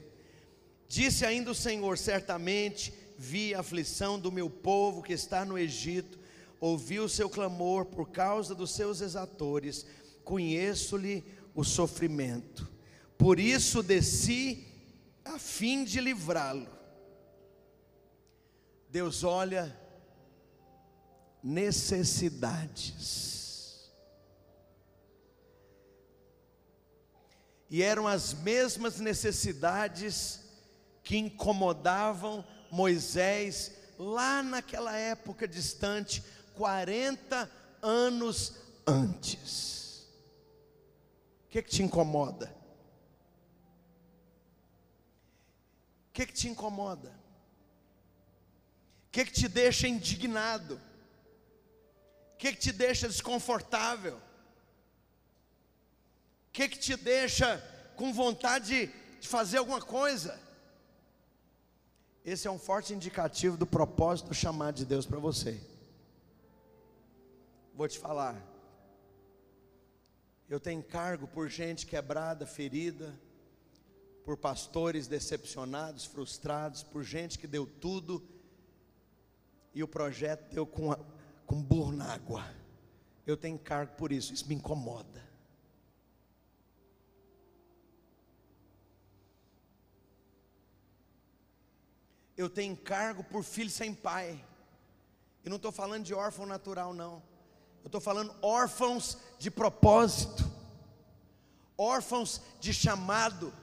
Disse 0.85 1.25
ainda 1.25 1.51
o 1.51 1.55
Senhor: 1.55 1.97
Certamente 1.97 2.93
vi 3.17 3.55
a 3.55 3.61
aflição 3.61 4.19
do 4.19 4.33
meu 4.33 4.49
povo 4.49 5.01
que 5.01 5.13
está 5.13 5.45
no 5.45 5.57
Egito, 5.57 6.19
ouvi 6.59 6.99
o 6.99 7.07
seu 7.07 7.29
clamor 7.29 7.85
por 7.85 8.09
causa 8.09 8.53
dos 8.53 8.75
seus 8.75 8.99
exatores, 8.99 9.85
conheço-lhe 10.25 11.36
o 11.57 11.63
sofrimento. 11.63 12.69
Por 13.17 13.39
isso 13.39 13.81
desci 13.81 14.67
a 15.25 15.39
fim 15.39 15.83
de 15.83 15.99
livrá-lo. 15.99 16.69
Deus 18.91 19.23
olha 19.23 19.75
necessidades. 21.41 23.89
E 27.71 27.81
eram 27.81 28.07
as 28.07 28.35
mesmas 28.35 28.99
necessidades 28.99 30.41
que 31.03 31.17
incomodavam 31.17 32.45
Moisés 32.69 33.71
lá 33.97 34.43
naquela 34.43 34.95
época 34.95 35.47
distante, 35.47 36.23
40 36.53 37.49
anos 37.81 38.53
antes. 38.85 39.76
O 41.47 41.49
que, 41.49 41.61
que 41.61 41.69
te 41.69 41.81
incomoda? 41.81 42.53
O 46.09 46.13
que, 46.13 46.25
que 46.25 46.33
te 46.33 46.49
incomoda? 46.49 47.09
O 49.07 49.11
que, 49.11 49.25
que 49.25 49.31
te 49.31 49.47
deixa 49.47 49.87
indignado? 49.87 50.75
O 52.33 52.37
que, 52.37 52.51
que 52.51 52.57
te 52.57 52.71
deixa 52.73 53.07
desconfortável? 53.07 54.17
O 54.17 54.21
que, 56.51 56.67
que 56.67 56.77
te 56.77 56.97
deixa 56.97 57.63
com 57.95 58.13
vontade 58.13 58.87
de 59.19 59.27
fazer 59.27 59.57
alguma 59.57 59.81
coisa? 59.81 60.37
Esse 62.25 62.45
é 62.45 62.51
um 62.51 62.59
forte 62.59 62.93
indicativo 62.93 63.55
do 63.55 63.65
propósito 63.65 64.27
do 64.27 64.35
chamado 64.35 64.75
de 64.75 64.85
Deus 64.85 65.05
para 65.05 65.17
você. 65.17 65.61
Vou 67.73 67.87
te 67.87 67.97
falar, 67.97 68.35
eu 70.49 70.59
tenho 70.59 70.81
cargo 70.81 71.27
por 71.27 71.49
gente 71.49 71.85
quebrada, 71.85 72.45
ferida, 72.45 73.19
por 74.23 74.37
pastores 74.37 75.07
decepcionados, 75.07 76.05
frustrados, 76.05 76.83
por 76.83 77.03
gente 77.03 77.37
que 77.37 77.47
deu 77.47 77.65
tudo 77.65 78.25
e 79.73 79.83
o 79.83 79.87
projeto 79.87 80.49
deu 80.53 80.65
com, 80.65 80.91
a, 80.91 80.99
com 81.45 81.61
burro 81.61 81.91
na 81.91 82.13
água. 82.13 82.43
Eu 83.25 83.35
tenho 83.35 83.59
cargo 83.59 83.93
por 83.95 84.11
isso, 84.11 84.33
isso 84.33 84.47
me 84.47 84.55
incomoda. 84.55 85.25
Eu 92.37 92.49
tenho 92.49 92.77
cargo 92.77 93.23
por 93.23 93.43
filho 93.43 93.69
sem 93.69 93.93
pai. 93.93 94.43
E 95.43 95.49
não 95.49 95.57
estou 95.57 95.71
falando 95.71 96.05
de 96.05 96.13
órfão 96.13 96.45
natural, 96.45 96.93
não. 96.93 97.21
Eu 97.87 97.89
estou 97.89 98.01
falando 98.01 98.35
órfãos 98.41 99.17
de 99.39 99.49
propósito, 99.49 100.43
órfãos 101.77 102.41
de 102.59 102.73
chamado, 102.73 103.53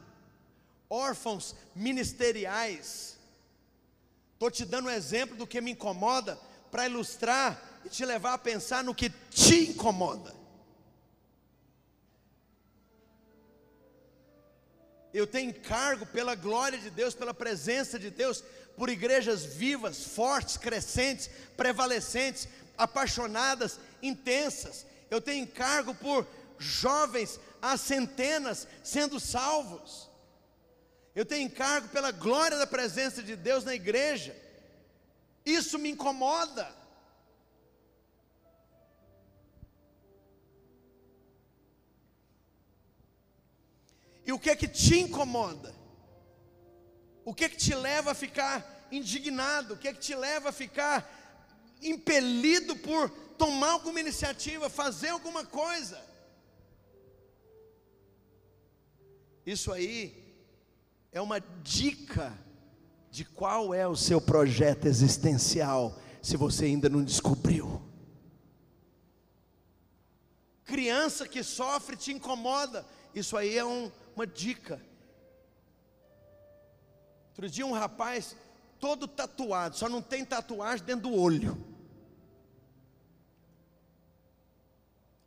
órfãos 0.89 1.55
ministeriais. 1.75 3.19
Estou 4.33 4.51
te 4.51 4.65
dando 4.65 4.87
um 4.87 4.91
exemplo 4.91 5.37
do 5.37 5.47
que 5.47 5.61
me 5.61 5.73
incomoda, 5.73 6.39
para 6.71 6.87
ilustrar 6.87 7.83
e 7.85 7.91
te 7.91 8.03
levar 8.07 8.33
a 8.33 8.39
pensar 8.39 8.83
no 8.83 8.95
que 8.95 9.11
te 9.29 9.73
incomoda. 9.73 10.35
Eu 15.13 15.27
tenho 15.27 15.51
encargo 15.51 16.07
pela 16.07 16.35
glória 16.35 16.79
de 16.79 16.89
Deus, 16.89 17.15
pela 17.15 17.35
presença 17.35 17.99
de 17.99 18.09
Deus, 18.09 18.43
por 18.75 18.89
igrejas 18.89 19.45
vivas, 19.45 20.03
fortes, 20.03 20.57
crescentes, 20.57 21.29
prevalecentes, 21.59 22.49
apaixonadas, 22.77 23.79
intensas. 24.07 24.87
Eu 25.11 25.21
tenho 25.21 25.45
encargo 25.45 25.95
por 25.95 26.27
jovens 26.59 27.41
a 27.61 27.77
centenas 27.77 28.69
sendo 28.83 29.19
salvos. 29.19 30.11
Eu 31.15 31.25
tenho 31.25 31.47
encargo 31.47 31.89
pela 31.89 32.11
glória 32.11 32.59
da 32.59 32.67
presença 32.67 33.23
de 33.23 33.37
Deus 33.37 33.65
na 33.65 33.75
igreja. 33.75 34.37
Isso 35.45 35.79
me 35.79 35.91
incomoda. 35.91 36.71
E 44.27 44.33
o 44.33 44.39
que 44.39 44.51
é 44.51 44.57
que 44.57 44.67
te 44.67 44.99
incomoda? 45.01 45.75
O 47.25 47.35
que 47.35 47.45
é 47.45 47.49
que 47.49 47.57
te 47.57 47.75
leva 47.75 48.13
a 48.13 48.15
ficar 48.15 48.87
indignado? 48.91 49.75
O 49.75 49.77
que 49.77 49.89
é 49.89 49.93
que 49.93 50.01
te 50.01 50.15
leva 50.15 50.49
a 50.49 50.53
ficar 50.53 51.09
impelido 51.83 52.75
por 52.77 53.11
tomar 53.39 53.71
alguma 53.71 54.01
iniciativa, 54.01 54.69
fazer 54.69 55.09
alguma 55.09 55.45
coisa? 55.45 56.01
Isso 59.47 59.73
aí 59.73 60.25
é 61.13 61.21
uma 61.21 61.41
dica 61.63 62.33
de 63.11 63.25
qual 63.25 63.73
é 63.73 63.87
o 63.87 63.95
seu 63.95 64.21
projeto 64.21 64.87
existencial, 64.87 65.97
se 66.21 66.37
você 66.37 66.65
ainda 66.65 66.89
não 66.89 67.05
descobriu. 67.05 67.81
Criança 70.65 71.29
que 71.29 71.43
sofre 71.43 71.97
te 71.97 72.13
incomoda, 72.13 72.85
isso 73.15 73.37
aí 73.37 73.57
é 73.57 73.65
um, 73.65 73.93
uma 74.17 74.27
dica. 74.27 74.81
Outro 77.29 77.49
dia 77.51 77.67
um 77.67 77.73
rapaz 77.73 78.35
todo 78.81 79.07
tatuado, 79.07 79.77
só 79.77 79.89
não 79.89 80.03
tem 80.03 80.25
tatuagem 80.25 80.85
dentro 80.85 81.11
do 81.11 81.15
olho. 81.15 81.74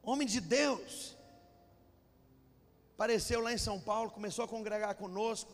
Homem 0.09 0.25
de 0.25 0.39
Deus. 0.39 1.17
Apareceu 2.95 3.41
lá 3.41 3.51
em 3.51 3.57
São 3.57 3.77
Paulo, 3.77 4.09
começou 4.09 4.45
a 4.45 4.47
congregar 4.47 4.95
conosco. 4.95 5.51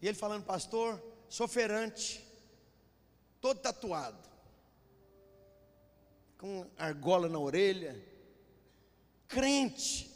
E 0.00 0.08
ele 0.08 0.16
falando, 0.16 0.46
pastor, 0.46 0.98
sou 1.28 1.46
feirante, 1.46 2.24
todo 3.42 3.60
tatuado, 3.60 4.26
com 6.38 6.66
argola 6.78 7.28
na 7.28 7.38
orelha, 7.38 7.94
crente, 9.26 10.10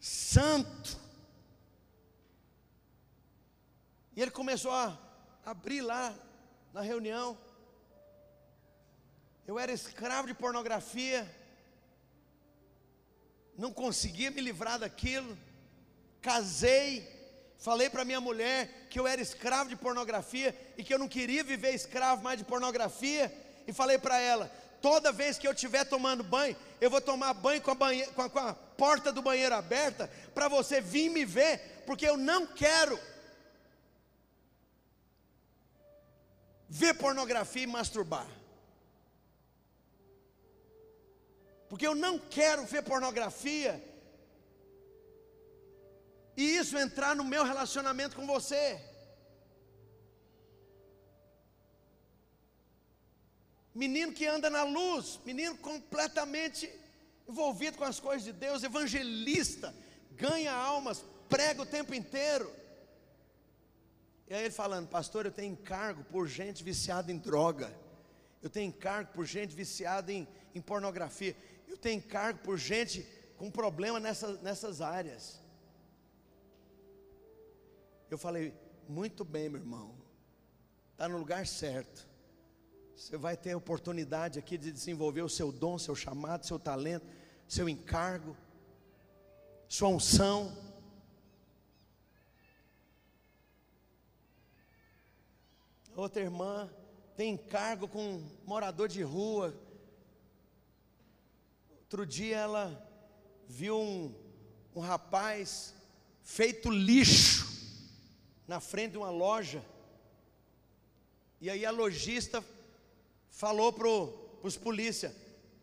santo. 0.00 0.98
E 4.16 4.20
ele 4.20 4.32
começou 4.32 4.72
a 4.72 4.98
abrir 5.46 5.80
lá 5.80 6.12
na 6.72 6.80
reunião. 6.80 7.38
Eu 9.46 9.60
era 9.60 9.70
escravo 9.70 10.26
de 10.26 10.34
pornografia, 10.34 11.39
não 13.60 13.72
conseguia 13.72 14.30
me 14.30 14.40
livrar 14.40 14.78
daquilo. 14.78 15.38
Casei, 16.22 17.06
falei 17.58 17.90
para 17.90 18.06
minha 18.06 18.20
mulher 18.20 18.88
que 18.88 18.98
eu 18.98 19.06
era 19.06 19.20
escravo 19.20 19.68
de 19.68 19.76
pornografia 19.76 20.58
e 20.78 20.82
que 20.82 20.92
eu 20.92 20.98
não 20.98 21.06
queria 21.06 21.44
viver 21.44 21.74
escravo 21.74 22.22
mais 22.22 22.38
de 22.38 22.44
pornografia. 22.44 23.30
E 23.66 23.72
falei 23.72 23.98
para 23.98 24.18
ela: 24.18 24.50
toda 24.80 25.12
vez 25.12 25.38
que 25.38 25.46
eu 25.46 25.52
estiver 25.52 25.84
tomando 25.84 26.24
banho, 26.24 26.56
eu 26.80 26.88
vou 26.88 27.02
tomar 27.02 27.34
banho 27.34 27.60
com 27.60 27.70
a, 27.70 27.74
banhe 27.74 28.06
com 28.06 28.22
a, 28.22 28.30
com 28.30 28.38
a 28.38 28.54
porta 28.54 29.12
do 29.12 29.20
banheiro 29.20 29.54
aberta, 29.54 30.10
para 30.34 30.48
você 30.48 30.80
vir 30.80 31.10
me 31.10 31.26
ver, 31.26 31.82
porque 31.84 32.08
eu 32.08 32.16
não 32.16 32.46
quero 32.46 32.98
ver 36.66 36.94
pornografia 36.94 37.64
e 37.64 37.66
masturbar. 37.66 38.26
Porque 41.70 41.86
eu 41.86 41.94
não 41.94 42.18
quero 42.18 42.66
ver 42.66 42.82
pornografia 42.82 43.72
e 46.36 46.56
isso 46.56 46.76
entrar 46.76 47.14
no 47.14 47.22
meu 47.22 47.44
relacionamento 47.44 48.16
com 48.16 48.26
você. 48.26 48.80
Menino 53.72 54.12
que 54.12 54.26
anda 54.26 54.50
na 54.50 54.64
luz, 54.64 55.20
menino 55.24 55.56
completamente 55.58 56.68
envolvido 57.28 57.78
com 57.78 57.84
as 57.84 58.00
coisas 58.00 58.24
de 58.24 58.32
Deus, 58.32 58.64
evangelista, 58.64 59.72
ganha 60.12 60.52
almas, 60.52 61.04
prega 61.28 61.62
o 61.62 61.66
tempo 61.66 61.94
inteiro. 61.94 62.50
E 64.26 64.34
aí 64.34 64.44
ele 64.44 64.50
falando, 64.50 64.88
pastor, 64.88 65.24
eu 65.24 65.32
tenho 65.32 65.52
encargo 65.52 66.02
por 66.04 66.26
gente 66.26 66.64
viciada 66.64 67.12
em 67.12 67.18
droga, 67.18 67.72
eu 68.42 68.50
tenho 68.50 68.68
encargo 68.68 69.12
por 69.12 69.24
gente 69.24 69.54
viciada 69.54 70.12
em, 70.12 70.26
em 70.52 70.60
pornografia, 70.60 71.36
eu 71.70 71.76
tenho 71.76 71.98
encargo 71.98 72.40
por 72.40 72.58
gente 72.58 73.06
com 73.36 73.48
problema 73.48 74.00
nessa, 74.00 74.32
nessas 74.42 74.80
áreas. 74.80 75.40
Eu 78.10 78.18
falei, 78.18 78.52
muito 78.88 79.24
bem, 79.24 79.48
meu 79.48 79.60
irmão, 79.60 79.94
está 80.90 81.08
no 81.08 81.16
lugar 81.16 81.46
certo. 81.46 82.08
Você 82.96 83.16
vai 83.16 83.36
ter 83.36 83.52
a 83.52 83.56
oportunidade 83.56 84.36
aqui 84.36 84.58
de 84.58 84.72
desenvolver 84.72 85.22
o 85.22 85.28
seu 85.28 85.52
dom, 85.52 85.78
seu 85.78 85.94
chamado, 85.94 86.44
seu 86.44 86.58
talento, 86.58 87.06
seu 87.46 87.68
encargo, 87.68 88.36
sua 89.68 89.88
unção. 89.88 90.52
Outra 95.94 96.20
irmã 96.20 96.68
tem 97.16 97.34
encargo 97.34 97.86
com 97.86 98.28
morador 98.44 98.88
de 98.88 99.02
rua. 99.02 99.54
Outro 101.90 102.06
dia 102.06 102.36
ela 102.36 102.88
viu 103.48 103.76
um, 103.76 104.14
um 104.76 104.80
rapaz 104.80 105.74
feito 106.22 106.70
lixo 106.70 107.44
na 108.46 108.60
frente 108.60 108.92
de 108.92 108.98
uma 108.98 109.10
loja. 109.10 109.60
E 111.40 111.50
aí 111.50 111.66
a 111.66 111.72
lojista 111.72 112.44
falou 113.28 113.72
para 113.72 113.88
os 114.40 114.56
polícia: 114.56 115.12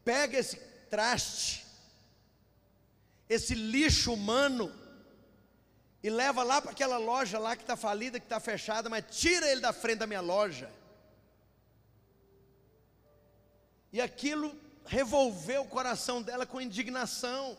pega 0.04 0.38
esse 0.38 0.58
traste, 0.90 1.66
esse 3.30 3.56
lixo 3.56 4.12
humano, 4.14 4.70
e 6.04 6.10
leva 6.10 6.44
lá 6.44 6.62
para 6.62 6.72
aquela 6.72 6.98
loja 6.98 7.40
lá 7.40 7.56
que 7.56 7.64
está 7.64 7.78
falida, 7.78 8.20
que 8.20 8.26
está 8.26 8.42
fechada, 8.42 8.90
mas 8.90 9.06
tira 9.10 9.50
ele 9.50 9.62
da 9.62 9.72
frente 9.72 10.00
da 10.00 10.08
minha 10.08 10.20
loja. 10.20 10.70
E 13.94 14.02
aquilo 14.02 14.67
revolveu 14.88 15.62
o 15.64 15.68
coração 15.68 16.22
dela 16.22 16.46
com 16.46 16.62
indignação. 16.62 17.58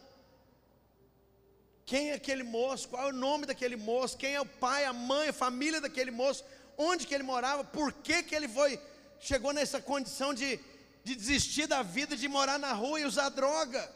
Quem 1.85 2.11
é 2.11 2.15
aquele 2.15 2.43
moço? 2.43 2.89
Qual 2.89 3.03
é 3.07 3.11
o 3.11 3.15
nome 3.15 3.47
daquele 3.47 3.77
moço? 3.77 4.17
Quem 4.17 4.35
é 4.35 4.41
o 4.41 4.47
pai, 4.47 4.85
a 4.85 4.93
mãe, 4.93 5.29
a 5.29 5.33
família 5.33 5.81
daquele 5.81 6.11
moço? 6.11 6.45
Onde 6.77 7.07
que 7.07 7.15
ele 7.15 7.23
morava? 7.23 7.65
Por 7.65 7.93
que, 7.93 8.23
que 8.23 8.35
ele 8.35 8.49
foi, 8.49 8.81
chegou 9.21 9.53
nessa 9.53 9.81
condição 9.81 10.33
de, 10.33 10.59
de 11.05 11.15
desistir 11.15 11.67
da 11.67 11.83
vida, 11.83 12.17
de 12.17 12.29
morar 12.29 12.59
na 12.59 12.73
rua 12.73 13.01
e 13.01 13.05
usar 13.05 13.29
droga? 13.29 13.91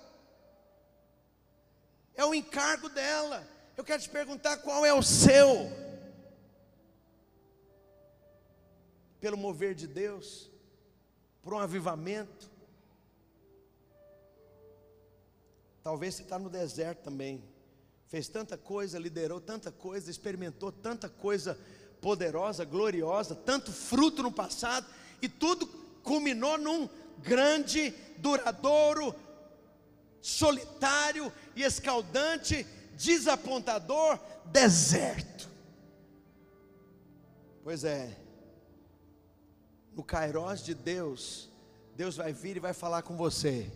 É 2.15 2.25
o 2.25 2.35
encargo 2.35 2.89
dela. 2.89 3.47
Eu 3.77 3.85
quero 3.85 4.03
te 4.03 4.09
perguntar 4.09 4.59
qual 4.59 4.85
é 4.85 4.93
o 4.93 5.03
seu? 5.03 5.71
Pelo 9.21 9.37
mover 9.37 9.75
de 9.75 9.87
Deus, 9.87 10.51
por 11.43 11.55
um 11.55 11.59
avivamento. 11.59 12.52
Talvez 15.83 16.15
você 16.15 16.23
está 16.23 16.39
no 16.39 16.49
deserto 16.49 17.03
também. 17.03 17.43
Fez 18.07 18.29
tanta 18.29 18.57
coisa, 18.57 18.99
liderou 18.99 19.41
tanta 19.41 19.73
coisa, 19.73 20.11
experimentou 20.11 20.71
tanta 20.71 21.09
coisa 21.09 21.59
poderosa, 22.01 22.65
gloriosa, 22.65 23.35
tanto 23.35 23.73
fruto 23.73 24.23
no 24.23 24.31
passado, 24.31 24.87
e 25.21 25.29
tudo 25.29 25.67
culminou 26.03 26.59
num 26.59 26.89
grande, 27.19 27.95
duradouro, 28.19 29.15
solitário 30.21 31.33
e 31.57 31.63
escaldante, 31.63 32.67
desapontador 32.97 34.19
deserto. 34.47 35.49
Pois 37.63 37.85
é, 37.85 38.17
no 39.95 40.03
Cairós 40.03 40.63
de 40.63 40.75
Deus, 40.75 41.49
Deus 41.97 42.17
vai 42.17 42.33
vir 42.33 42.57
e 42.57 42.61
vai 42.61 42.75
falar 42.75 43.03
com 43.03 43.17
você 43.17 43.71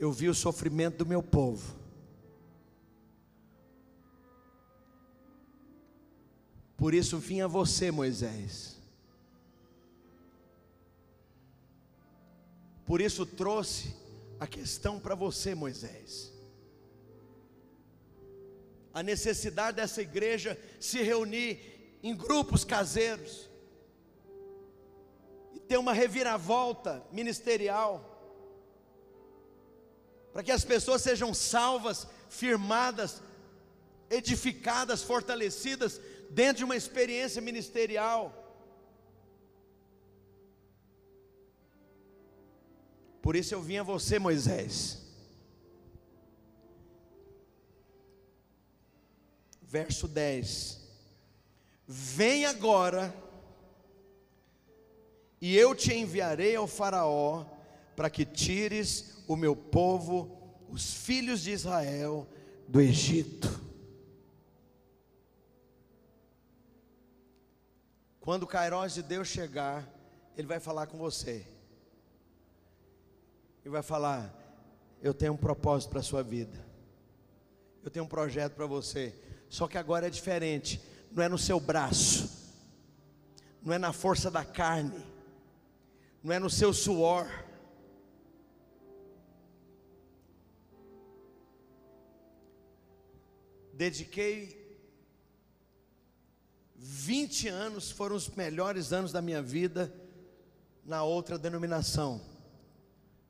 eu 0.00 0.10
vi 0.10 0.30
o 0.30 0.34
sofrimento 0.34 0.96
do 0.96 1.06
meu 1.06 1.22
povo. 1.22 1.76
Por 6.74 6.94
isso 6.94 7.18
vim 7.18 7.42
a 7.42 7.46
você, 7.46 7.90
Moisés. 7.90 8.78
Por 12.86 13.02
isso 13.02 13.26
trouxe 13.26 13.94
a 14.40 14.46
questão 14.46 14.98
para 14.98 15.14
você, 15.14 15.54
Moisés. 15.54 16.32
A 18.94 19.02
necessidade 19.02 19.76
dessa 19.76 20.00
igreja 20.00 20.58
se 20.80 21.02
reunir 21.02 21.98
em 22.02 22.16
grupos 22.16 22.64
caseiros 22.64 23.50
e 25.52 25.60
ter 25.60 25.76
uma 25.76 25.92
reviravolta 25.92 27.06
ministerial 27.12 28.09
para 30.32 30.42
que 30.42 30.52
as 30.52 30.64
pessoas 30.64 31.02
sejam 31.02 31.34
salvas, 31.34 32.06
firmadas, 32.28 33.20
edificadas, 34.08 35.02
fortalecidas 35.02 36.00
dentro 36.30 36.58
de 36.58 36.64
uma 36.64 36.76
experiência 36.76 37.40
ministerial. 37.40 38.36
Por 43.22 43.36
isso 43.36 43.54
eu 43.54 43.60
vim 43.62 43.78
a 43.78 43.82
você, 43.82 44.18
Moisés. 44.18 44.98
Verso 49.62 50.08
10: 50.08 50.80
Vem 51.86 52.46
agora, 52.46 53.14
e 55.40 55.56
eu 55.56 55.74
te 55.74 55.94
enviarei 55.94 56.56
ao 56.56 56.66
Faraó, 56.66 57.44
para 57.94 58.08
que 58.08 58.24
tires 58.24 59.19
o 59.30 59.36
meu 59.36 59.54
povo, 59.54 60.36
os 60.68 60.92
filhos 60.92 61.42
de 61.42 61.52
Israel, 61.52 62.26
do 62.66 62.80
Egito. 62.80 63.60
Quando 68.18 68.42
o 68.42 68.46
Cairós 68.48 68.92
de 68.92 69.04
Deus 69.04 69.28
chegar, 69.28 69.88
Ele 70.36 70.48
vai 70.48 70.58
falar 70.58 70.88
com 70.88 70.98
você 70.98 71.46
e 73.64 73.68
vai 73.68 73.82
falar: 73.82 74.34
Eu 75.00 75.14
tenho 75.14 75.34
um 75.34 75.36
propósito 75.36 75.90
para 75.90 76.00
a 76.00 76.02
sua 76.02 76.24
vida, 76.24 76.66
eu 77.84 77.90
tenho 77.90 78.06
um 78.06 78.08
projeto 78.08 78.54
para 78.54 78.66
você. 78.66 79.14
Só 79.48 79.68
que 79.68 79.78
agora 79.78 80.08
é 80.08 80.10
diferente, 80.10 80.82
não 81.12 81.22
é 81.22 81.28
no 81.28 81.38
seu 81.38 81.60
braço, 81.60 82.52
não 83.62 83.72
é 83.72 83.78
na 83.78 83.92
força 83.92 84.28
da 84.28 84.44
carne, 84.44 85.06
não 86.20 86.34
é 86.34 86.40
no 86.40 86.50
seu 86.50 86.72
suor. 86.72 87.48
Dediquei 93.80 94.78
20 96.76 97.48
anos, 97.48 97.90
foram 97.90 98.14
os 98.14 98.28
melhores 98.28 98.92
anos 98.92 99.10
da 99.10 99.22
minha 99.22 99.40
vida 99.40 99.90
na 100.84 101.02
outra 101.02 101.38
denominação 101.38 102.20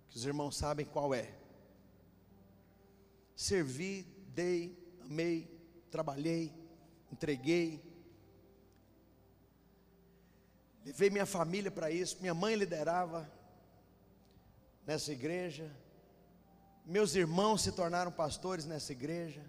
que 0.09 0.17
os 0.17 0.25
irmãos 0.25 0.57
sabem 0.57 0.85
qual 0.85 1.15
é. 1.15 1.33
Servi, 3.37 4.03
dei, 4.35 4.77
amei, 5.03 5.49
trabalhei, 5.89 6.53
entreguei. 7.13 7.81
Levei 10.85 11.11
minha 11.11 11.27
família 11.27 11.71
para 11.71 11.93
isso. 11.93 12.17
Minha 12.21 12.35
mãe 12.35 12.57
liderava 12.57 13.33
nessa 14.85 15.13
igreja. 15.13 15.71
Meus 16.85 17.15
irmãos 17.15 17.63
se 17.63 17.71
tornaram 17.71 18.11
pastores 18.11 18.65
nessa 18.65 18.91
igreja. 18.91 19.49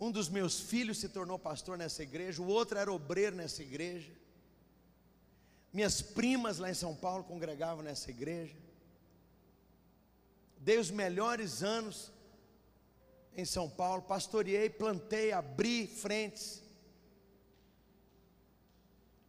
Um 0.00 0.10
dos 0.10 0.28
meus 0.28 0.58
filhos 0.58 0.98
se 0.98 1.08
tornou 1.08 1.38
pastor 1.38 1.76
nessa 1.76 2.02
igreja. 2.02 2.40
O 2.40 2.46
outro 2.46 2.78
era 2.78 2.90
obreiro 2.90 3.36
nessa 3.36 3.62
igreja. 3.62 4.10
Minhas 5.72 6.00
primas 6.00 6.58
lá 6.58 6.70
em 6.70 6.74
São 6.74 6.96
Paulo 6.96 7.22
congregavam 7.22 7.84
nessa 7.84 8.10
igreja 8.10 8.56
dei 10.60 10.78
os 10.78 10.90
melhores 10.90 11.62
anos 11.62 12.12
em 13.34 13.44
São 13.44 13.68
Paulo, 13.68 14.02
pastoreei, 14.02 14.68
plantei, 14.68 15.32
abri 15.32 15.86
frentes. 15.86 16.62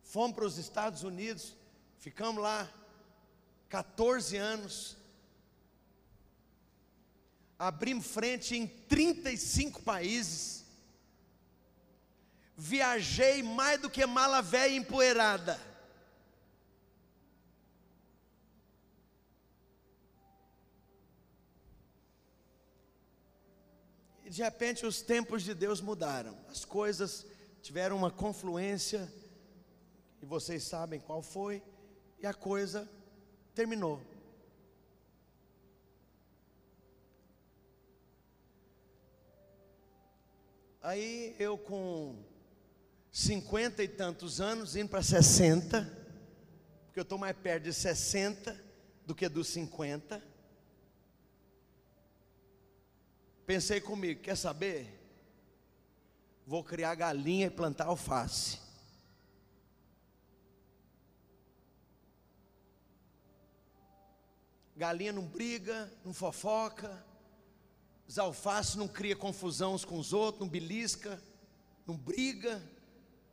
Fomos 0.04 0.36
para 0.36 0.46
os 0.46 0.58
Estados 0.58 1.04
Unidos, 1.04 1.56
ficamos 2.00 2.44
lá 2.44 2.70
14 3.70 4.36
anos. 4.36 4.98
Abrimos 7.58 8.08
frente 8.08 8.58
em 8.58 8.68
35 8.68 9.84
países. 9.84 10.61
Viajei 12.64 13.42
mais 13.42 13.82
do 13.82 13.90
que 13.90 14.06
mala 14.06 14.40
velha 14.40 14.76
empoeirada. 14.76 15.60
de 24.30 24.42
repente 24.42 24.86
os 24.86 25.02
tempos 25.02 25.44
de 25.44 25.54
Deus 25.54 25.82
mudaram, 25.82 26.38
as 26.50 26.64
coisas 26.64 27.26
tiveram 27.62 27.98
uma 27.98 28.10
confluência, 28.10 29.12
e 30.22 30.26
vocês 30.26 30.64
sabem 30.64 31.02
qual 31.02 31.22
foi, 31.22 31.62
e 32.18 32.26
a 32.26 32.34
coisa 32.34 32.90
terminou. 33.54 34.02
Aí 40.82 41.36
eu 41.38 41.58
com 41.58 42.31
cinquenta 43.12 43.84
e 43.84 43.88
tantos 43.90 44.40
anos, 44.40 44.76
indo 44.76 44.90
para 44.90 45.04
60, 45.04 45.84
porque 46.86 47.00
eu 47.00 47.04
estou 47.04 47.18
mais 47.18 47.36
perto 47.36 47.66
de 47.66 47.74
60 47.74 48.58
do 49.06 49.14
que 49.14 49.28
dos 49.28 49.50
50. 49.50 50.24
Pensei 53.46 53.82
comigo, 53.82 54.22
quer 54.22 54.38
saber? 54.38 54.98
Vou 56.48 56.64
criar 56.64 56.96
galinha 56.96 57.48
e 57.48 57.50
plantar 57.50 57.86
alface. 57.86 58.60
Galinha 64.76 65.12
não 65.12 65.26
briga, 65.26 65.92
não 66.04 66.14
fofoca. 66.14 67.06
Os 68.08 68.18
alfaces 68.18 68.76
não 68.76 68.88
cria 68.88 69.16
confusão 69.16 69.74
uns 69.74 69.86
com 69.86 70.00
os 70.00 70.12
outros, 70.12 70.42
não 70.42 70.50
belisca, 70.50 71.22
não 71.86 71.96
briga. 71.96 72.62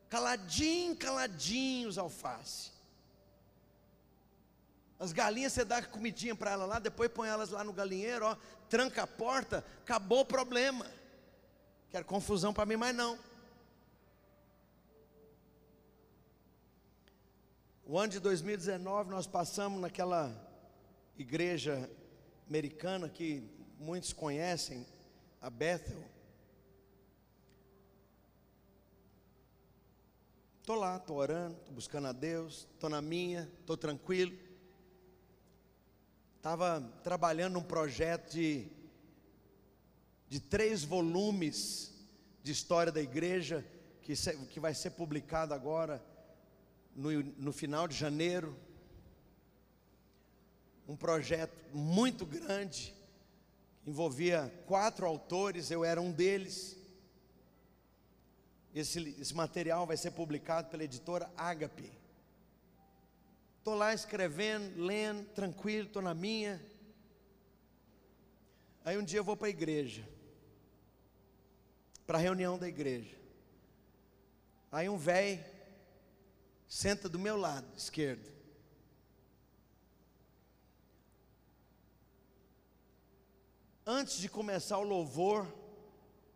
Caladinho, 0.08 0.96
caladinho 0.96 1.88
os 1.88 1.98
alfaces. 1.98 2.72
As 4.98 5.12
galinhas 5.12 5.52
você 5.52 5.64
dá 5.64 5.80
comidinha 5.82 6.34
para 6.34 6.50
elas 6.50 6.68
lá, 6.68 6.78
depois 6.78 7.10
põe 7.10 7.28
elas 7.28 7.50
lá 7.50 7.62
no 7.62 7.72
galinheiro, 7.72 8.26
ó, 8.26 8.36
tranca 8.68 9.04
a 9.04 9.06
porta, 9.06 9.64
acabou 9.82 10.20
o 10.20 10.24
problema. 10.24 10.86
Quero 11.90 12.04
confusão 12.04 12.52
para 12.52 12.66
mim, 12.66 12.76
mas 12.76 12.94
não. 12.94 13.18
O 17.86 17.98
ano 17.98 18.12
de 18.12 18.20
2019 18.20 19.10
nós 19.10 19.26
passamos 19.26 19.80
naquela 19.80 20.34
igreja 21.16 21.88
americana 22.46 23.08
que 23.08 23.42
muitos 23.78 24.12
conhecem, 24.12 24.86
a 25.40 25.48
Bethel. 25.48 26.17
Estou 30.68 30.80
lá, 30.80 30.98
estou 30.98 31.16
orando, 31.16 31.56
estou 31.56 31.74
buscando 31.74 32.08
a 32.08 32.12
Deus, 32.12 32.68
estou 32.74 32.90
na 32.90 33.00
minha, 33.00 33.50
estou 33.58 33.74
tranquilo 33.74 34.36
estava 36.36 36.80
trabalhando 37.02 37.54
num 37.54 37.62
projeto 37.62 38.32
de, 38.32 38.66
de 40.28 40.38
três 40.38 40.84
volumes 40.84 41.92
de 42.42 42.52
história 42.52 42.92
da 42.92 43.00
igreja, 43.00 43.66
que, 44.02 44.12
que 44.50 44.60
vai 44.60 44.74
ser 44.74 44.90
publicado 44.90 45.52
agora 45.52 46.04
no, 46.94 47.10
no 47.22 47.50
final 47.50 47.88
de 47.88 47.96
janeiro. 47.96 48.54
Um 50.86 50.96
projeto 50.96 51.56
muito 51.72 52.26
grande, 52.26 52.94
envolvia 53.86 54.52
quatro 54.66 55.06
autores, 55.06 55.70
eu 55.70 55.82
era 55.82 55.98
um 55.98 56.12
deles. 56.12 56.77
Esse, 58.74 59.16
esse 59.18 59.34
material 59.34 59.86
vai 59.86 59.96
ser 59.96 60.10
publicado 60.10 60.68
pela 60.68 60.84
editora 60.84 61.30
Agape. 61.36 61.92
Estou 63.58 63.74
lá 63.74 63.92
escrevendo, 63.92 64.80
lendo, 64.80 65.26
tranquilo, 65.30 65.86
estou 65.86 66.02
na 66.02 66.14
minha. 66.14 66.62
Aí 68.84 68.96
um 68.96 69.04
dia 69.04 69.18
eu 69.18 69.24
vou 69.24 69.36
para 69.36 69.48
a 69.48 69.50
igreja, 69.50 70.08
para 72.06 72.16
a 72.16 72.20
reunião 72.20 72.58
da 72.58 72.66
igreja. 72.66 73.16
Aí 74.72 74.88
um 74.88 74.96
velho 74.96 75.44
senta 76.66 77.08
do 77.08 77.18
meu 77.18 77.36
lado 77.36 77.66
esquerdo. 77.76 78.30
Antes 83.84 84.18
de 84.18 84.28
começar 84.28 84.76
o 84.78 84.82
louvor, 84.82 85.46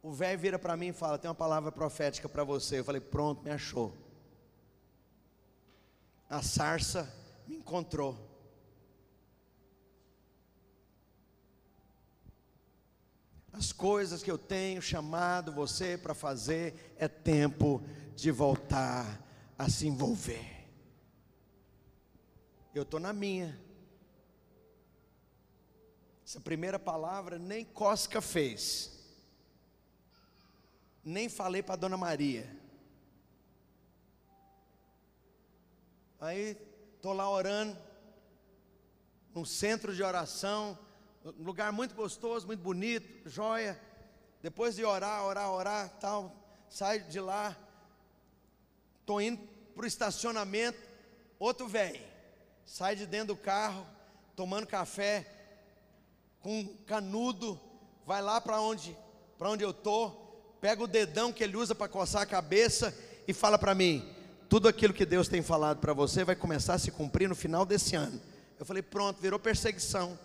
o 0.03 0.11
velho 0.11 0.39
vira 0.39 0.59
para 0.59 0.77
mim 0.77 0.89
e 0.89 0.93
fala: 0.93 1.17
Tem 1.17 1.29
uma 1.29 1.35
palavra 1.35 1.71
profética 1.71 2.29
para 2.29 2.43
você. 2.43 2.81
Eu 2.81 2.85
falei: 2.85 3.01
Pronto, 3.01 3.45
me 3.45 3.51
achou. 3.51 3.97
A 6.29 6.43
sarça 6.43 7.13
me 7.47 7.57
encontrou. 7.57 8.31
As 13.53 13.71
coisas 13.71 14.23
que 14.23 14.31
eu 14.31 14.39
tenho 14.39 14.83
chamado 14.83 15.53
você 15.53 15.97
para 15.97 16.15
fazer 16.15 16.95
é 16.99 17.07
tempo 17.07 17.83
de 18.17 18.31
voltar 18.31 19.23
a 19.57 19.69
se 19.69 19.87
envolver. 19.87 20.67
Eu 22.75 22.83
estou 22.83 22.99
na 22.99 23.13
minha. 23.13 23.61
Essa 26.27 26.41
primeira 26.41 26.79
palavra 26.79 27.39
nem 27.39 27.65
Cosca 27.65 28.23
fez. 28.23 28.92
Nem 31.05 31.29
falei 31.29 31.63
para 31.63 31.77
Dona 31.77 31.97
Maria. 31.97 32.49
Aí 36.21 36.57
estou 36.95 37.13
lá 37.13 37.29
orando, 37.29 37.77
num 39.35 39.45
centro 39.45 39.95
de 39.95 40.03
oração, 40.03 40.79
um 41.25 41.43
lugar 41.43 41.73
muito 41.73 41.95
gostoso, 41.95 42.47
muito 42.47 42.61
bonito, 42.61 43.29
joia. 43.29 43.81
Depois 44.41 44.77
de 44.77 44.85
orar, 44.85 45.25
orar, 45.25 45.51
orar, 45.51 45.89
tal, 45.99 46.33
saio 46.69 47.03
de 47.05 47.19
lá, 47.19 47.57
estou 49.01 49.21
indo 49.21 49.39
para 49.75 49.85
o 49.85 49.87
estacionamento, 49.87 50.79
outro 51.39 51.67
velho, 51.67 52.01
sai 52.65 52.95
de 52.95 53.07
dentro 53.07 53.35
do 53.35 53.37
carro, 53.37 53.85
tomando 54.37 54.67
café, 54.67 55.27
com 56.41 56.67
canudo, 56.87 57.61
vai 58.05 58.23
lá 58.23 58.41
para 58.41 58.61
onde, 58.61 58.97
para 59.39 59.51
onde 59.51 59.65
eu 59.65 59.73
tô, 59.73 60.22
pega 60.63 60.85
o 60.85 60.87
dedão 60.87 61.33
que 61.33 61.43
ele 61.43 61.57
usa 61.57 61.75
para 61.75 61.89
coçar 61.89 62.23
a 62.23 62.27
cabeça 62.27 62.97
e 63.27 63.35
fala 63.35 63.59
para 63.59 63.75
mim: 63.75 64.09
tudo 64.49 64.69
aquilo 64.69 64.95
que 64.95 65.05
Deus 65.05 65.27
tem 65.27 65.43
falado 65.43 65.81
para 65.81 65.93
você 65.93 66.23
vai 66.25 66.37
começar 66.37 66.75
a 66.75 66.79
se 66.79 66.93
cumprir 66.93 67.29
no 67.29 67.35
final 67.35 67.67
desse 67.67 67.97
ano. 67.97 68.23
Eu 68.61 68.65
falei: 68.65 68.81
pronto, 68.81 69.21
virou 69.21 69.41
perseguição. 69.41 70.17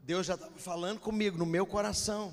Deus 0.00 0.24
já 0.24 0.34
estava 0.34 0.56
falando 0.56 1.00
comigo 1.00 1.36
no 1.36 1.44
meu 1.44 1.66
coração. 1.66 2.32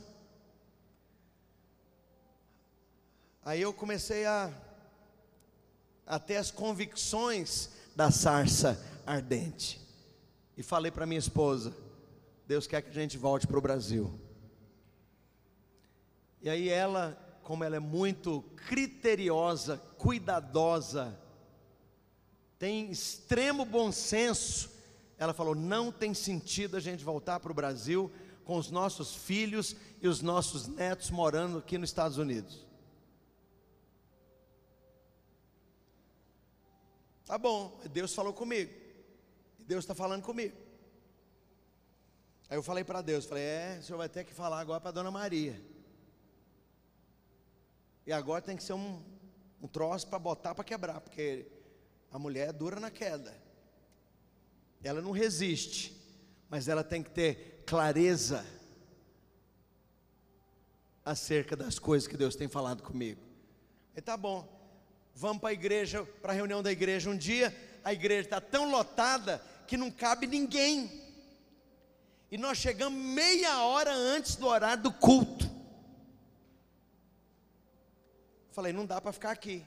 Aí 3.44 3.60
eu 3.60 3.74
comecei 3.74 4.24
a, 4.26 4.54
a 6.06 6.20
ter 6.20 6.38
as 6.38 6.52
convicções 6.52 7.72
da 7.96 8.12
sarça 8.12 8.80
ardente. 9.06 9.82
E 10.56 10.62
falei 10.62 10.92
para 10.92 11.08
minha 11.08 11.20
esposa: 11.20 11.74
Deus 12.48 12.68
quer 12.68 12.82
que 12.82 12.90
a 12.90 12.94
gente 12.94 13.18
volte 13.18 13.48
para 13.48 13.58
o 13.58 13.62
Brasil. 13.62 14.20
E 16.42 16.50
aí 16.50 16.70
ela, 16.70 17.18
como 17.44 17.64
ela 17.64 17.76
é 17.76 17.80
muito 17.80 18.44
criteriosa, 18.68 19.78
cuidadosa, 19.98 21.20
tem 22.60 22.92
extremo 22.92 23.66
bom 23.66 23.92
senso, 23.92 24.70
ela 25.18 25.34
falou: 25.34 25.56
não 25.56 25.92
tem 25.92 26.14
sentido 26.14 26.78
a 26.78 26.80
gente 26.80 27.04
voltar 27.04 27.40
para 27.40 27.52
o 27.52 27.56
Brasil 27.56 28.12
com 28.44 28.58
os 28.58 28.70
nossos 28.70 29.16
filhos 29.16 29.76
e 30.02 30.08
os 30.08 30.22
nossos 30.22 30.68
netos 30.68 31.10
morando 31.10 31.58
aqui 31.58 31.78
nos 31.78 31.90
Estados 31.90 32.18
Unidos. 32.18 32.66
Tá 37.26 37.40
bom, 37.40 37.82
Deus 37.92 38.14
falou 38.14 38.34
comigo. 38.34 38.72
Deus 39.60 39.84
está 39.84 39.96
falando 39.96 40.22
comigo. 40.22 40.65
Aí 42.50 42.58
eu 42.58 42.64
falei 42.64 42.84
para 42.84 43.02
Deus, 43.02 43.26
falei, 43.26 43.44
é, 43.44 43.78
o 43.80 43.84
senhor 43.84 43.98
vai 43.98 44.10
ter 44.10 44.24
que 44.24 44.34
falar 44.34 44.60
agora 44.60 44.80
para 44.80 44.92
dona 44.92 45.12
Maria. 45.12 45.60
E 48.06 48.14
agora 48.14 48.42
tem 48.42 48.56
que 48.56 48.64
ser 48.64 48.74
um, 48.74 49.04
um 49.62 49.68
troço 49.68 50.08
para 50.08 50.20
botar 50.20 50.54
para 50.54 50.64
quebrar, 50.64 51.02
porque 51.02 51.48
a 52.12 52.20
mulher 52.20 52.50
é 52.50 52.54
dura 52.54 52.80
na 52.80 52.92
queda. 52.92 53.36
Ela 54.84 55.02
não 55.02 55.12
resiste, 55.12 56.00
mas 56.50 56.68
ela 56.68 56.84
tem 56.84 57.02
que 57.02 57.10
ter 57.10 57.64
clareza 57.66 58.46
acerca 61.04 61.56
das 61.56 61.80
coisas 61.80 62.08
que 62.08 62.18
Deus 62.18 62.36
tem 62.36 62.48
falado 62.48 62.84
comigo. 62.84 63.22
E 63.96 64.02
tá 64.02 64.16
bom 64.16 64.56
vamos 65.16 65.40
para 65.40 65.52
a 65.52 65.54
igreja, 65.54 66.04
para 66.22 66.34
a 66.34 66.36
reunião 66.36 66.62
da 66.62 66.72
igreja 66.72 67.10
um 67.10 67.18
dia, 67.18 67.56
a 67.84 67.94
igreja 67.94 68.22
está 68.22 68.42
tão 68.42 68.70
lotada 68.70 69.42
que 69.66 69.78
não 69.78 69.90
cabe 69.90 70.28
ninguém. 70.28 71.05
E 72.36 72.38
nós 72.38 72.57
chegamos 72.57 73.02
meia 73.02 73.64
hora 73.64 73.94
antes 73.94 74.36
do 74.36 74.48
horário 74.48 74.84
do 74.84 74.91
culto. 74.91 75.49
Falei, 78.52 78.74
não 78.74 78.86
dá 78.86 78.99
para 78.99 79.14
ficar 79.14 79.32
aqui. 79.32 79.64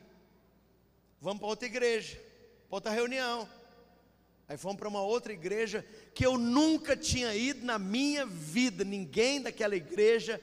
Vamos 1.19 1.39
para 1.39 1.49
outra 1.49 1.67
igreja, 1.67 2.21
para 2.69 2.77
outra 2.77 2.93
reunião. 2.93 3.49
Aí 4.47 4.59
fomos 4.59 4.77
para 4.77 4.87
uma 4.87 5.01
outra 5.01 5.33
igreja 5.33 5.83
que 6.13 6.27
eu 6.27 6.37
nunca 6.37 6.95
tinha 6.95 7.35
ido 7.35 7.65
na 7.65 7.79
minha 7.79 8.27
vida. 8.27 8.85
Ninguém 8.85 9.41
daquela 9.41 9.75
igreja, 9.75 10.39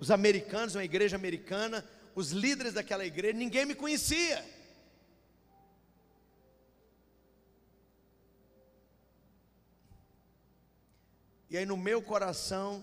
os 0.00 0.10
americanos, 0.10 0.74
uma 0.74 0.84
igreja 0.84 1.14
americana, 1.14 1.88
os 2.12 2.32
líderes 2.32 2.72
daquela 2.72 3.06
igreja, 3.06 3.38
ninguém 3.38 3.64
me 3.64 3.76
conhecia. 3.76 4.44
E 11.50 11.56
aí 11.56 11.64
no 11.64 11.76
meu 11.76 12.02
coração, 12.02 12.82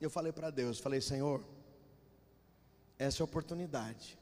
eu 0.00 0.08
falei 0.08 0.32
para 0.32 0.50
Deus, 0.50 0.78
falei, 0.78 1.00
Senhor, 1.00 1.44
essa 2.98 3.20
é 3.20 3.22
a 3.22 3.24
oportunidade. 3.24 4.18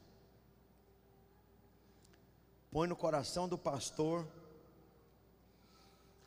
Põe 2.71 2.87
no 2.87 2.95
coração 2.95 3.47
do 3.47 3.57
pastor, 3.57 4.27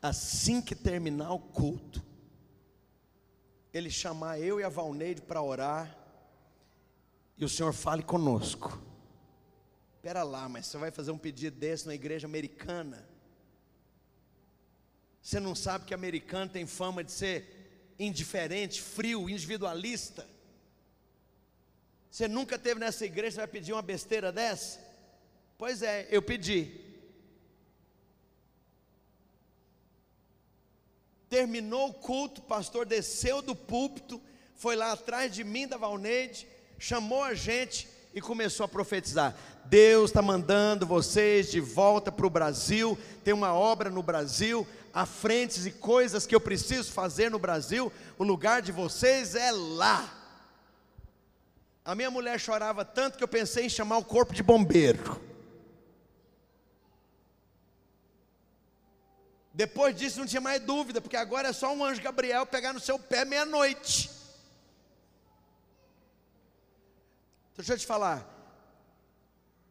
assim 0.01 0.61
que 0.61 0.73
terminar 0.73 1.33
o 1.33 1.39
culto, 1.39 2.01
ele 3.73 3.91
chamar 3.91 4.39
eu 4.39 4.59
e 4.59 4.63
a 4.63 4.69
Valneide 4.69 5.21
para 5.21 5.41
orar, 5.41 5.97
e 7.37 7.43
o 7.43 7.49
Senhor 7.49 7.73
fale 7.73 8.01
conosco. 8.01 8.81
Espera 9.97 10.23
lá, 10.23 10.47
mas 10.47 10.67
você 10.67 10.77
vai 10.77 10.89
fazer 10.89 11.11
um 11.11 11.17
pedido 11.17 11.57
desse 11.57 11.85
na 11.85 11.93
igreja 11.93 12.25
americana? 12.25 13.05
Você 15.21 15.37
não 15.37 15.53
sabe 15.53 15.83
que 15.83 15.93
americano 15.93 16.49
tem 16.49 16.65
fama 16.65 17.03
de 17.03 17.11
ser 17.11 17.56
indiferente, 17.99 18.81
frio, 18.81 19.29
individualista? 19.29 20.27
Você 22.09 22.27
nunca 22.27 22.57
teve 22.57 22.79
nessa 22.79 23.05
igreja, 23.05 23.31
você 23.31 23.37
vai 23.41 23.47
pedir 23.47 23.73
uma 23.73 23.81
besteira 23.81 24.31
dessa? 24.31 24.79
Pois 25.57 25.81
é, 25.81 26.07
eu 26.09 26.21
pedi. 26.21 26.71
Terminou 31.29 31.89
o 31.89 31.93
culto, 31.93 32.41
o 32.41 32.45
pastor 32.45 32.85
desceu 32.85 33.41
do 33.41 33.55
púlpito, 33.55 34.21
foi 34.55 34.75
lá 34.75 34.93
atrás 34.93 35.33
de 35.33 35.43
mim, 35.43 35.67
da 35.67 35.77
Valneide, 35.77 36.47
chamou 36.79 37.23
a 37.23 37.33
gente 37.33 37.87
e 38.13 38.21
começou 38.21 38.63
a 38.63 38.67
profetizar. 38.69 39.35
Deus 39.65 40.09
está 40.09 40.21
mandando 40.21 40.87
vocês 40.87 41.51
de 41.51 41.59
volta 41.59 42.11
para 42.11 42.25
o 42.25 42.31
Brasil, 42.31 42.97
tem 43.23 43.33
uma 43.33 43.53
obra 43.53 43.89
no 43.89 44.01
Brasil, 44.01 44.65
há 44.97 45.05
frentes 45.05 45.67
e 45.67 45.71
coisas 45.71 46.25
que 46.25 46.33
eu 46.33 46.41
preciso 46.41 46.91
fazer 46.91 47.29
no 47.29 47.37
Brasil, 47.37 47.93
o 48.17 48.23
lugar 48.23 48.63
de 48.63 48.71
vocês 48.71 49.35
é 49.35 49.51
lá. 49.51 50.11
A 51.85 51.93
minha 51.93 52.09
mulher 52.09 52.39
chorava 52.39 52.83
tanto 52.83 53.15
que 53.15 53.23
eu 53.23 53.27
pensei 53.27 53.67
em 53.67 53.69
chamar 53.69 53.99
o 53.99 54.03
corpo 54.03 54.33
de 54.33 54.41
bombeiro. 54.41 55.21
Depois 59.53 59.95
disso 59.95 60.19
não 60.19 60.25
tinha 60.25 60.41
mais 60.41 60.63
dúvida, 60.63 60.99
porque 60.99 61.15
agora 61.15 61.49
é 61.49 61.53
só 61.53 61.71
um 61.71 61.85
anjo 61.85 62.01
Gabriel 62.01 62.47
pegar 62.47 62.73
no 62.73 62.79
seu 62.79 62.97
pé 62.97 63.23
meia-noite. 63.23 64.09
Deixa 67.55 67.73
eu 67.73 67.77
te 67.77 67.85
falar. 67.85 68.27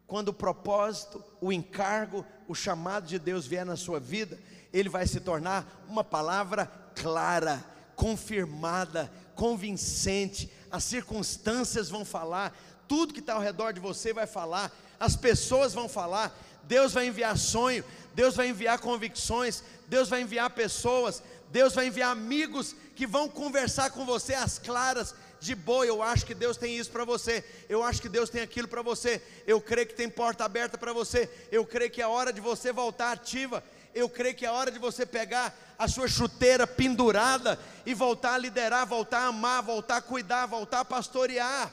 Quando 0.07 0.29
o 0.29 0.33
propósito, 0.33 1.25
o 1.41 1.53
encargo, 1.53 2.25
o 2.47 2.55
chamado 2.55 3.09
de 3.09 3.19
Deus 3.19 3.45
vier 3.45 3.67
na 3.67 3.75
sua 3.75 3.99
vida, 3.99 4.39
ele 4.79 4.89
vai 4.89 5.07
se 5.07 5.21
tornar 5.21 5.85
uma 5.89 6.05
palavra 6.05 6.71
clara, 6.95 7.65
confirmada, 7.95 9.11
convincente. 9.35 10.51
As 10.71 10.85
circunstâncias 10.85 11.89
vão 11.89 12.05
falar, 12.05 12.57
tudo 12.87 13.15
que 13.15 13.21
está 13.21 13.35
ao 13.35 13.41
redor 13.41 13.73
de 13.73 13.81
você 13.81 14.13
vai 14.13 14.27
falar, 14.27 14.71
as 15.01 15.17
pessoas 15.17 15.73
vão 15.73 15.89
falar. 15.89 16.37
Deus 16.65 16.93
vai 16.93 17.07
enviar 17.07 17.39
sonho, 17.39 17.85
Deus 18.15 18.35
vai 18.35 18.49
enviar 18.49 18.79
convicções, 18.81 19.63
Deus 19.87 20.09
vai 20.09 20.21
enviar 20.23 20.51
pessoas, 20.51 21.23
Deus 21.51 21.75
vai 21.75 21.87
enviar 21.87 22.11
amigos 22.11 22.75
que 22.97 23.07
vão 23.07 23.29
conversar 23.29 23.91
com 23.91 24.05
você 24.05 24.35
às 24.35 24.59
claras 24.59 25.15
de 25.39 25.55
boa, 25.55 25.87
eu 25.87 26.03
acho 26.03 26.27
que 26.27 26.35
Deus 26.35 26.57
tem 26.57 26.77
isso 26.77 26.91
para 26.91 27.05
você, 27.05 27.45
eu 27.69 27.83
acho 27.83 28.03
que 28.03 28.09
Deus 28.09 28.29
tem 28.29 28.43
aquilo 28.43 28.67
para 28.67 28.83
você, 28.83 29.23
eu 29.47 29.61
creio 29.61 29.87
que 29.87 29.95
tem 29.95 30.09
porta 30.09 30.45
aberta 30.45 30.77
para 30.77 30.93
você, 30.93 31.31
eu 31.53 31.65
creio 31.65 31.91
que 31.91 32.03
é 32.03 32.07
hora 32.07 32.33
de 32.33 32.41
você 32.41 32.73
voltar 32.73 33.13
ativa, 33.13 33.63
eu 33.97 34.11
creio 34.11 34.35
que 34.35 34.45
é 34.45 34.51
hora 34.51 34.71
de 34.71 34.79
você 34.79 35.07
pegar 35.07 35.57
a 35.79 35.89
sua 35.89 36.07
chuteira 36.07 36.67
pendurada 36.67 37.59
e 37.87 37.95
voltar 37.95 38.35
a 38.35 38.39
liderar, 38.39 38.87
voltar 38.87 39.21
a 39.21 39.29
amar, 39.29 39.63
voltar 39.63 39.97
a 39.97 40.03
cuidar, 40.03 40.45
voltar 40.45 40.81
a 40.81 40.85
pastorear. 40.85 41.73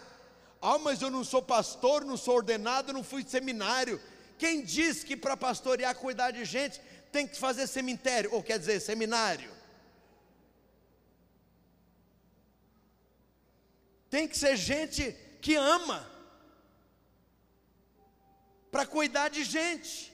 Ah, 0.61 0.77
mas 0.77 1.01
eu 1.01 1.09
não 1.09 1.25
sou 1.25 1.41
pastor, 1.41 2.05
não 2.05 2.15
sou 2.15 2.37
ordenado, 2.37 2.93
não 2.93 3.03
fui 3.03 3.25
seminário. 3.27 3.99
Quem 4.37 4.63
disse 4.63 5.05
que 5.05 5.17
para 5.17 5.35
pastorear, 5.35 5.93
cuidar 5.95 6.31
de 6.31 6.45
gente, 6.45 6.79
tem 7.11 7.27
que 7.27 7.37
fazer 7.37 7.67
cemitério, 7.67 8.33
ou 8.33 8.41
quer 8.41 8.57
dizer, 8.57 8.79
seminário. 8.79 9.51
Tem 14.09 14.29
que 14.29 14.37
ser 14.37 14.55
gente 14.55 15.13
que 15.41 15.55
ama, 15.55 16.09
para 18.71 18.85
cuidar 18.85 19.27
de 19.27 19.43
gente. 19.43 20.12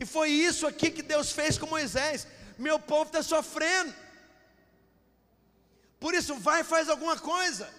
E 0.00 0.06
foi 0.06 0.30
isso 0.30 0.66
aqui 0.66 0.90
que 0.90 1.02
Deus 1.02 1.30
fez 1.30 1.58
com 1.58 1.66
Moisés. 1.66 2.26
Meu 2.58 2.78
povo 2.78 3.08
está 3.08 3.22
sofrendo. 3.22 3.94
Por 5.98 6.14
isso, 6.14 6.34
vai 6.36 6.62
e 6.62 6.64
faz 6.64 6.88
alguma 6.88 7.18
coisa. 7.18 7.72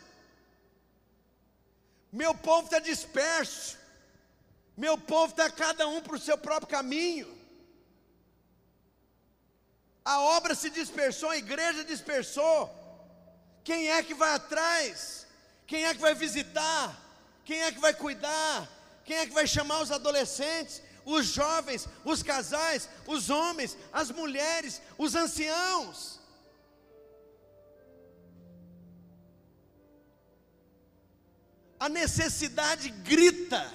Meu 2.11 2.33
povo 2.35 2.65
está 2.65 2.77
disperso. 2.77 3.77
Meu 4.77 4.97
povo 4.97 5.31
está 5.31 5.49
cada 5.49 5.87
um 5.87 6.01
para 6.01 6.15
o 6.15 6.19
seu 6.19 6.37
próprio 6.37 6.67
caminho. 6.67 7.41
A 10.03 10.19
obra 10.21 10.53
se 10.55 10.69
dispersou, 10.69 11.29
a 11.29 11.37
igreja 11.37 11.83
dispersou. 11.83 12.69
Quem 13.63 13.89
é 13.89 14.01
que 14.03 14.13
vai 14.13 14.33
atrás? 14.33 15.25
Quem 15.65 15.85
é 15.85 15.93
que 15.93 16.01
vai 16.01 16.13
visitar? 16.13 16.99
Quem 17.45 17.61
é 17.63 17.71
que 17.71 17.79
vai 17.79 17.93
cuidar? 17.93 18.67
Quem 19.05 19.17
é 19.17 19.25
que 19.25 19.33
vai 19.33 19.47
chamar 19.47 19.81
os 19.81 19.91
adolescentes, 19.91 20.81
os 21.05 21.25
jovens, 21.27 21.87
os 22.05 22.21
casais, 22.23 22.87
os 23.07 23.29
homens, 23.29 23.77
as 23.91 24.11
mulheres, 24.11 24.81
os 24.97 25.15
anciãos? 25.15 26.19
A 31.79 31.89
necessidade 31.89 32.89
grita. 32.89 33.73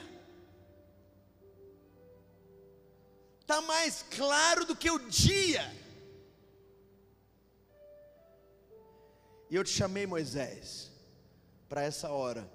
Está 3.40 3.60
mais 3.60 4.04
claro 4.10 4.64
do 4.64 4.76
que 4.76 4.90
o 4.90 4.98
dia. 4.98 5.72
E 9.48 9.54
eu 9.54 9.62
te 9.62 9.70
chamei, 9.70 10.06
Moisés, 10.06 10.90
para 11.68 11.82
essa 11.82 12.10
hora. 12.10 12.50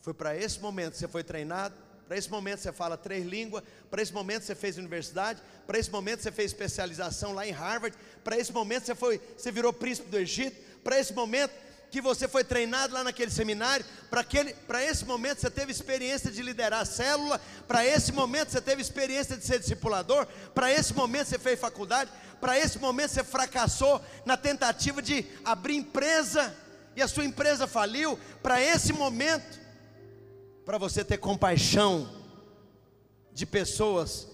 Foi 0.00 0.12
para 0.12 0.36
esse 0.36 0.60
momento 0.60 0.92
que 0.92 0.98
você 0.98 1.08
foi 1.08 1.24
treinado. 1.24 1.85
Para 2.06 2.16
esse 2.16 2.30
momento 2.30 2.60
você 2.60 2.72
fala 2.72 2.96
três 2.96 3.24
línguas. 3.24 3.62
Para 3.90 4.02
esse 4.02 4.12
momento 4.12 4.44
você 4.44 4.54
fez 4.54 4.78
universidade. 4.78 5.42
Para 5.66 5.78
esse 5.78 5.90
momento 5.90 6.22
você 6.22 6.32
fez 6.32 6.52
especialização 6.52 7.32
lá 7.32 7.46
em 7.46 7.50
Harvard. 7.50 7.96
Para 8.22 8.38
esse 8.38 8.52
momento 8.52 8.84
você 8.84 8.94
foi, 8.94 9.20
você 9.36 9.50
virou 9.50 9.72
príncipe 9.72 10.08
do 10.08 10.18
Egito. 10.18 10.56
Para 10.82 10.98
esse 10.98 11.12
momento 11.12 11.52
que 11.90 12.00
você 12.00 12.26
foi 12.26 12.44
treinado 12.44 12.92
lá 12.92 13.04
naquele 13.04 13.30
seminário, 13.30 13.84
para 14.10 14.84
esse 14.84 15.04
momento 15.04 15.40
você 15.40 15.48
teve 15.48 15.70
experiência 15.70 16.30
de 16.30 16.42
liderar 16.42 16.80
a 16.80 16.84
célula, 16.84 17.40
para 17.66 17.86
esse 17.86 18.12
momento 18.12 18.50
você 18.50 18.60
teve 18.60 18.82
experiência 18.82 19.36
de 19.36 19.44
ser 19.44 19.60
discipulador, 19.60 20.26
para 20.52 20.70
esse 20.70 20.92
momento 20.92 21.28
você 21.28 21.38
fez 21.38 21.58
faculdade, 21.58 22.10
para 22.40 22.58
esse 22.58 22.78
momento 22.78 23.10
você 23.10 23.24
fracassou 23.24 24.02
na 24.24 24.36
tentativa 24.36 25.00
de 25.00 25.24
abrir 25.44 25.76
empresa 25.76 26.54
e 26.96 27.02
a 27.02 27.08
sua 27.08 27.24
empresa 27.24 27.66
faliu, 27.66 28.18
para 28.42 28.60
esse 28.60 28.92
momento, 28.92 29.58
para 30.66 30.78
você 30.78 31.04
ter 31.04 31.18
compaixão 31.18 32.12
de 33.32 33.46
pessoas 33.46 34.26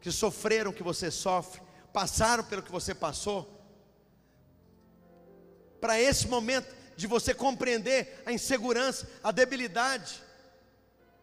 que 0.00 0.12
sofreram 0.12 0.70
o 0.70 0.74
que 0.74 0.84
você 0.84 1.10
sofre, 1.10 1.60
passaram 1.92 2.44
pelo 2.44 2.62
que 2.62 2.70
você 2.70 2.94
passou, 2.94 3.52
para 5.80 6.00
esse 6.00 6.28
momento 6.28 6.72
de 6.96 7.08
você 7.08 7.34
compreender 7.34 8.22
a 8.24 8.32
insegurança, 8.32 9.08
a 9.24 9.32
debilidade, 9.32 10.22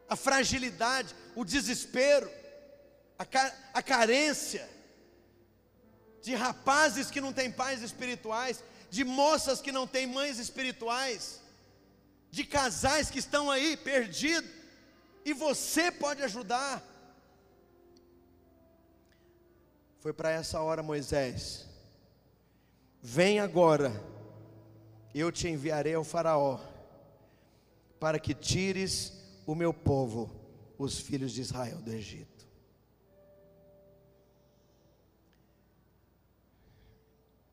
a 0.09 0.15
fragilidade, 0.17 1.15
o 1.35 1.45
desespero, 1.45 2.29
a, 3.17 3.25
ca 3.25 3.55
a 3.73 3.81
carência 3.81 4.69
de 6.21 6.35
rapazes 6.35 7.09
que 7.09 7.21
não 7.21 7.31
têm 7.31 7.49
pais 7.49 7.81
espirituais, 7.81 8.61
de 8.89 9.05
moças 9.05 9.61
que 9.61 9.71
não 9.71 9.87
têm 9.87 10.05
mães 10.05 10.37
espirituais, 10.37 11.39
de 12.33 12.43
casais 12.43 13.11
que 13.11 13.19
estão 13.19 13.51
aí 13.51 13.77
perdidos, 13.77 14.49
e 15.23 15.33
você 15.33 15.91
pode 15.91 16.23
ajudar. 16.23 16.83
Foi 19.99 20.11
para 20.11 20.31
essa 20.31 20.59
hora, 20.59 20.81
Moisés. 20.81 21.67
Vem 22.99 23.39
agora 23.39 23.91
eu 25.13 25.31
te 25.31 25.47
enviarei 25.47 25.93
ao 25.93 26.03
Faraó, 26.03 26.59
para 27.99 28.17
que 28.17 28.33
tires 28.33 29.13
o 29.45 29.53
meu 29.53 29.71
povo, 29.71 30.31
os 30.75 30.99
filhos 30.99 31.33
de 31.33 31.41
Israel, 31.41 31.77
do 31.81 31.91
Egito. 31.91 32.47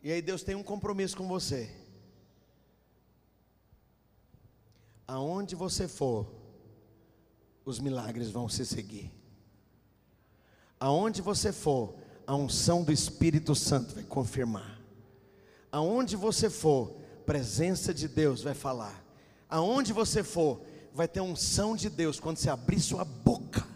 E 0.02 0.10
aí 0.10 0.22
Deus 0.22 0.42
tem 0.42 0.54
um 0.54 0.62
compromisso 0.62 1.18
com 1.18 1.28
você. 1.28 1.79
Aonde 5.10 5.56
você 5.56 5.88
for, 5.88 6.24
os 7.64 7.80
milagres 7.80 8.30
vão 8.30 8.48
se 8.48 8.64
seguir. 8.64 9.10
Aonde 10.78 11.20
você 11.20 11.50
for, 11.52 11.96
a 12.24 12.36
unção 12.36 12.84
do 12.84 12.92
Espírito 12.92 13.52
Santo 13.56 13.92
vai 13.92 14.04
confirmar. 14.04 14.80
Aonde 15.72 16.14
você 16.14 16.48
for, 16.48 16.92
presença 17.26 17.92
de 17.92 18.06
Deus 18.06 18.40
vai 18.40 18.54
falar. 18.54 19.04
Aonde 19.48 19.92
você 19.92 20.22
for, 20.22 20.62
vai 20.94 21.08
ter 21.08 21.20
unção 21.20 21.74
de 21.74 21.90
Deus 21.90 22.20
quando 22.20 22.36
você 22.36 22.48
abrir 22.48 22.78
sua 22.78 23.04
boca. 23.04 23.66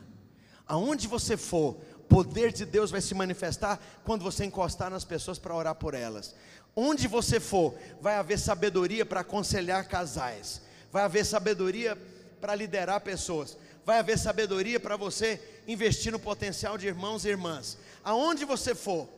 Aonde 0.68 1.08
você 1.08 1.36
for, 1.36 1.74
poder 2.08 2.52
de 2.52 2.64
Deus 2.64 2.92
vai 2.92 3.00
se 3.00 3.12
manifestar 3.12 3.84
quando 4.04 4.22
você 4.22 4.44
encostar 4.44 4.88
nas 4.88 5.04
pessoas 5.04 5.40
para 5.40 5.56
orar 5.56 5.74
por 5.74 5.94
elas. 5.94 6.32
Onde 6.76 7.08
você 7.08 7.40
for, 7.40 7.74
vai 8.00 8.14
haver 8.14 8.38
sabedoria 8.38 9.04
para 9.04 9.22
aconselhar 9.22 9.88
casais. 9.88 10.62
Vai 10.94 11.02
haver 11.02 11.26
sabedoria 11.26 11.98
para 12.40 12.54
liderar 12.54 13.00
pessoas. 13.00 13.58
Vai 13.84 13.98
haver 13.98 14.16
sabedoria 14.16 14.78
para 14.78 14.96
você 14.96 15.40
investir 15.66 16.12
no 16.12 16.20
potencial 16.20 16.78
de 16.78 16.86
irmãos 16.86 17.24
e 17.24 17.30
irmãs. 17.30 17.76
Aonde 18.04 18.44
você 18.44 18.74
for. 18.74 19.08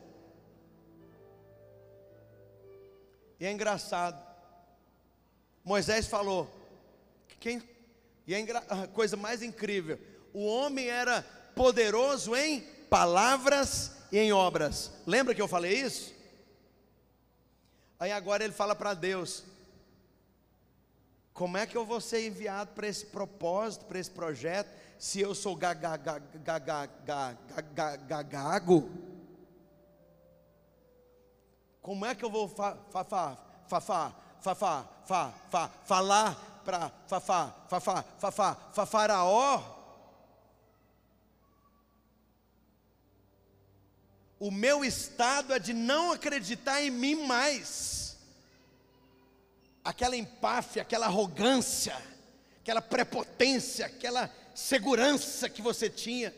E 3.39 3.45
é 3.45 3.51
engraçado 3.51 4.27
Moisés 5.67 6.07
falou, 6.07 6.49
quem, 7.41 7.61
e 8.25 8.33
a 8.33 8.87
coisa 8.87 9.17
mais 9.17 9.43
incrível, 9.43 9.99
o 10.33 10.45
homem 10.45 10.87
era 10.87 11.21
poderoso 11.57 12.33
em 12.37 12.61
palavras 12.89 13.91
e 14.09 14.17
em 14.17 14.31
obras. 14.31 14.93
Lembra 15.05 15.35
que 15.35 15.41
eu 15.41 15.47
falei 15.47 15.73
isso? 15.73 16.15
Aí 17.99 18.13
agora 18.13 18.45
ele 18.45 18.53
fala 18.53 18.73
para 18.73 18.93
Deus: 18.93 19.43
como 21.37 21.55
é 21.55 21.67
que 21.67 21.77
eu 21.77 21.85
vou 21.85 22.01
ser 22.01 22.25
enviado 22.25 22.71
para 22.71 22.87
esse 22.87 23.05
propósito, 23.05 23.85
para 23.85 23.99
esse 23.99 24.09
projeto, 24.09 24.71
se 24.97 25.21
eu 25.21 25.35
sou 25.35 25.55
gagago? 25.55 26.09
Como 31.79 32.03
é 32.07 32.15
que 32.15 32.25
eu 32.25 32.31
vou 32.31 32.49
fa, 32.49 32.75
fa, 32.89 33.03
fa, 33.05 33.37
fa, 33.67 33.85
fa, 33.85 34.15
fa, 34.55 34.83
fa, 35.05 35.33
fa, 35.51 35.69
falar 35.85 36.61
para 36.65 36.91
Fafá, 37.05 37.55
Fafá, 37.69 38.03
Fafá, 38.17 38.55
fa, 38.73 38.85
Faraó. 38.87 39.61
O 44.39 44.49
meu 44.49 44.83
estado 44.83 45.53
é 45.53 45.59
de 45.59 45.71
não 45.71 46.13
acreditar 46.13 46.81
em 46.81 46.89
mim 46.89 47.27
mais. 47.27 47.96
Aquela 49.87 50.17
empáfia, 50.17 50.81
aquela 50.81 51.05
arrogância, 51.05 51.95
aquela 52.59 52.81
prepotência, 52.81 53.85
aquela 53.85 54.29
segurança 54.53 55.47
que 55.47 55.61
você 55.61 55.89
tinha, 55.89 56.35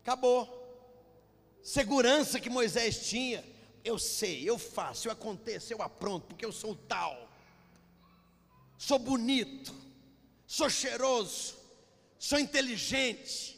acabou. 0.00 0.48
Segurança 1.60 2.38
que 2.38 2.48
Moisés 2.48 3.08
tinha, 3.08 3.44
eu 3.84 3.98
sei, 3.98 4.48
eu 4.48 4.56
faço, 4.60 5.08
eu 5.08 5.12
aconteço, 5.12 5.72
eu 5.72 5.82
apronto, 5.82 6.28
porque 6.28 6.44
eu 6.44 6.52
sou 6.52 6.76
tal. 6.76 7.28
Sou 8.78 9.00
bonito, 9.00 9.74
sou 10.46 10.70
cheiroso, 10.70 11.56
sou 12.16 12.38
inteligente, 12.38 13.55